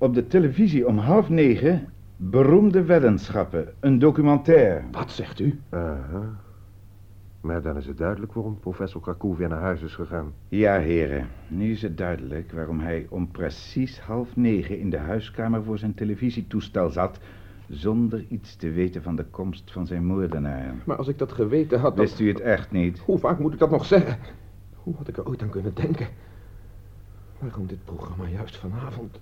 Op 0.01 0.13
de 0.13 0.27
televisie 0.27 0.87
om 0.87 0.97
half 0.97 1.29
negen 1.29 1.87
beroemde 2.15 2.83
weddenschappen, 2.83 3.67
een 3.79 3.99
documentaire. 3.99 4.81
Wat 4.91 5.11
zegt 5.11 5.39
u? 5.39 5.59
Aha. 5.69 6.39
Maar 7.41 7.61
dan 7.61 7.77
is 7.77 7.85
het 7.87 7.97
duidelijk 7.97 8.33
waarom 8.33 8.59
professor 8.59 9.01
Kakoe 9.01 9.35
weer 9.37 9.49
naar 9.49 9.59
huis 9.61 9.81
is 9.81 9.95
gegaan. 9.95 10.33
Ja, 10.47 10.77
heren, 10.79 11.27
nu 11.47 11.71
is 11.71 11.81
het 11.81 11.97
duidelijk 11.97 12.51
waarom 12.51 12.79
hij 12.79 13.05
om 13.09 13.31
precies 13.31 13.99
half 13.99 14.35
negen 14.35 14.79
in 14.79 14.89
de 14.89 14.97
huiskamer 14.97 15.63
voor 15.63 15.77
zijn 15.77 15.93
televisietoestel 15.93 16.89
zat, 16.89 17.19
zonder 17.67 18.25
iets 18.29 18.55
te 18.55 18.69
weten 18.71 19.03
van 19.03 19.15
de 19.15 19.25
komst 19.25 19.71
van 19.71 19.87
zijn 19.87 20.05
moordenaar. 20.05 20.73
Maar 20.85 20.97
als 20.97 21.07
ik 21.07 21.17
dat 21.17 21.31
geweten 21.31 21.79
had... 21.79 21.95
dan- 21.95 22.05
Wist 22.05 22.19
u 22.19 22.27
het 22.27 22.39
echt 22.39 22.71
niet? 22.71 22.99
Hoe 22.99 23.17
vaak 23.19 23.39
moet 23.39 23.53
ik 23.53 23.59
dat 23.59 23.71
nog 23.71 23.85
zeggen? 23.85 24.17
Hoe 24.75 24.95
had 24.95 25.07
ik 25.07 25.17
er 25.17 25.25
ooit 25.27 25.41
aan 25.41 25.49
kunnen 25.49 25.73
denken? 25.73 26.07
Waarom 27.39 27.67
dit 27.67 27.85
programma 27.85 28.27
juist 28.27 28.57
vanavond? 28.57 29.19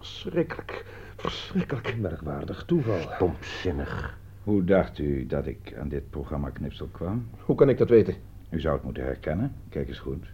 Verschrikkelijk. 0.00 0.84
Verschrikkelijk. 1.16 1.96
Merkwaardig 1.98 2.64
toeval. 2.64 3.00
Stomzinnig. 3.14 4.18
Hoe 4.42 4.64
dacht 4.64 4.98
u 4.98 5.26
dat 5.26 5.46
ik 5.46 5.74
aan 5.78 5.88
dit 5.88 6.10
programma 6.10 6.50
knipsel 6.50 6.86
kwam? 6.86 7.28
Hoe 7.44 7.56
kan 7.56 7.68
ik 7.68 7.78
dat 7.78 7.88
weten? 7.88 8.14
U 8.50 8.60
zou 8.60 8.74
het 8.74 8.84
moeten 8.84 9.02
herkennen. 9.02 9.52
Kijk 9.68 9.88
eens 9.88 9.98
goed. 9.98 10.26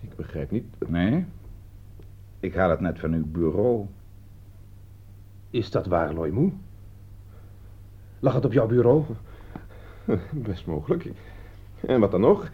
Ik 0.00 0.16
begrijp 0.16 0.50
niet. 0.50 0.64
Nee? 0.88 1.24
Ik 2.40 2.54
haal 2.54 2.70
het 2.70 2.80
net 2.80 2.98
van 2.98 3.12
uw 3.12 3.26
bureau. 3.26 3.86
Is 5.50 5.70
dat 5.70 5.86
waar, 5.86 6.12
Loymoe? 6.12 6.52
Lag 8.18 8.34
het 8.34 8.44
op 8.44 8.52
jouw 8.52 8.66
bureau? 8.66 9.04
Best 10.30 10.66
mogelijk. 10.66 11.10
En 11.86 12.00
wat 12.00 12.10
dan 12.10 12.20
nog? 12.20 12.50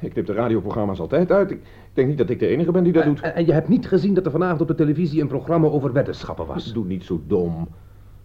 Ik 0.00 0.12
knip 0.12 0.26
de 0.26 0.32
radioprogramma's 0.32 0.98
altijd 0.98 1.30
uit. 1.32 1.50
Ik 1.50 1.62
denk 1.98 2.08
niet 2.08 2.18
dat 2.18 2.30
ik 2.30 2.38
de 2.38 2.46
enige 2.46 2.70
ben 2.70 2.84
die 2.84 2.92
dat 2.92 3.04
doet. 3.04 3.20
En, 3.20 3.34
en 3.34 3.46
je 3.46 3.52
hebt 3.52 3.68
niet 3.68 3.86
gezien 3.86 4.14
dat 4.14 4.24
er 4.24 4.30
vanavond 4.30 4.60
op 4.60 4.68
de 4.68 4.74
televisie 4.74 5.20
een 5.20 5.28
programma 5.28 5.66
over 5.66 5.92
weddenschappen 5.92 6.46
was? 6.46 6.72
Doe 6.72 6.84
niet 6.84 7.04
zo 7.04 7.20
dom. 7.26 7.68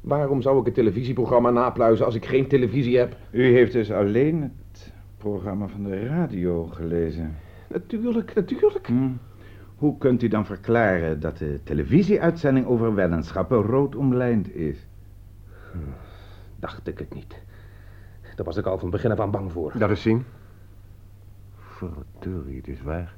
Waarom 0.01 0.41
zou 0.41 0.59
ik 0.59 0.65
het 0.65 0.73
televisieprogramma 0.73 1.49
napluizen 1.49 2.05
als 2.05 2.15
ik 2.15 2.25
geen 2.25 2.47
televisie 2.47 2.97
heb? 2.97 3.17
U 3.31 3.43
heeft 3.43 3.73
dus 3.73 3.91
alleen 3.91 4.41
het 4.41 4.93
programma 5.17 5.67
van 5.67 5.83
de 5.83 6.05
radio 6.05 6.65
gelezen. 6.65 7.35
Natuurlijk, 7.67 8.33
natuurlijk. 8.33 8.87
Hm. 8.87 9.09
Hoe 9.75 9.97
kunt 9.97 10.23
u 10.23 10.27
dan 10.27 10.45
verklaren 10.45 11.19
dat 11.19 11.37
de 11.37 11.59
televisieuitzending 11.63 12.65
over 12.65 12.95
weddenschappen 12.95 13.61
rood 13.61 13.95
omlijnd 13.95 14.55
is? 14.55 14.87
Dacht 16.59 16.87
ik 16.87 16.99
het 16.99 17.13
niet. 17.13 17.41
Daar 18.35 18.45
was 18.45 18.57
ik 18.57 18.65
al 18.65 18.77
van 18.77 18.89
begin 18.89 19.11
af 19.11 19.19
aan 19.19 19.31
bang 19.31 19.51
voor. 19.51 19.73
Dat 19.77 19.89
is 19.89 20.01
zien. 20.01 20.23
Verdorie, 21.55 22.57
het 22.57 22.67
is 22.67 22.81
waar. 22.81 23.15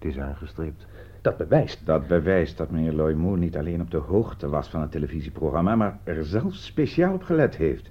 Het 0.00 0.08
is 0.10 0.18
aangestreept. 0.18 0.86
Dat 1.20 1.36
bewijst. 1.36 1.86
Dat 1.86 2.06
bewijst 2.06 2.56
dat 2.56 2.70
meneer 2.70 2.92
Loymoe 2.92 3.36
niet 3.36 3.56
alleen 3.56 3.80
op 3.80 3.90
de 3.90 3.96
hoogte 3.96 4.48
was 4.48 4.68
van 4.68 4.80
het 4.80 4.90
televisieprogramma, 4.90 5.76
maar 5.76 5.98
er 6.04 6.24
zelfs 6.24 6.64
speciaal 6.64 7.14
op 7.14 7.22
gelet 7.22 7.56
heeft. 7.56 7.90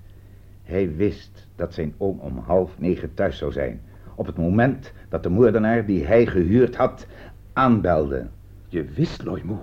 Hij 0.63 0.95
wist 0.95 1.47
dat 1.55 1.73
zijn 1.73 1.93
oom 1.97 2.19
om 2.19 2.37
half 2.37 2.79
negen 2.79 3.13
thuis 3.13 3.37
zou 3.37 3.51
zijn. 3.51 3.81
Op 4.15 4.25
het 4.25 4.37
moment 4.37 4.93
dat 5.09 5.23
de 5.23 5.29
moordenaar 5.29 5.85
die 5.85 6.05
hij 6.05 6.25
gehuurd 6.25 6.75
had, 6.75 7.07
aanbelde. 7.53 8.27
Je 8.67 8.83
wist, 8.83 9.23
Loymoe. 9.23 9.59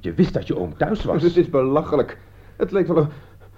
Je 0.00 0.14
wist 0.14 0.34
dat 0.34 0.46
je 0.46 0.58
oom 0.58 0.76
thuis 0.76 1.04
was. 1.04 1.22
Het 1.22 1.36
is 1.36 1.50
belachelijk. 1.50 2.18
Het 2.56 2.70
lijkt 2.70 2.88
wel 2.88 3.08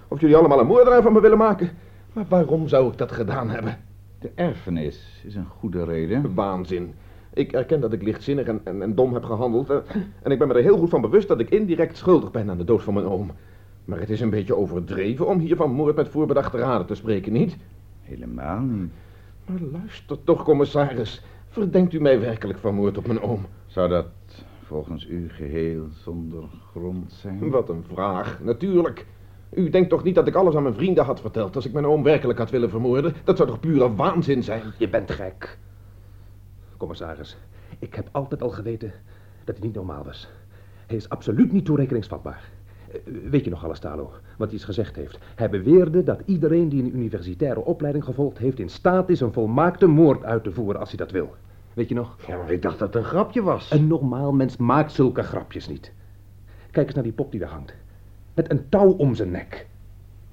of 0.07 0.19
jullie 0.19 0.35
allemaal 0.35 0.59
een 0.59 0.67
moordenaar 0.67 1.01
van 1.01 1.13
me 1.13 1.21
willen 1.21 1.37
maken. 1.37 1.69
Maar 2.13 2.25
waarom 2.27 2.67
zou 2.67 2.91
ik 2.91 2.97
dat 2.97 3.11
gedaan 3.11 3.49
hebben? 3.49 3.77
De 4.19 4.31
erfenis 4.35 5.21
is 5.25 5.35
een 5.35 5.45
goede 5.45 5.83
reden. 5.83 6.33
Waanzin. 6.33 6.93
Ik 7.39 7.51
erken 7.53 7.81
dat 7.81 7.93
ik 7.93 8.01
lichtzinnig 8.03 8.47
en, 8.47 8.61
en, 8.63 8.81
en 8.81 8.95
dom 8.95 9.13
heb 9.13 9.23
gehandeld. 9.23 9.69
eh, 9.69 9.77
En 10.21 10.31
ik 10.31 10.39
ben 10.39 10.47
me 10.47 10.53
er 10.53 10.61
heel 10.63 10.77
goed 10.77 10.89
van 10.89 11.01
bewust 11.01 11.27
dat 11.27 11.39
ik 11.39 11.49
indirect 11.49 11.97
schuldig 11.97 12.31
ben 12.31 12.49
aan 12.49 12.57
de 12.57 12.63
dood 12.63 12.83
van 12.83 12.93
mijn 12.93 13.05
oom. 13.05 13.31
Maar 13.85 13.99
het 13.99 14.09
is 14.09 14.21
een 14.21 14.29
beetje 14.29 14.55
overdreven 14.55 15.27
om 15.27 15.39
hier 15.39 15.55
van 15.55 15.71
moord 15.71 15.95
met 15.95 16.09
voorbedachte 16.09 16.57
raden 16.57 16.87
te 16.87 16.95
spreken, 16.95 17.31
niet? 17.33 17.57
Helemaal 18.01 18.59
niet. 18.59 18.91
Maar 19.45 19.59
luister 19.71 20.23
toch, 20.23 20.43
commissaris. 20.43 21.23
Verdenkt 21.47 21.93
u 21.93 21.99
mij 22.01 22.19
werkelijk 22.19 22.59
van 22.59 22.75
moord 22.75 22.97
op 22.97 23.07
mijn 23.07 23.21
oom? 23.21 23.45
Zou 23.65 23.89
dat 23.89 24.05
volgens 24.63 25.07
u 25.07 25.29
geheel 25.29 25.87
zonder 25.91 26.43
grond 26.71 27.11
zijn? 27.13 27.49
Wat 27.49 27.69
een 27.69 27.83
vraag, 27.93 28.39
natuurlijk. 28.43 29.05
U 29.53 29.69
denkt 29.69 29.89
toch 29.89 30.03
niet 30.03 30.15
dat 30.15 30.27
ik 30.27 30.35
alles 30.35 30.55
aan 30.55 30.63
mijn 30.63 30.75
vrienden 30.75 31.05
had 31.05 31.21
verteld 31.21 31.55
als 31.55 31.65
ik 31.65 31.73
mijn 31.73 31.85
oom 31.85 32.03
werkelijk 32.03 32.39
had 32.39 32.49
willen 32.49 32.69
vermoorden? 32.69 33.13
Dat 33.23 33.37
zou 33.37 33.49
toch 33.49 33.59
pure 33.59 33.95
waanzin 33.95 34.43
zijn? 34.43 34.61
Je 34.77 34.89
bent 34.89 35.11
gek. 35.11 35.57
Commissaris, 36.79 37.37
ik 37.79 37.95
heb 37.95 38.09
altijd 38.11 38.41
al 38.41 38.49
geweten 38.49 38.91
dat 39.43 39.57
hij 39.57 39.65
niet 39.65 39.75
normaal 39.75 40.03
was. 40.03 40.29
Hij 40.87 40.97
is 40.97 41.09
absoluut 41.09 41.51
niet 41.51 41.65
toerekeningsvatbaar. 41.65 42.49
Eh, 42.91 42.99
Weet 43.29 43.43
je 43.43 43.49
nog 43.49 43.63
alles, 43.65 43.79
Talo, 43.79 44.11
wat 44.37 44.47
hij 44.47 44.57
eens 44.57 44.63
gezegd 44.63 44.95
heeft? 44.95 45.19
Hij 45.35 45.49
beweerde 45.49 46.03
dat 46.03 46.21
iedereen 46.25 46.69
die 46.69 46.83
een 46.83 46.95
universitaire 46.95 47.63
opleiding 47.65 48.03
gevolgd 48.05 48.37
heeft... 48.37 48.59
in 48.59 48.69
staat 48.69 49.09
is 49.09 49.19
een 49.19 49.33
volmaakte 49.33 49.87
moord 49.87 50.23
uit 50.23 50.43
te 50.43 50.51
voeren 50.51 50.79
als 50.79 50.89
hij 50.89 50.97
dat 50.97 51.11
wil. 51.11 51.35
Weet 51.73 51.89
je 51.89 51.95
nog? 51.95 52.15
Ja, 52.27 52.37
maar 52.37 52.51
ik 52.51 52.61
dacht 52.61 52.79
dat 52.79 52.93
het 52.93 53.03
een 53.03 53.09
grapje 53.09 53.41
was. 53.41 53.71
Een 53.71 53.87
normaal 53.87 54.31
mens 54.31 54.57
maakt 54.57 54.91
zulke 54.91 55.23
grapjes 55.23 55.67
niet. 55.67 55.91
Kijk 56.71 56.85
eens 56.85 56.95
naar 56.95 57.03
die 57.03 57.13
pop 57.13 57.31
die 57.31 57.39
daar 57.39 57.49
hangt. 57.49 57.73
Met 58.33 58.51
een 58.51 58.69
touw 58.69 58.91
om 58.91 59.15
zijn 59.15 59.31
nek. 59.31 59.67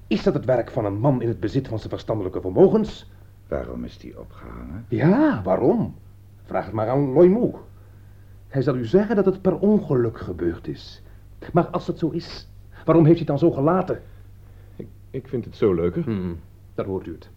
Is 0.07 0.23
dat 0.23 0.33
het 0.33 0.45
werk 0.45 0.71
van 0.71 0.85
een 0.85 0.99
man 0.99 1.21
in 1.21 1.27
het 1.27 1.39
bezit 1.39 1.67
van 1.67 1.77
zijn 1.77 1.89
verstandelijke 1.89 2.41
vermogens? 2.41 3.11
Waarom 3.47 3.83
is 3.83 3.97
die 3.97 4.19
opgehangen? 4.19 4.85
Ja, 4.89 5.41
waarom? 5.43 5.95
Vraag 6.47 6.65
het 6.65 6.73
maar 6.73 6.89
aan 6.89 7.11
Loymou. 7.11 7.53
Hij 8.47 8.61
zal 8.61 8.75
u 8.75 8.85
zeggen 8.85 9.15
dat 9.15 9.25
het 9.25 9.41
per 9.41 9.57
ongeluk 9.57 10.19
gebeurd 10.19 10.67
is. 10.67 11.01
Maar 11.53 11.67
als 11.67 11.87
het 11.87 11.99
zo 11.99 12.09
is, 12.09 12.49
waarom 12.85 13.05
heeft 13.05 13.19
hij 13.19 13.27
het 13.27 13.39
dan 13.39 13.49
zo 13.49 13.55
gelaten? 13.55 14.01
Ik 15.09 15.27
vind 15.27 15.45
het 15.45 15.55
zo 15.55 15.73
leuker. 15.73 16.03
Hmm, 16.03 16.39
daar 16.75 16.85
hoort 16.85 17.07
u 17.07 17.11
het. 17.11 17.29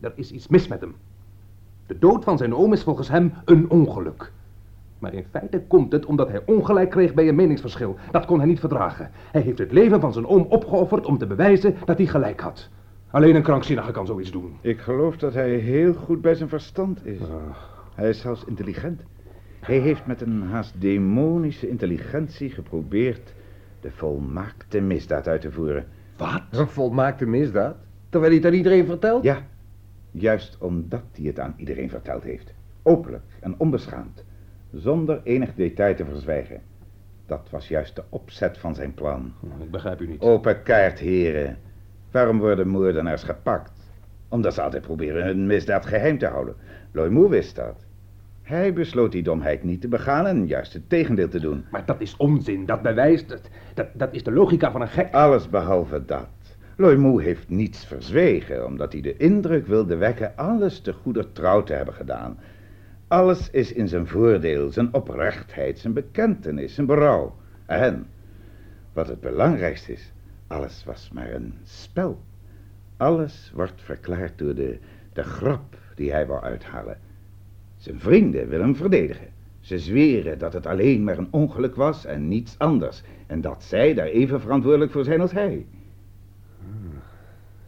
Er 0.00 0.12
is 0.14 0.30
iets 0.30 0.48
mis 0.48 0.68
met 0.68 0.80
hem. 0.80 0.94
De 1.86 1.98
dood 1.98 2.24
van 2.24 2.38
zijn 2.38 2.54
oom 2.54 2.72
is 2.72 2.82
volgens 2.82 3.08
hem 3.08 3.32
een 3.44 3.70
ongeluk. 3.70 4.32
Maar 4.98 5.14
in 5.14 5.24
feite 5.30 5.62
komt 5.66 5.92
het 5.92 6.06
omdat 6.06 6.28
hij 6.28 6.42
ongelijk 6.46 6.90
kreeg 6.90 7.14
bij 7.14 7.28
een 7.28 7.34
meningsverschil. 7.34 7.96
Dat 8.10 8.24
kon 8.24 8.38
hij 8.38 8.46
niet 8.46 8.60
verdragen. 8.60 9.10
Hij 9.12 9.40
heeft 9.40 9.58
het 9.58 9.72
leven 9.72 10.00
van 10.00 10.12
zijn 10.12 10.26
oom 10.26 10.46
opgeofferd 10.48 11.06
om 11.06 11.18
te 11.18 11.26
bewijzen 11.26 11.76
dat 11.84 11.98
hij 11.98 12.06
gelijk 12.06 12.40
had. 12.40 12.68
Alleen 13.10 13.34
een 13.34 13.42
krankzinnige 13.42 13.90
kan 13.90 14.06
zoiets 14.06 14.30
doen. 14.30 14.56
Ik 14.60 14.80
geloof 14.80 15.16
dat 15.16 15.34
hij 15.34 15.50
heel 15.50 15.94
goed 15.94 16.20
bij 16.20 16.34
zijn 16.34 16.48
verstand 16.48 17.06
is. 17.06 17.20
Hij 17.94 18.08
is 18.08 18.20
zelfs 18.20 18.44
intelligent. 18.44 19.02
Hij 19.60 19.78
heeft 19.78 20.06
met 20.06 20.20
een 20.20 20.42
haast 20.42 20.80
demonische 20.80 21.68
intelligentie 21.68 22.50
geprobeerd 22.50 23.34
de 23.80 23.90
volmaakte 23.90 24.80
misdaad 24.80 25.28
uit 25.28 25.40
te 25.40 25.52
voeren. 25.52 25.86
Wat? 26.16 26.42
Een 26.50 26.68
volmaakte 26.68 27.26
misdaad? 27.26 27.76
Terwijl 28.08 28.32
hij 28.32 28.40
het 28.42 28.50
aan 28.50 28.58
iedereen 28.58 28.86
vertelt? 28.86 29.22
Ja, 29.22 29.46
juist 30.10 30.56
omdat 30.58 31.02
hij 31.12 31.26
het 31.26 31.40
aan 31.40 31.54
iedereen 31.56 31.90
verteld 31.90 32.22
heeft. 32.22 32.54
Openlijk 32.82 33.24
en 33.40 33.54
onbeschaamd. 33.58 34.24
Zonder 34.72 35.20
enig 35.24 35.54
detail 35.54 35.94
te 35.94 36.04
verzwijgen. 36.04 36.60
Dat 37.26 37.48
was 37.50 37.68
juist 37.68 37.96
de 37.96 38.02
opzet 38.08 38.58
van 38.58 38.74
zijn 38.74 38.94
plan. 38.94 39.32
Ik 39.60 39.70
begrijp 39.70 40.00
u 40.00 40.06
niet. 40.06 40.20
Open 40.20 40.62
kaart, 40.62 40.98
heren. 40.98 41.58
Waarom 42.10 42.38
worden 42.38 42.68
moordenaars 42.68 43.22
gepakt? 43.22 43.72
Omdat 44.28 44.54
ze 44.54 44.62
altijd 44.62 44.82
proberen 44.82 45.24
hun 45.24 45.46
misdaad 45.46 45.86
geheim 45.86 46.18
te 46.18 46.26
houden. 46.26 46.54
Loymou 46.92 47.28
wist 47.28 47.56
dat. 47.56 47.84
Hij 48.42 48.72
besloot 48.72 49.12
die 49.12 49.22
domheid 49.22 49.62
niet 49.62 49.80
te 49.80 49.88
begaan 49.88 50.26
en 50.26 50.46
juist 50.46 50.72
het 50.72 50.88
tegendeel 50.88 51.28
te 51.28 51.40
doen. 51.40 51.64
Maar 51.70 51.86
dat 51.86 52.00
is 52.00 52.16
onzin, 52.16 52.66
dat 52.66 52.82
bewijst 52.82 53.30
het. 53.30 53.50
Dat, 53.74 53.86
dat 53.94 54.14
is 54.14 54.22
de 54.22 54.32
logica 54.32 54.70
van 54.70 54.80
een 54.80 54.88
gek. 54.88 55.14
Alles 55.14 55.48
behalve 55.48 56.04
dat. 56.04 56.28
Loymou 56.76 57.22
heeft 57.22 57.48
niets 57.48 57.86
verzwegen, 57.86 58.66
omdat 58.66 58.92
hij 58.92 59.00
de 59.00 59.16
indruk 59.16 59.66
wilde 59.66 59.96
wekken 59.96 60.36
alles 60.36 60.80
te 60.80 60.92
goeder 60.92 61.32
trouw 61.32 61.62
te 61.62 61.72
hebben 61.72 61.94
gedaan. 61.94 62.38
Alles 63.08 63.50
is 63.50 63.72
in 63.72 63.88
zijn 63.88 64.06
voordeel, 64.06 64.70
zijn 64.70 64.94
oprechtheid, 64.94 65.78
zijn 65.78 65.92
bekentenis, 65.92 66.74
zijn 66.74 66.86
berouw. 66.86 67.36
En, 67.66 68.06
wat 68.92 69.08
het 69.08 69.20
belangrijkste 69.20 69.92
is, 69.92 70.12
alles 70.46 70.84
was 70.84 71.10
maar 71.12 71.32
een 71.32 71.54
spel. 71.62 72.22
Alles 72.96 73.52
wordt 73.54 73.82
verklaard 73.82 74.38
door 74.38 74.54
de, 74.54 74.78
de 75.12 75.22
grap 75.22 75.76
die 75.94 76.10
hij 76.10 76.26
wou 76.26 76.42
uithalen. 76.42 76.98
Zijn 77.76 78.00
vrienden 78.00 78.48
willen 78.48 78.64
hem 78.64 78.76
verdedigen. 78.76 79.28
Ze 79.60 79.78
zweren 79.78 80.38
dat 80.38 80.52
het 80.52 80.66
alleen 80.66 81.04
maar 81.04 81.18
een 81.18 81.28
ongeluk 81.32 81.74
was 81.74 82.04
en 82.04 82.28
niets 82.28 82.58
anders. 82.58 83.02
En 83.26 83.40
dat 83.40 83.62
zij 83.62 83.94
daar 83.94 84.06
even 84.06 84.40
verantwoordelijk 84.40 84.92
voor 84.92 85.04
zijn 85.04 85.20
als 85.20 85.32
hij. 85.32 85.66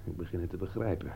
Ik 0.05 0.17
begin 0.17 0.41
het 0.41 0.51
te 0.51 0.57
begrijpen. 0.57 1.13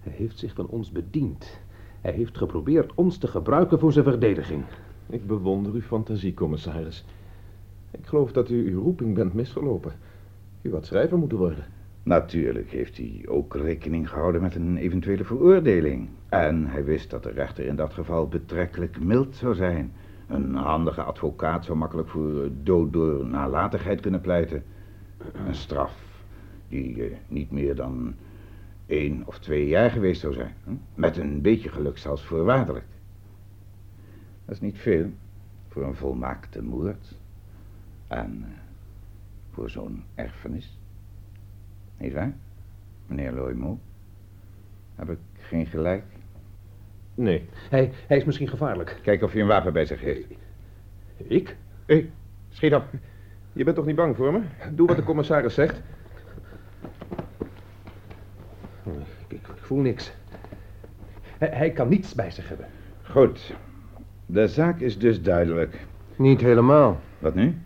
Hij 0.00 0.12
heeft 0.12 0.38
zich 0.38 0.54
van 0.54 0.66
ons 0.66 0.90
bediend. 0.90 1.60
Hij 2.00 2.12
heeft 2.12 2.38
geprobeerd 2.38 2.94
ons 2.94 3.18
te 3.18 3.26
gebruiken 3.26 3.78
voor 3.78 3.92
zijn 3.92 4.04
verdediging. 4.04 4.64
Ik 5.06 5.26
bewonder 5.26 5.72
uw 5.72 5.80
fantasie, 5.80 6.34
commissaris. 6.34 7.04
Ik 7.90 8.06
geloof 8.06 8.32
dat 8.32 8.50
u 8.50 8.70
uw 8.70 8.82
roeping 8.82 9.14
bent 9.14 9.34
misgelopen. 9.34 9.92
U 10.62 10.72
had 10.72 10.86
schrijver 10.86 11.18
moeten 11.18 11.38
worden. 11.38 11.64
Natuurlijk 12.02 12.70
heeft 12.70 12.96
hij 12.96 13.24
ook 13.26 13.54
rekening 13.54 14.08
gehouden 14.08 14.40
met 14.40 14.54
een 14.54 14.76
eventuele 14.76 15.24
veroordeling. 15.24 16.08
En 16.28 16.66
hij 16.66 16.84
wist 16.84 17.10
dat 17.10 17.22
de 17.22 17.30
rechter 17.30 17.66
in 17.66 17.76
dat 17.76 17.92
geval 17.92 18.28
betrekkelijk 18.28 19.00
mild 19.00 19.36
zou 19.36 19.54
zijn. 19.54 19.92
Een 20.26 20.54
handige 20.54 21.02
advocaat 21.02 21.64
zou 21.64 21.78
makkelijk 21.78 22.08
voor 22.08 22.50
dood 22.62 22.92
door 22.92 23.26
nalatigheid 23.26 24.00
kunnen 24.00 24.20
pleiten. 24.20 24.64
Een 25.46 25.54
straf 25.54 26.22
die 26.68 27.04
eh, 27.04 27.16
niet 27.28 27.50
meer 27.50 27.74
dan 27.74 28.14
één 28.86 29.22
of 29.26 29.38
twee 29.38 29.68
jaar 29.68 29.90
geweest 29.90 30.20
zou 30.20 30.32
zijn. 30.32 30.54
Met 30.94 31.16
een 31.16 31.40
beetje 31.40 31.68
geluk 31.68 31.98
zelfs 31.98 32.24
voorwaardelijk. 32.24 32.86
Dat 34.44 34.54
is 34.54 34.60
niet 34.60 34.78
veel 34.78 35.10
voor 35.68 35.82
een 35.82 35.94
volmaakte 35.94 36.62
moord. 36.62 37.14
En 38.06 38.44
eh, 38.44 38.50
voor 39.50 39.70
zo'n 39.70 40.04
erfenis. 40.14 40.77
Niet 41.98 42.12
waar, 42.12 42.32
meneer 43.06 43.32
Loymou? 43.32 43.78
Heb 44.94 45.10
ik 45.10 45.18
geen 45.38 45.66
gelijk? 45.66 46.02
Nee. 47.14 47.48
Hij, 47.70 47.92
hij 48.06 48.16
is 48.16 48.24
misschien 48.24 48.48
gevaarlijk. 48.48 48.98
Kijk 49.02 49.22
of 49.22 49.32
hij 49.32 49.40
een 49.40 49.46
wapen 49.46 49.72
bij 49.72 49.84
zich 49.84 50.00
heeft. 50.00 50.26
Ik? 51.16 51.56
Hé, 51.86 52.10
schiet 52.48 52.74
op. 52.74 52.84
Je 53.52 53.64
bent 53.64 53.76
toch 53.76 53.86
niet 53.86 53.96
bang 53.96 54.16
voor 54.16 54.32
me? 54.32 54.40
Doe 54.74 54.86
wat 54.86 54.96
de 54.96 55.02
commissaris 55.02 55.54
zegt. 55.54 55.82
Ik, 58.84 58.92
ik, 59.28 59.48
ik 59.48 59.62
voel 59.62 59.78
niks. 59.78 60.12
Hij, 61.38 61.48
hij 61.48 61.70
kan 61.70 61.88
niets 61.88 62.14
bij 62.14 62.30
zich 62.30 62.48
hebben. 62.48 62.66
Goed. 63.02 63.54
De 64.26 64.48
zaak 64.48 64.80
is 64.80 64.98
dus 64.98 65.22
duidelijk. 65.22 65.86
Niet 66.16 66.40
helemaal. 66.40 67.00
Wat 67.18 67.34
nu? 67.34 67.58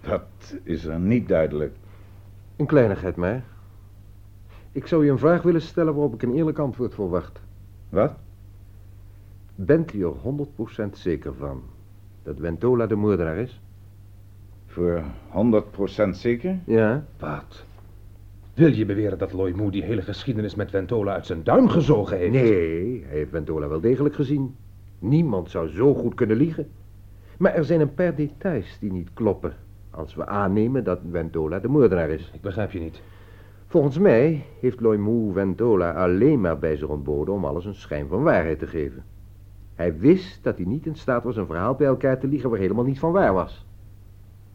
Wat 0.00 0.58
is 0.62 0.84
er 0.84 0.98
niet 0.98 1.28
duidelijk? 1.28 1.76
Een 2.56 2.66
kleinigheid 2.66 3.16
maar. 3.16 3.42
Ik 4.72 4.86
zou 4.86 5.04
je 5.04 5.10
een 5.10 5.18
vraag 5.18 5.42
willen 5.42 5.62
stellen 5.62 5.94
waarop 5.94 6.14
ik 6.14 6.22
een 6.22 6.34
eerlijk 6.34 6.58
antwoord 6.58 6.94
verwacht. 6.94 7.40
Wat? 7.88 8.12
Bent 9.54 9.92
u 9.92 10.04
er 10.04 10.12
100% 10.88 10.90
zeker 10.92 11.34
van 11.34 11.62
dat 12.22 12.36
Ventola 12.40 12.86
de 12.86 12.94
moordenaar 12.94 13.36
is? 13.36 13.60
Voor 14.66 15.02
100% 16.06 16.08
zeker? 16.10 16.58
Ja. 16.64 17.04
Wat? 17.18 17.64
Wil 18.54 18.72
je 18.72 18.86
beweren 18.86 19.18
dat 19.18 19.32
Loymou 19.32 19.70
die 19.70 19.82
hele 19.82 20.02
geschiedenis 20.02 20.54
met 20.54 20.70
Ventola 20.70 21.12
uit 21.12 21.26
zijn 21.26 21.44
duim 21.44 21.68
gezogen 21.68 22.16
heeft? 22.16 22.32
Nee, 22.32 23.04
hij 23.06 23.16
heeft 23.16 23.30
Ventola 23.30 23.68
wel 23.68 23.80
degelijk 23.80 24.14
gezien. 24.14 24.56
Niemand 24.98 25.50
zou 25.50 25.68
zo 25.68 25.94
goed 25.94 26.14
kunnen 26.14 26.36
liegen. 26.36 26.68
Maar 27.38 27.54
er 27.54 27.64
zijn 27.64 27.80
een 27.80 27.94
paar 27.94 28.14
details 28.14 28.78
die 28.80 28.92
niet 28.92 29.08
kloppen. 29.14 29.52
Als 29.90 30.14
we 30.14 30.26
aannemen 30.26 30.84
dat 30.84 31.00
Ventola 31.10 31.58
de 31.58 31.68
moordenaar 31.68 32.10
is. 32.10 32.30
Ik 32.34 32.40
begrijp 32.40 32.70
je 32.70 32.80
niet. 32.80 33.00
Volgens 33.70 33.98
mij 33.98 34.44
heeft 34.60 34.80
Loymou 34.80 35.32
Ventola 35.32 35.92
alleen 35.92 36.40
maar 36.40 36.58
bij 36.58 36.76
zich 36.76 36.88
ontboden 36.88 37.34
om 37.34 37.44
alles 37.44 37.64
een 37.64 37.74
schijn 37.74 38.08
van 38.08 38.22
waarheid 38.22 38.58
te 38.58 38.66
geven. 38.66 39.04
Hij 39.74 39.98
wist 39.98 40.44
dat 40.44 40.56
hij 40.56 40.66
niet 40.66 40.86
in 40.86 40.94
staat 40.94 41.24
was 41.24 41.36
een 41.36 41.46
verhaal 41.46 41.74
bij 41.74 41.86
elkaar 41.86 42.18
te 42.18 42.26
liegen 42.26 42.50
waar 42.50 42.58
helemaal 42.58 42.84
niet 42.84 42.98
van 42.98 43.12
waar 43.12 43.32
was. 43.32 43.66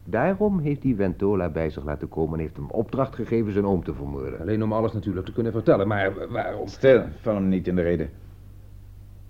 Daarom 0.04 0.58
heeft 0.58 0.82
hij 0.82 0.94
Ventola 0.94 1.48
bij 1.48 1.70
zich 1.70 1.84
laten 1.84 2.08
komen 2.08 2.34
en 2.34 2.40
heeft 2.40 2.56
hem 2.56 2.70
opdracht 2.70 3.14
gegeven 3.14 3.52
zijn 3.52 3.66
oom 3.66 3.84
te 3.84 3.94
vermoorden. 3.94 4.40
Alleen 4.40 4.62
om 4.62 4.72
alles 4.72 4.92
natuurlijk 4.92 5.26
te 5.26 5.32
kunnen 5.32 5.52
vertellen, 5.52 5.88
maar 5.88 6.28
waarom? 6.28 6.66
Stil, 6.66 7.02
val 7.20 7.34
hem 7.34 7.48
niet 7.48 7.66
in 7.66 7.76
de 7.76 7.82
reden. 7.82 8.10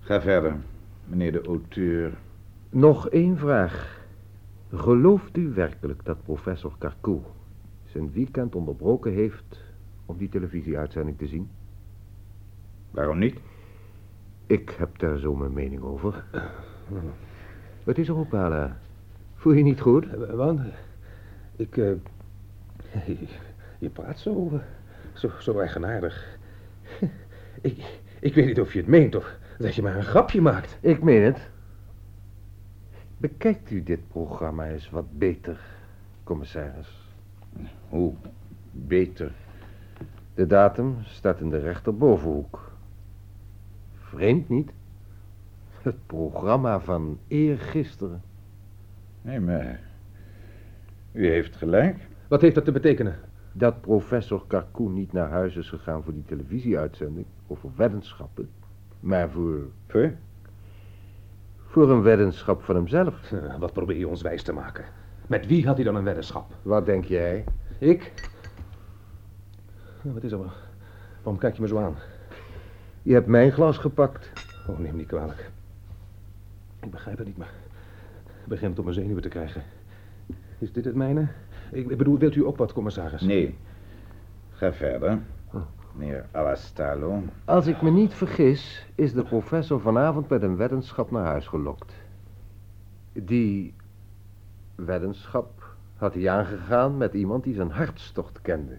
Ga 0.00 0.20
verder, 0.20 0.56
meneer 1.04 1.32
de 1.32 1.42
auteur. 1.42 2.12
Nog 2.70 3.08
één 3.08 3.38
vraag. 3.38 4.02
Gelooft 4.72 5.36
u 5.36 5.52
werkelijk 5.54 6.04
dat 6.04 6.22
professor 6.22 6.72
Carcou 6.78 7.20
zijn 7.84 8.12
weekend 8.12 8.54
onderbroken 8.54 9.12
heeft 9.12 9.63
om 10.06 10.16
die 10.16 10.28
televisieuitzending 10.28 11.18
te 11.18 11.26
zien? 11.26 11.50
Waarom 12.90 13.18
niet? 13.18 13.36
Ik 14.46 14.74
heb 14.78 14.98
daar 14.98 15.18
zo 15.18 15.34
mijn 15.34 15.52
mening 15.52 15.82
over. 15.82 16.24
Wat 17.84 17.98
is 17.98 18.08
er, 18.08 18.16
Opala? 18.16 18.78
Voel 19.34 19.52
je 19.52 19.58
je 19.58 19.64
niet 19.64 19.80
goed? 19.80 20.06
Eh, 20.08 20.30
Want, 20.30 20.60
ik, 21.56 21.76
eh, 21.76 21.92
je, 23.78 23.88
praat 23.88 24.18
zo, 24.18 24.50
eh, 24.52 24.58
zo, 25.12 25.30
zo 25.40 25.58
eigenaardig. 25.58 26.38
Ik, 27.60 28.00
ik 28.20 28.34
weet 28.34 28.46
niet 28.46 28.60
of 28.60 28.72
je 28.72 28.78
het 28.78 28.88
meent 28.88 29.14
of 29.14 29.36
dat 29.58 29.74
je 29.74 29.82
maar 29.82 29.96
een 29.96 30.02
grapje 30.02 30.40
maakt. 30.40 30.78
Ik 30.80 31.02
meen 31.02 31.22
het. 31.22 31.50
Bekijkt 33.16 33.70
u 33.70 33.82
dit 33.82 34.08
programma 34.08 34.68
eens 34.68 34.90
wat 34.90 35.18
beter, 35.18 35.60
commissaris. 36.24 37.08
Hoe? 37.88 38.14
Beter. 38.70 39.32
De 40.34 40.46
datum 40.46 40.96
staat 41.02 41.40
in 41.40 41.50
de 41.50 41.58
rechterbovenhoek. 41.58 42.72
Vreemd 43.94 44.48
niet? 44.48 44.72
Het 45.82 46.06
programma 46.06 46.80
van 46.80 47.18
eergisteren. 47.28 48.22
Nee, 49.22 49.40
maar... 49.40 49.80
U 51.12 51.28
heeft 51.28 51.56
gelijk. 51.56 52.08
Wat 52.28 52.40
heeft 52.40 52.54
dat 52.54 52.64
te 52.64 52.72
betekenen? 52.72 53.18
Dat 53.52 53.80
professor 53.80 54.44
Carcoen 54.46 54.92
niet 54.92 55.12
naar 55.12 55.30
huis 55.30 55.56
is 55.56 55.68
gegaan 55.68 56.02
voor 56.02 56.12
die 56.12 56.24
televisieuitzending 56.24 57.26
over 57.46 57.70
weddenschappen, 57.76 58.48
maar 59.00 59.30
voor, 59.30 59.58
Voor? 59.86 60.12
voor 61.66 61.90
een 61.90 62.02
weddenschap 62.02 62.62
van 62.62 62.74
hemzelf. 62.74 63.30
Wat 63.58 63.72
probeer 63.72 63.96
je 63.98 64.08
ons 64.08 64.22
wijs 64.22 64.42
te 64.42 64.52
maken? 64.52 64.84
Met 65.26 65.46
wie 65.46 65.66
had 65.66 65.76
hij 65.76 65.84
dan 65.84 65.94
een 65.94 66.04
weddenschap? 66.04 66.54
Wat 66.62 66.86
denk 66.86 67.04
jij? 67.04 67.44
Ik? 67.78 68.12
Wat 70.12 70.22
is 70.22 70.32
er? 70.32 70.38
Waarom 71.22 71.38
kijk 71.40 71.54
je 71.54 71.62
me 71.62 71.68
zo 71.68 71.78
aan? 71.78 71.96
Je 73.02 73.12
hebt 73.12 73.26
mijn 73.26 73.52
glas 73.52 73.78
gepakt. 73.78 74.32
Oh, 74.68 74.78
neem 74.78 74.90
me 74.90 74.98
niet 74.98 75.06
kwalijk. 75.06 75.50
Ik 76.80 76.90
begrijp 76.90 77.18
het 77.18 77.26
niet, 77.26 77.36
maar 77.36 77.52
ik 78.42 78.48
begin 78.48 78.68
het 78.68 78.78
op 78.78 78.84
mijn 78.84 78.96
zenuwen 78.96 79.22
te 79.22 79.28
krijgen. 79.28 79.62
Is 80.58 80.72
dit 80.72 80.84
het 80.84 80.94
mijne? 80.94 81.28
Ik, 81.72 81.90
ik 81.90 81.96
bedoel, 81.98 82.18
wilt 82.18 82.34
u 82.34 82.46
ook 82.46 82.56
wat, 82.56 82.72
commissaris? 82.72 83.20
Nee. 83.20 83.58
Ga 84.50 84.72
verder. 84.72 85.18
Meneer 85.92 86.26
Alastalo. 86.30 87.22
Als 87.44 87.66
ik 87.66 87.82
me 87.82 87.90
niet 87.90 88.14
vergis, 88.14 88.86
is 88.94 89.12
de 89.12 89.22
professor 89.22 89.80
vanavond 89.80 90.28
met 90.28 90.42
een 90.42 90.56
weddenschap 90.56 91.10
naar 91.10 91.24
huis 91.24 91.46
gelokt. 91.46 91.92
Die 93.12 93.74
weddenschap 94.74 95.74
had 95.96 96.14
hij 96.14 96.28
aangegaan 96.30 96.96
met 96.96 97.14
iemand 97.14 97.44
die 97.44 97.54
zijn 97.54 97.70
hartstocht 97.70 98.40
kende. 98.42 98.78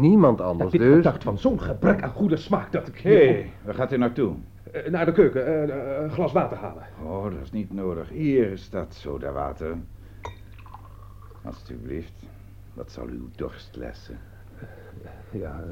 Niemand 0.00 0.40
anders 0.40 0.72
je 0.72 0.78
dus. 0.78 0.96
gedacht 0.96 1.22
van 1.22 1.38
zo'n 1.38 1.60
gebrek 1.60 2.02
aan 2.02 2.10
goede 2.10 2.36
smaak 2.36 2.72
dat 2.72 2.88
ik... 2.88 2.98
Hé, 2.98 3.26
hey, 3.26 3.52
waar 3.64 3.74
gaat 3.74 3.92
u 3.92 3.96
naartoe? 3.96 4.34
Eh, 4.72 4.90
naar 4.90 5.04
de 5.04 5.12
keuken, 5.12 5.46
eh, 5.46 5.62
eh, 5.62 6.02
een 6.02 6.10
glas 6.10 6.32
water 6.32 6.56
halen. 6.56 6.82
Oh, 7.02 7.24
dat 7.24 7.40
is 7.42 7.52
niet 7.52 7.72
nodig. 7.72 8.08
Hier 8.08 8.58
staat 8.58 8.94
sodawater. 8.94 9.76
Alsjeblieft. 11.44 12.26
Dat 12.74 12.90
zal 12.90 13.06
uw 13.06 13.28
dorst 13.36 13.76
lessen. 13.76 14.18
Ja, 15.30 15.64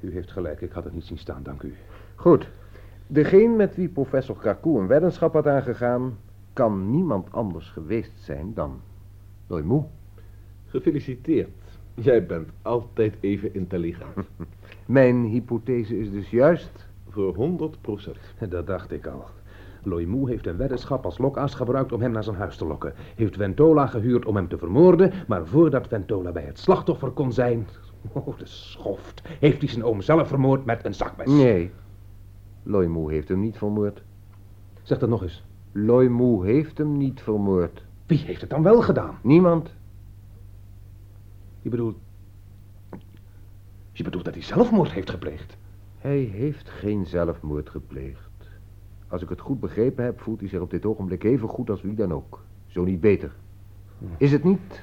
u 0.00 0.12
heeft 0.12 0.32
gelijk, 0.32 0.60
ik 0.60 0.72
had 0.72 0.84
het 0.84 0.92
niet 0.92 1.04
zien 1.04 1.18
staan, 1.18 1.42
dank 1.42 1.62
u. 1.62 1.74
Goed. 2.14 2.48
Degene 3.06 3.56
met 3.56 3.76
wie 3.76 3.88
professor 3.88 4.38
Carcoux 4.38 4.80
een 4.80 4.86
weddenschap 4.86 5.32
had 5.32 5.46
aangegaan, 5.46 6.18
kan 6.52 6.90
niemand 6.90 7.32
anders 7.32 7.68
geweest 7.70 8.20
zijn 8.20 8.54
dan 8.54 8.80
Loimoe. 9.46 9.84
Gefeliciteerd. 10.66 11.61
Jij 11.94 12.26
bent 12.26 12.48
altijd 12.62 13.14
even 13.20 13.54
intelligent. 13.54 14.14
Mijn 14.86 15.24
hypothese 15.24 15.98
is 15.98 16.10
dus 16.10 16.30
juist. 16.30 16.86
Voor 17.08 17.34
100 17.34 17.80
procent. 17.80 18.16
Dat 18.48 18.66
dacht 18.66 18.92
ik 18.92 19.06
al. 19.06 19.24
Loimoe 19.82 20.28
heeft 20.28 20.46
een 20.46 20.56
weddenschap 20.56 21.04
als 21.04 21.18
lokaas 21.18 21.54
gebruikt 21.54 21.92
om 21.92 22.00
hem 22.00 22.10
naar 22.10 22.24
zijn 22.24 22.36
huis 22.36 22.56
te 22.56 22.66
lokken. 22.66 22.94
Heeft 23.14 23.36
Ventola 23.36 23.86
gehuurd 23.86 24.24
om 24.24 24.36
hem 24.36 24.48
te 24.48 24.58
vermoorden, 24.58 25.12
maar 25.26 25.46
voordat 25.46 25.88
Ventola 25.88 26.32
bij 26.32 26.42
het 26.42 26.58
slachtoffer 26.58 27.10
kon 27.10 27.32
zijn... 27.32 27.66
Oh, 28.12 28.38
de 28.38 28.46
schoft. 28.46 29.22
Heeft 29.38 29.60
hij 29.60 29.68
zijn 29.68 29.84
oom 29.84 30.00
zelf 30.00 30.28
vermoord 30.28 30.64
met 30.64 30.84
een 30.84 30.94
zakmes. 30.94 31.28
Nee. 31.28 31.70
Loimoe 32.62 33.12
heeft 33.12 33.28
hem 33.28 33.40
niet 33.40 33.58
vermoord. 33.58 34.02
Zeg 34.82 34.98
dat 34.98 35.08
nog 35.08 35.22
eens. 35.22 35.44
Loimoe 35.72 36.46
heeft 36.46 36.78
hem 36.78 36.96
niet 36.96 37.20
vermoord. 37.20 37.84
Wie 38.06 38.18
heeft 38.18 38.40
het 38.40 38.50
dan 38.50 38.62
wel 38.62 38.82
gedaan? 38.82 39.18
Niemand. 39.22 39.74
Je 41.62 41.68
bedoelt... 41.68 41.96
Je 43.92 44.02
bedoelt 44.02 44.24
dat 44.24 44.34
hij 44.34 44.42
zelfmoord 44.42 44.90
heeft 44.90 45.10
gepleegd? 45.10 45.56
Hij 45.98 46.18
heeft 46.18 46.68
geen 46.68 47.06
zelfmoord 47.06 47.70
gepleegd. 47.70 48.30
Als 49.08 49.22
ik 49.22 49.28
het 49.28 49.40
goed 49.40 49.60
begrepen 49.60 50.04
heb, 50.04 50.20
voelt 50.20 50.40
hij 50.40 50.48
zich 50.48 50.60
op 50.60 50.70
dit 50.70 50.86
ogenblik 50.86 51.24
even 51.24 51.48
goed 51.48 51.70
als 51.70 51.82
wie 51.82 51.94
dan 51.94 52.12
ook. 52.12 52.40
Zo 52.66 52.84
niet 52.84 53.00
beter. 53.00 53.32
Is 54.16 54.32
het 54.32 54.44
niet, 54.44 54.82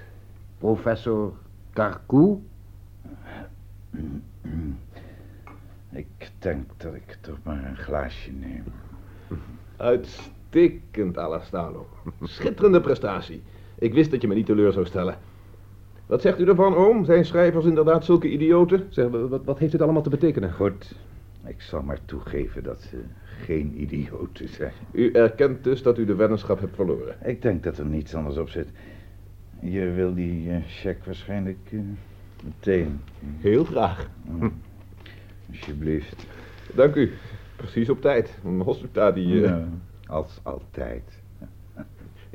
professor 0.58 1.34
Carcoux? 1.74 2.42
Ik 5.90 6.32
denk 6.40 6.70
dat 6.78 6.94
ik 6.94 7.18
toch 7.22 7.38
maar 7.44 7.66
een 7.66 7.78
glaasje 7.78 8.32
neem. 8.32 8.64
Uitstekend, 9.78 11.18
Alastalo. 11.18 11.88
Schitterende 12.22 12.82
prestatie. 12.82 13.42
Ik 13.78 13.94
wist 13.94 14.12
dat 14.12 14.22
je 14.22 14.28
me 14.28 14.36
niet 14.36 14.46
teleur 14.46 14.72
zou 14.72 14.86
stellen. 14.86 15.18
Wat 16.10 16.22
zegt 16.22 16.40
u 16.40 16.48
ervan, 16.48 16.76
oom? 16.76 17.06
Zijn 17.06 17.26
schrijvers 17.26 17.66
inderdaad 17.66 18.06
zulke 18.06 18.30
idioten? 18.32 18.86
Zeg, 18.90 19.08
wat, 19.10 19.44
wat 19.46 19.60
heeft 19.60 19.72
dit 19.72 19.82
allemaal 19.82 20.02
te 20.02 20.10
betekenen? 20.10 20.54
Goed. 20.54 20.96
Ik 21.46 21.62
zal 21.62 21.82
maar 21.82 22.00
toegeven 22.06 22.64
dat 22.64 22.82
ze 22.82 22.98
geen 23.44 23.82
idioten 23.82 24.48
zijn. 24.48 24.72
U 24.92 25.12
erkent 25.12 25.64
dus 25.64 25.82
dat 25.84 25.98
u 25.98 26.06
de 26.06 26.16
weddenschap 26.16 26.60
hebt 26.60 26.76
verloren. 26.76 27.16
Ik 27.24 27.42
denk 27.42 27.64
dat 27.64 27.78
er 27.78 27.86
niets 27.86 28.16
anders 28.16 28.38
op 28.38 28.50
zit. 28.50 28.68
Je 29.62 29.92
wil 29.92 30.14
die 30.14 30.50
eh, 30.50 30.58
cheque 30.68 31.06
waarschijnlijk 31.06 31.58
eh, 31.72 31.80
meteen. 32.44 33.00
Heel 33.38 33.64
graag. 33.64 34.10
Alsjeblieft. 35.50 36.26
Dank 36.76 36.96
u. 36.96 37.12
Precies 37.56 37.90
op 37.90 38.02
tijd. 38.02 38.38
Een 38.46 38.62
hospita 38.62 39.12
die... 39.12 39.36
eh, 39.36 39.50
Ja, 39.50 39.68
als 40.08 40.40
altijd. 40.44 41.19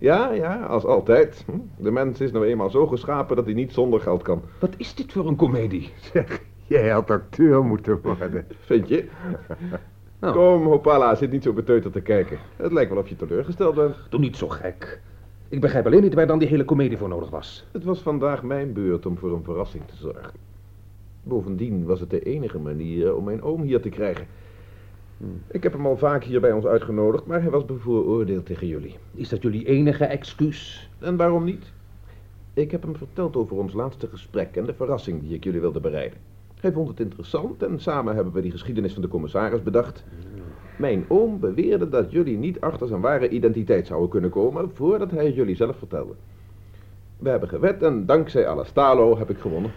Ja, 0.05 0.33
ja, 0.33 0.65
als 0.65 0.85
altijd. 0.85 1.45
Hm. 1.47 1.83
De 1.83 1.91
mens 1.91 2.21
is 2.21 2.33
nou 2.33 2.47
eenmaal 2.47 2.71
zo 2.71 2.87
geschapen 2.87 3.37
dat 3.37 3.45
hij 3.45 3.55
niet 3.55 3.73
zonder 3.73 4.01
geld 4.01 4.23
kan. 4.23 4.43
Wat 4.61 4.75
is 4.77 4.95
dit 4.95 5.13
voor 5.13 5.29
een 5.29 5.37
komedie? 5.37 5.93
Zeg, 6.13 6.41
jij 6.67 6.89
had 6.89 7.11
acteur 7.11 7.65
moeten 7.65 8.01
worden. 8.03 8.47
Vind 8.61 8.89
je? 8.89 9.05
Nou. 10.19 10.37
Kom, 10.37 10.67
Hopala, 10.67 11.15
zit 11.15 11.31
niet 11.31 11.43
zo 11.43 11.53
beteuterd 11.53 11.93
te 11.93 12.01
kijken. 12.01 12.39
Het 12.57 12.73
lijkt 12.73 12.91
wel 12.91 13.01
of 13.01 13.09
je 13.09 13.17
teleurgesteld 13.17 13.75
bent. 13.75 13.97
Doe 14.09 14.21
niet 14.21 14.37
zo 14.37 14.49
gek. 14.49 15.01
Ik 15.49 15.61
begrijp 15.61 15.87
alleen 15.87 16.03
niet 16.03 16.15
waar 16.15 16.27
dan 16.27 16.39
die 16.39 16.49
hele 16.49 16.65
komedie 16.65 16.99
voor 16.99 17.09
nodig 17.09 17.31
was. 17.31 17.67
Het 17.73 17.85
was 17.85 18.01
vandaag 18.01 18.43
mijn 18.43 18.73
beurt 18.73 19.07
om 19.07 19.19
voor 19.19 19.33
een 19.33 19.45
verrassing 19.45 19.83
te 19.87 19.97
zorgen. 19.97 20.33
Bovendien 21.23 21.85
was 21.85 22.01
het 22.01 22.11
de 22.11 22.21
enige 22.21 22.59
manier 22.59 23.17
om 23.17 23.25
mijn 23.25 23.43
oom 23.43 23.63
hier 23.63 23.81
te 23.81 23.89
krijgen. 23.89 24.27
Ik 25.47 25.63
heb 25.63 25.73
hem 25.73 25.87
al 25.87 25.97
vaak 25.97 26.25
hier 26.25 26.41
bij 26.41 26.53
ons 26.53 26.65
uitgenodigd, 26.65 27.27
maar 27.27 27.43
hij 27.43 27.51
was 27.51 27.65
bevooroordeeld 27.65 28.47
tegen 28.47 28.67
jullie. 28.67 28.97
Is 29.15 29.29
dat 29.29 29.43
jullie 29.43 29.67
enige 29.67 30.05
excuus? 30.05 30.91
En 30.99 31.17
waarom 31.17 31.45
niet? 31.45 31.73
Ik 32.55 32.71
heb 32.71 32.83
hem 32.83 32.97
verteld 32.97 33.37
over 33.37 33.57
ons 33.57 33.73
laatste 33.73 34.07
gesprek 34.07 34.57
en 34.57 34.65
de 34.65 34.75
verrassing 34.75 35.21
die 35.21 35.35
ik 35.35 35.45
jullie 35.45 35.61
wilde 35.61 35.81
bereiden. 35.81 36.19
Hij 36.61 36.73
vond 36.73 36.89
het 36.89 37.01
interessant 37.01 37.63
en 37.63 37.81
samen 37.81 38.15
hebben 38.15 38.33
we 38.33 38.41
die 38.41 38.51
geschiedenis 38.51 38.93
van 38.93 39.03
de 39.03 39.09
commissaris 39.09 39.63
bedacht. 39.63 40.05
Mijn 40.79 41.05
oom 41.09 41.41
beweerde 41.41 41.89
dat 41.89 42.11
jullie 42.11 42.39
niet 42.39 42.61
achter 42.61 42.87
zijn 42.87 43.01
ware 43.01 43.29
identiteit 43.29 43.87
zouden 43.87 44.09
kunnen 44.09 44.31
komen 44.31 44.71
voordat 44.75 45.11
hij 45.11 45.25
het 45.25 45.35
jullie 45.35 45.57
zelf 45.57 45.77
vertelde. 45.77 46.13
We 47.19 47.29
hebben 47.29 47.49
gewet 47.49 47.83
en 47.83 48.07
dankzij 48.07 48.49
Alastalo 48.49 49.19
heb 49.19 49.31
ik 49.31 49.39
gewonnen. 49.39 49.71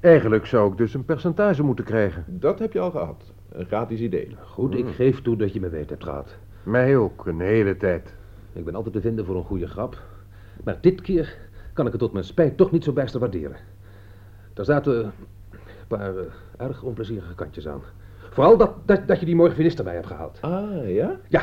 Eigenlijk 0.00 0.46
zou 0.46 0.70
ik 0.70 0.78
dus 0.78 0.94
een 0.94 1.04
percentage 1.04 1.62
moeten 1.62 1.84
krijgen. 1.84 2.24
Dat 2.26 2.58
heb 2.58 2.72
je 2.72 2.80
al 2.80 2.90
gehad. 2.90 3.32
Een 3.52 3.66
gratis 3.66 4.00
idee. 4.00 4.36
Goed, 4.44 4.74
ik 4.74 4.88
geef 4.88 5.22
toe 5.22 5.36
dat 5.36 5.52
je 5.52 5.60
me 5.60 5.68
weet 5.68 5.90
hebt 5.90 6.04
gehad. 6.04 6.36
Mij 6.62 6.96
ook, 6.96 7.26
een 7.26 7.40
hele 7.40 7.76
tijd. 7.76 8.14
Ik 8.52 8.64
ben 8.64 8.74
altijd 8.74 8.94
te 8.94 9.00
vinden 9.00 9.24
voor 9.24 9.36
een 9.36 9.44
goede 9.44 9.66
grap. 9.68 10.02
Maar 10.64 10.78
dit 10.80 11.00
keer 11.00 11.36
kan 11.72 11.86
ik 11.86 11.92
het 11.92 12.00
tot 12.00 12.12
mijn 12.12 12.24
spijt 12.24 12.56
toch 12.56 12.70
niet 12.70 12.84
zo 12.84 12.92
bijster 12.92 13.20
waarderen. 13.20 13.56
Daar 14.52 14.64
zaten 14.64 15.04
een 15.04 15.10
paar 15.88 16.16
eh, 16.16 16.24
erg 16.56 16.82
onplezierige 16.82 17.34
kantjes 17.34 17.68
aan. 17.68 17.82
Vooral 18.30 18.56
dat, 18.56 18.74
dat, 18.84 19.08
dat 19.08 19.20
je 19.20 19.26
die 19.26 19.36
morgenfinist 19.36 19.78
erbij 19.78 19.94
hebt 19.94 20.06
gehaald. 20.06 20.38
Ah, 20.40 20.88
ja? 20.94 21.16
Ja, 21.28 21.42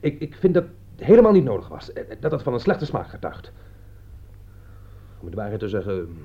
ik, 0.00 0.20
ik 0.20 0.34
vind 0.34 0.54
dat 0.54 0.64
helemaal 0.96 1.32
niet 1.32 1.44
nodig 1.44 1.68
was. 1.68 1.92
Eh, 1.92 2.02
Dat 2.20 2.30
het 2.32 2.42
van 2.42 2.52
een 2.52 2.60
slechte 2.60 2.86
smaak 2.86 3.08
getuigt. 3.08 3.52
Om 5.20 5.30
de 5.30 5.36
waarheid 5.36 5.60
te 5.60 5.68
zeggen, 5.68 6.16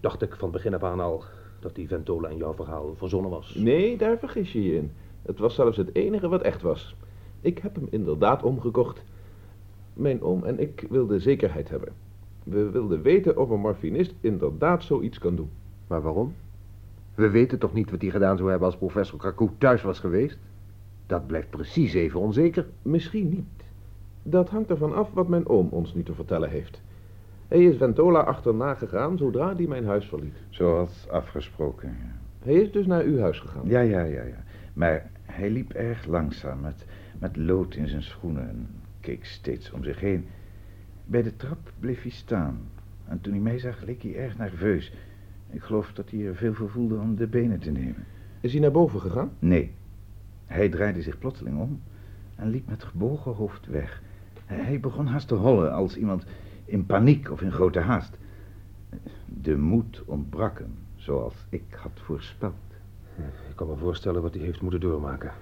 dacht 0.00 0.22
ik 0.22 0.34
van 0.36 0.50
begin 0.50 0.74
af 0.74 0.82
aan 0.82 1.00
al 1.00 1.24
dat 1.66 1.74
die 1.74 1.88
Ventola 1.88 2.28
in 2.28 2.36
jouw 2.36 2.54
verhaal 2.54 2.94
verzonnen 2.96 3.30
was. 3.30 3.54
Nee, 3.54 3.96
daar 3.96 4.18
vergis 4.18 4.52
je 4.52 4.62
je 4.62 4.74
in. 4.74 4.90
Het 5.22 5.38
was 5.38 5.54
zelfs 5.54 5.76
het 5.76 5.94
enige 5.94 6.28
wat 6.28 6.42
echt 6.42 6.62
was. 6.62 6.96
Ik 7.40 7.58
heb 7.58 7.74
hem 7.74 7.86
inderdaad 7.90 8.42
omgekocht. 8.42 9.02
Mijn 9.92 10.22
oom 10.22 10.44
en 10.44 10.60
ik 10.60 10.86
wilden 10.90 11.20
zekerheid 11.20 11.68
hebben. 11.68 11.92
We 12.44 12.70
wilden 12.70 13.02
weten 13.02 13.36
of 13.36 13.50
een 13.50 13.60
morfinist 13.60 14.14
inderdaad 14.20 14.82
zoiets 14.82 15.18
kan 15.18 15.36
doen. 15.36 15.50
Maar 15.86 16.02
waarom? 16.02 16.34
We 17.14 17.30
weten 17.30 17.58
toch 17.58 17.72
niet 17.72 17.90
wat 17.90 18.00
hij 18.00 18.10
gedaan 18.10 18.36
zou 18.36 18.50
hebben 18.50 18.66
als 18.68 18.76
professor 18.76 19.18
Kaku 19.18 19.48
thuis 19.58 19.82
was 19.82 19.98
geweest? 19.98 20.38
Dat 21.06 21.26
blijft 21.26 21.50
precies 21.50 21.94
even 21.94 22.20
onzeker. 22.20 22.66
Misschien 22.82 23.28
niet. 23.28 23.64
Dat 24.22 24.48
hangt 24.48 24.70
ervan 24.70 24.94
af 24.94 25.10
wat 25.12 25.28
mijn 25.28 25.48
oom 25.48 25.68
ons 25.70 25.94
nu 25.94 26.02
te 26.02 26.14
vertellen 26.14 26.50
heeft. 26.50 26.80
Hij 27.48 27.64
is 27.64 27.76
Ventola 27.76 28.20
achterna 28.20 28.74
gegaan 28.74 29.18
zodra 29.18 29.56
hij 29.56 29.66
mijn 29.66 29.86
huis 29.86 30.06
verliet. 30.06 30.36
Zoals 30.48 31.08
afgesproken. 31.08 31.88
ja. 31.88 32.14
Hij 32.44 32.54
is 32.54 32.72
dus 32.72 32.86
naar 32.86 33.02
uw 33.02 33.18
huis 33.18 33.40
gegaan. 33.40 33.68
Ja, 33.68 33.80
ja, 33.80 34.02
ja, 34.02 34.22
ja. 34.22 34.44
Maar 34.72 35.10
hij 35.22 35.50
liep 35.50 35.72
erg 35.72 36.06
langzaam 36.06 36.60
met, 36.60 36.84
met 37.18 37.36
lood 37.36 37.74
in 37.74 37.88
zijn 37.88 38.02
schoenen 38.02 38.48
en 38.48 38.68
keek 39.00 39.24
steeds 39.24 39.70
om 39.70 39.84
zich 39.84 40.00
heen. 40.00 40.26
Bij 41.04 41.22
de 41.22 41.36
trap 41.36 41.72
bleef 41.80 42.02
hij 42.02 42.10
staan. 42.10 42.58
En 43.08 43.20
toen 43.20 43.32
hij 43.32 43.42
mij 43.42 43.58
zag, 43.58 43.82
leek 43.84 44.02
hij 44.02 44.16
erg 44.16 44.38
nerveus. 44.38 44.92
Ik 45.50 45.62
geloof 45.62 45.92
dat 45.92 46.10
hij 46.10 46.26
er 46.26 46.36
veel 46.36 46.54
voor 46.54 46.70
voelde 46.70 46.98
om 46.98 47.16
de 47.16 47.26
benen 47.26 47.58
te 47.58 47.70
nemen. 47.70 48.04
Is 48.40 48.52
hij 48.52 48.60
naar 48.60 48.70
boven 48.70 49.00
gegaan? 49.00 49.30
Nee. 49.38 49.74
Hij 50.46 50.68
draaide 50.68 51.02
zich 51.02 51.18
plotseling 51.18 51.60
om 51.60 51.80
en 52.34 52.48
liep 52.50 52.68
met 52.68 52.84
gebogen 52.84 53.32
hoofd 53.32 53.66
weg. 53.66 54.02
Hij 54.44 54.80
begon 54.80 55.06
haast 55.06 55.28
te 55.28 55.34
hollen 55.34 55.72
als 55.72 55.96
iemand 55.96 56.26
in 56.66 56.86
paniek 56.86 57.30
of 57.30 57.40
in 57.40 57.52
grote 57.52 57.80
haast. 57.80 58.16
De 59.42 59.56
moed 59.56 60.02
ontbrak 60.04 60.58
hem, 60.58 60.74
zoals 60.96 61.34
ik 61.48 61.64
had 61.70 61.90
voorspeld. 61.94 62.54
Ik 63.48 63.56
kan 63.56 63.66
me 63.66 63.76
voorstellen 63.76 64.22
wat 64.22 64.34
hij 64.34 64.42
heeft 64.42 64.60
moeten 64.60 64.80
doormaken. 64.80 65.32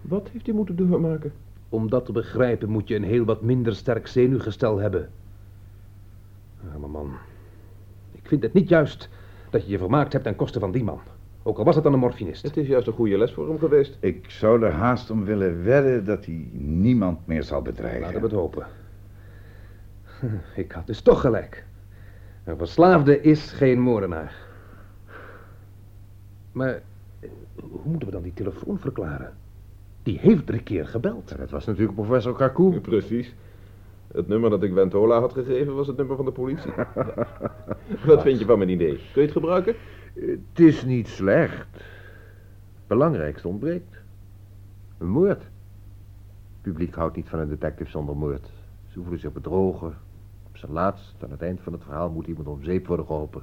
Wat 0.00 0.28
heeft 0.28 0.46
hij 0.46 0.54
moeten 0.54 0.76
doormaken? 0.76 1.32
Om 1.68 1.90
dat 1.90 2.04
te 2.04 2.12
begrijpen 2.12 2.68
moet 2.68 2.88
je 2.88 2.94
een 2.94 3.04
heel 3.04 3.24
wat 3.24 3.42
minder 3.42 3.74
sterk 3.74 4.06
zenuwgestel 4.06 4.78
hebben. 4.78 5.10
Arme 6.72 6.86
man. 6.86 7.12
Ik 8.12 8.28
vind 8.28 8.42
het 8.42 8.52
niet 8.52 8.68
juist 8.68 9.08
dat 9.50 9.64
je 9.64 9.70
je 9.70 9.78
vermaakt 9.78 10.12
hebt 10.12 10.24
ten 10.24 10.36
koste 10.36 10.58
van 10.60 10.72
die 10.72 10.84
man. 10.84 11.00
Ook 11.42 11.58
al 11.58 11.64
was 11.64 11.74
het 11.74 11.84
dan 11.84 11.92
een 11.92 11.98
morfinist. 11.98 12.42
Het 12.42 12.56
is 12.56 12.66
juist 12.66 12.86
een 12.86 12.92
goede 12.92 13.18
les 13.18 13.32
voor 13.32 13.48
hem 13.48 13.58
geweest. 13.58 13.96
Ik 14.00 14.30
zou 14.30 14.62
er 14.62 14.72
haast 14.72 15.10
om 15.10 15.24
willen 15.24 15.64
wedden 15.64 16.04
dat 16.04 16.24
hij 16.24 16.48
niemand 16.52 17.26
meer 17.26 17.42
zal 17.42 17.62
bedreigen. 17.62 18.00
Laten 18.00 18.20
we 18.20 18.26
het 18.26 18.34
hopen. 18.34 18.66
Ik 20.56 20.72
had 20.72 20.86
dus 20.86 21.00
toch 21.00 21.20
gelijk. 21.20 21.64
Een 22.44 22.56
verslaafde 22.56 23.20
is 23.20 23.52
geen 23.52 23.80
moordenaar. 23.80 24.34
Maar 26.52 26.82
eh, 27.20 27.28
hoe 27.56 27.80
moeten 27.84 28.08
we 28.08 28.14
dan 28.14 28.22
die 28.22 28.34
telefoon 28.34 28.78
verklaren? 28.78 29.32
Die 30.02 30.18
heeft 30.18 30.46
drie 30.46 30.62
keer 30.62 30.86
gebeld. 30.86 31.30
En 31.30 31.36
dat 31.36 31.50
was 31.50 31.64
natuurlijk 31.64 31.94
professor 31.94 32.36
Kaku. 32.36 32.80
Precies. 32.80 33.34
Het 34.12 34.28
nummer 34.28 34.50
dat 34.50 34.62
ik 34.62 34.72
Ventola 34.72 35.20
had 35.20 35.32
gegeven 35.32 35.74
was 35.74 35.86
het 35.86 35.96
nummer 35.96 36.16
van 36.16 36.24
de 36.24 36.32
politie. 36.32 36.72
Wat 38.06 38.22
vind 38.22 38.38
je 38.38 38.44
van 38.44 38.58
mijn 38.58 38.70
idee? 38.70 38.96
Kun 38.96 39.02
je 39.12 39.20
het 39.20 39.32
gebruiken? 39.32 39.74
Het 40.14 40.60
is 40.60 40.84
niet 40.84 41.08
slecht. 41.08 41.66
Het 41.72 42.86
belangrijkste 42.86 43.48
ontbreekt. 43.48 44.02
Een 44.98 45.08
moord. 45.08 45.42
Het 45.42 46.62
publiek 46.62 46.94
houdt 46.94 47.16
niet 47.16 47.28
van 47.28 47.38
een 47.38 47.48
detective 47.48 47.90
zonder 47.90 48.16
moord. 48.16 48.50
Ze 48.94 49.00
voelen 49.00 49.20
zich 49.20 49.32
bedrogen. 49.32 49.94
Op 50.46 50.56
zijn 50.56 50.72
laatst, 50.72 51.14
aan 51.22 51.30
het 51.30 51.42
eind 51.42 51.60
van 51.60 51.72
het 51.72 51.82
verhaal, 51.82 52.10
moet 52.10 52.26
iemand 52.26 52.48
om 52.48 52.62
zeep 52.62 52.86
worden 52.86 53.06
geholpen. 53.06 53.42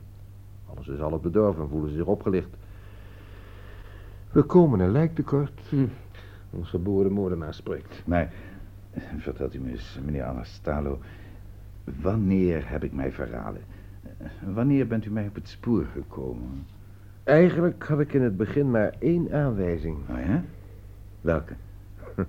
Alles 0.66 0.88
is 0.88 1.00
al 1.00 1.12
op 1.12 1.24
de 1.24 1.30
dorp 1.30 1.60
en 1.60 1.70
voelen 1.70 1.90
ze 1.90 1.96
zich 1.96 2.06
opgelicht. 2.06 2.50
We 4.32 4.44
komen 4.44 4.80
een 4.80 4.92
lijk 4.92 5.16
tekort. 5.16 5.62
Ons 6.50 6.70
geboren 6.70 7.12
moordenaar 7.12 7.54
spreekt. 7.54 8.02
Maar, 8.06 8.34
vertelt 9.18 9.54
u 9.54 9.60
me 9.60 9.70
eens, 9.70 10.00
meneer 10.06 10.24
Anastalo, 10.24 11.00
wanneer 12.02 12.70
heb 12.70 12.84
ik 12.84 12.94
mij 12.94 13.12
verraden? 13.12 13.62
Wanneer 14.54 14.88
bent 14.88 15.06
u 15.06 15.12
mij 15.12 15.28
op 15.28 15.36
het 15.36 15.48
spoor 15.48 15.86
gekomen? 15.86 16.66
Eigenlijk 17.24 17.84
had 17.84 18.00
ik 18.00 18.14
in 18.14 18.22
het 18.22 18.38
begin 18.38 18.72
maar 18.72 18.94
één 19.00 19.32
aanwijzing. 19.32 19.98
Oh 20.10 20.20
ja? 20.26 20.44
Welke? 21.22 21.54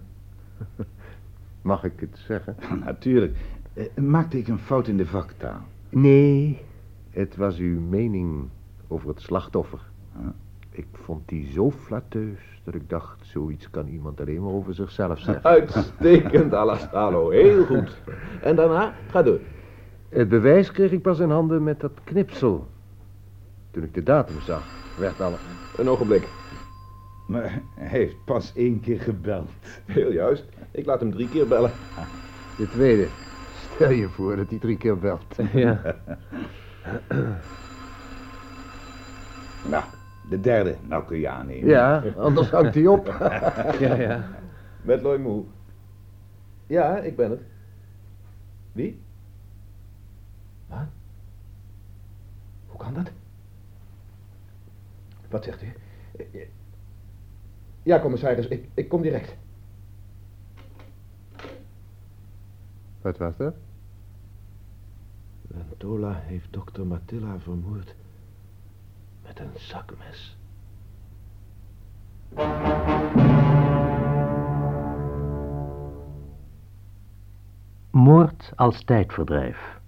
Mag 1.63 1.85
ik 1.85 1.93
het 1.97 2.19
zeggen? 2.27 2.57
Natuurlijk. 2.85 3.37
Eh, 3.75 3.85
Maakte 3.95 4.39
ik 4.39 4.49
een 4.49 4.59
fout 4.59 4.89
in 4.89 4.97
de 4.97 5.07
vaktaal? 5.07 5.61
Nee, 5.89 6.61
het 7.11 7.37
was 7.37 7.59
uw 7.59 7.81
mening 7.81 8.49
over 8.89 9.09
het 9.09 9.21
slachtoffer. 9.21 9.81
Huh? 10.19 10.27
Ik 10.71 10.87
vond 10.93 11.29
die 11.29 11.53
zo 11.53 11.71
flatteus 11.71 12.61
dat 12.65 12.75
ik 12.75 12.89
dacht, 12.89 13.19
zoiets 13.27 13.71
kan 13.71 13.87
iemand 13.87 14.21
alleen 14.21 14.43
maar 14.43 14.53
over 14.53 14.75
zichzelf 14.75 15.19
zeggen. 15.19 15.45
Uitstekend, 15.59 16.55
Alastalo. 16.55 17.31
Heel 17.31 17.65
goed. 17.65 18.01
En 18.43 18.57
daarna? 18.57 18.95
Ga 19.11 19.23
door. 19.23 19.39
Het 20.09 20.29
bewijs 20.29 20.73
kreeg 20.73 20.91
ik 20.93 21.03
pas 21.03 21.19
in 21.19 21.31
handen 21.31 21.63
met 21.63 21.81
dat 21.81 21.93
knipsel. 22.05 22.67
Toen 23.71 23.83
ik 23.83 23.95
de 23.95 24.03
datum 24.03 24.41
zag, 24.41 24.63
werd 24.99 25.21
alle... 25.21 25.37
Een 25.77 25.89
ogenblik. 25.89 26.29
Maar 27.33 27.63
hij 27.75 27.89
heeft 27.89 28.25
pas 28.25 28.53
één 28.55 28.81
keer 28.81 29.01
gebeld. 29.01 29.51
Heel 29.85 30.13
juist. 30.13 30.45
Ik 30.71 30.87
laat 30.87 31.01
hem 31.01 31.11
drie 31.11 31.29
keer 31.29 31.49
bellen. 31.49 31.71
De 32.57 32.69
tweede. 32.69 33.09
Stel 33.75 33.91
je 33.91 34.09
voor 34.09 34.37
dat 34.37 34.51
hij 34.51 34.59
drie 34.59 34.77
keer 34.77 34.99
belt. 34.99 35.37
Ja. 35.53 35.97
Nou, 39.69 39.85
de 40.29 40.41
derde, 40.41 40.77
nou 40.89 41.05
kun 41.05 41.19
je 41.19 41.29
aannemen. 41.29 41.69
Ja, 41.69 42.05
anders 42.17 42.51
hangt 42.51 42.75
hij 42.75 42.87
op. 42.87 43.07
Ja, 43.79 43.95
ja. 43.95 44.29
Met 44.83 45.03
Loy 45.03 45.19
Moe. 45.19 45.45
Ja, 46.67 46.99
ik 46.99 47.17
ben 47.17 47.31
het. 47.31 47.41
Wie? 48.73 49.01
Wat? 50.67 50.79
Hoe 52.67 52.79
kan 52.79 52.95
dat? 52.95 53.11
Wat 55.29 55.45
zegt 55.45 55.63
u? 55.63 55.73
Ja, 57.83 58.01
commissaris, 58.01 58.47
ik, 58.47 58.69
ik 58.75 58.89
kom 58.89 59.03
direct. 59.03 59.37
Wat 63.01 63.19
was 63.19 63.37
dat? 63.37 63.55
Ventola 65.69 66.13
heeft 66.15 66.53
dokter 66.53 66.87
Matilla 66.87 67.39
vermoord 67.39 67.95
met 69.23 69.39
een 69.39 69.51
zakmes. 69.55 70.37
Moord 77.91 78.53
als 78.57 78.85
tijdverdrijf. 78.85 79.81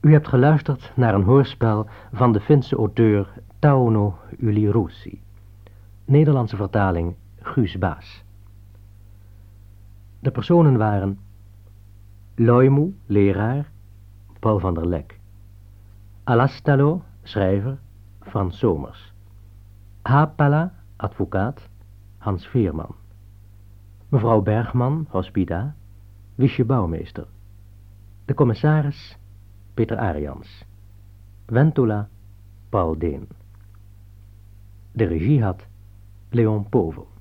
U 0.00 0.12
hebt 0.12 0.28
geluisterd 0.28 0.92
naar 0.96 1.14
een 1.14 1.22
hoorspel 1.22 1.86
van 2.12 2.32
de 2.32 2.40
Finse 2.40 2.76
auteur 2.76 3.32
Tauno 3.58 4.18
Ylirussi. 4.38 5.22
Nederlandse 6.10 6.56
vertaling 6.56 7.14
Guus 7.40 7.78
Baas. 7.78 8.24
De 10.20 10.30
personen 10.30 10.76
waren 10.76 11.18
Loimu, 12.34 12.94
leraar, 13.06 13.70
Paul 14.38 14.58
van 14.58 14.74
der 14.74 14.86
Lek. 14.86 15.20
Alastalo, 16.24 17.02
schrijver, 17.22 17.78
Frans 18.20 18.58
Somers. 18.58 19.12
Hapala, 20.02 20.72
advocaat, 20.96 21.68
Hans 22.18 22.46
Veerman. 22.46 22.94
Mevrouw 24.08 24.42
Bergman, 24.42 25.06
hospita, 25.08 25.74
Wiesje 26.34 26.64
Bouwmeester. 26.64 27.26
De 28.24 28.34
commissaris, 28.34 29.16
Peter 29.74 29.98
Arians. 29.98 30.64
Ventula, 31.46 32.08
Paul 32.68 32.98
Deen. 32.98 33.28
De 34.92 35.04
regie 35.04 35.42
had 35.42 35.69
Leon 36.32 36.64
Povel. 36.70 37.19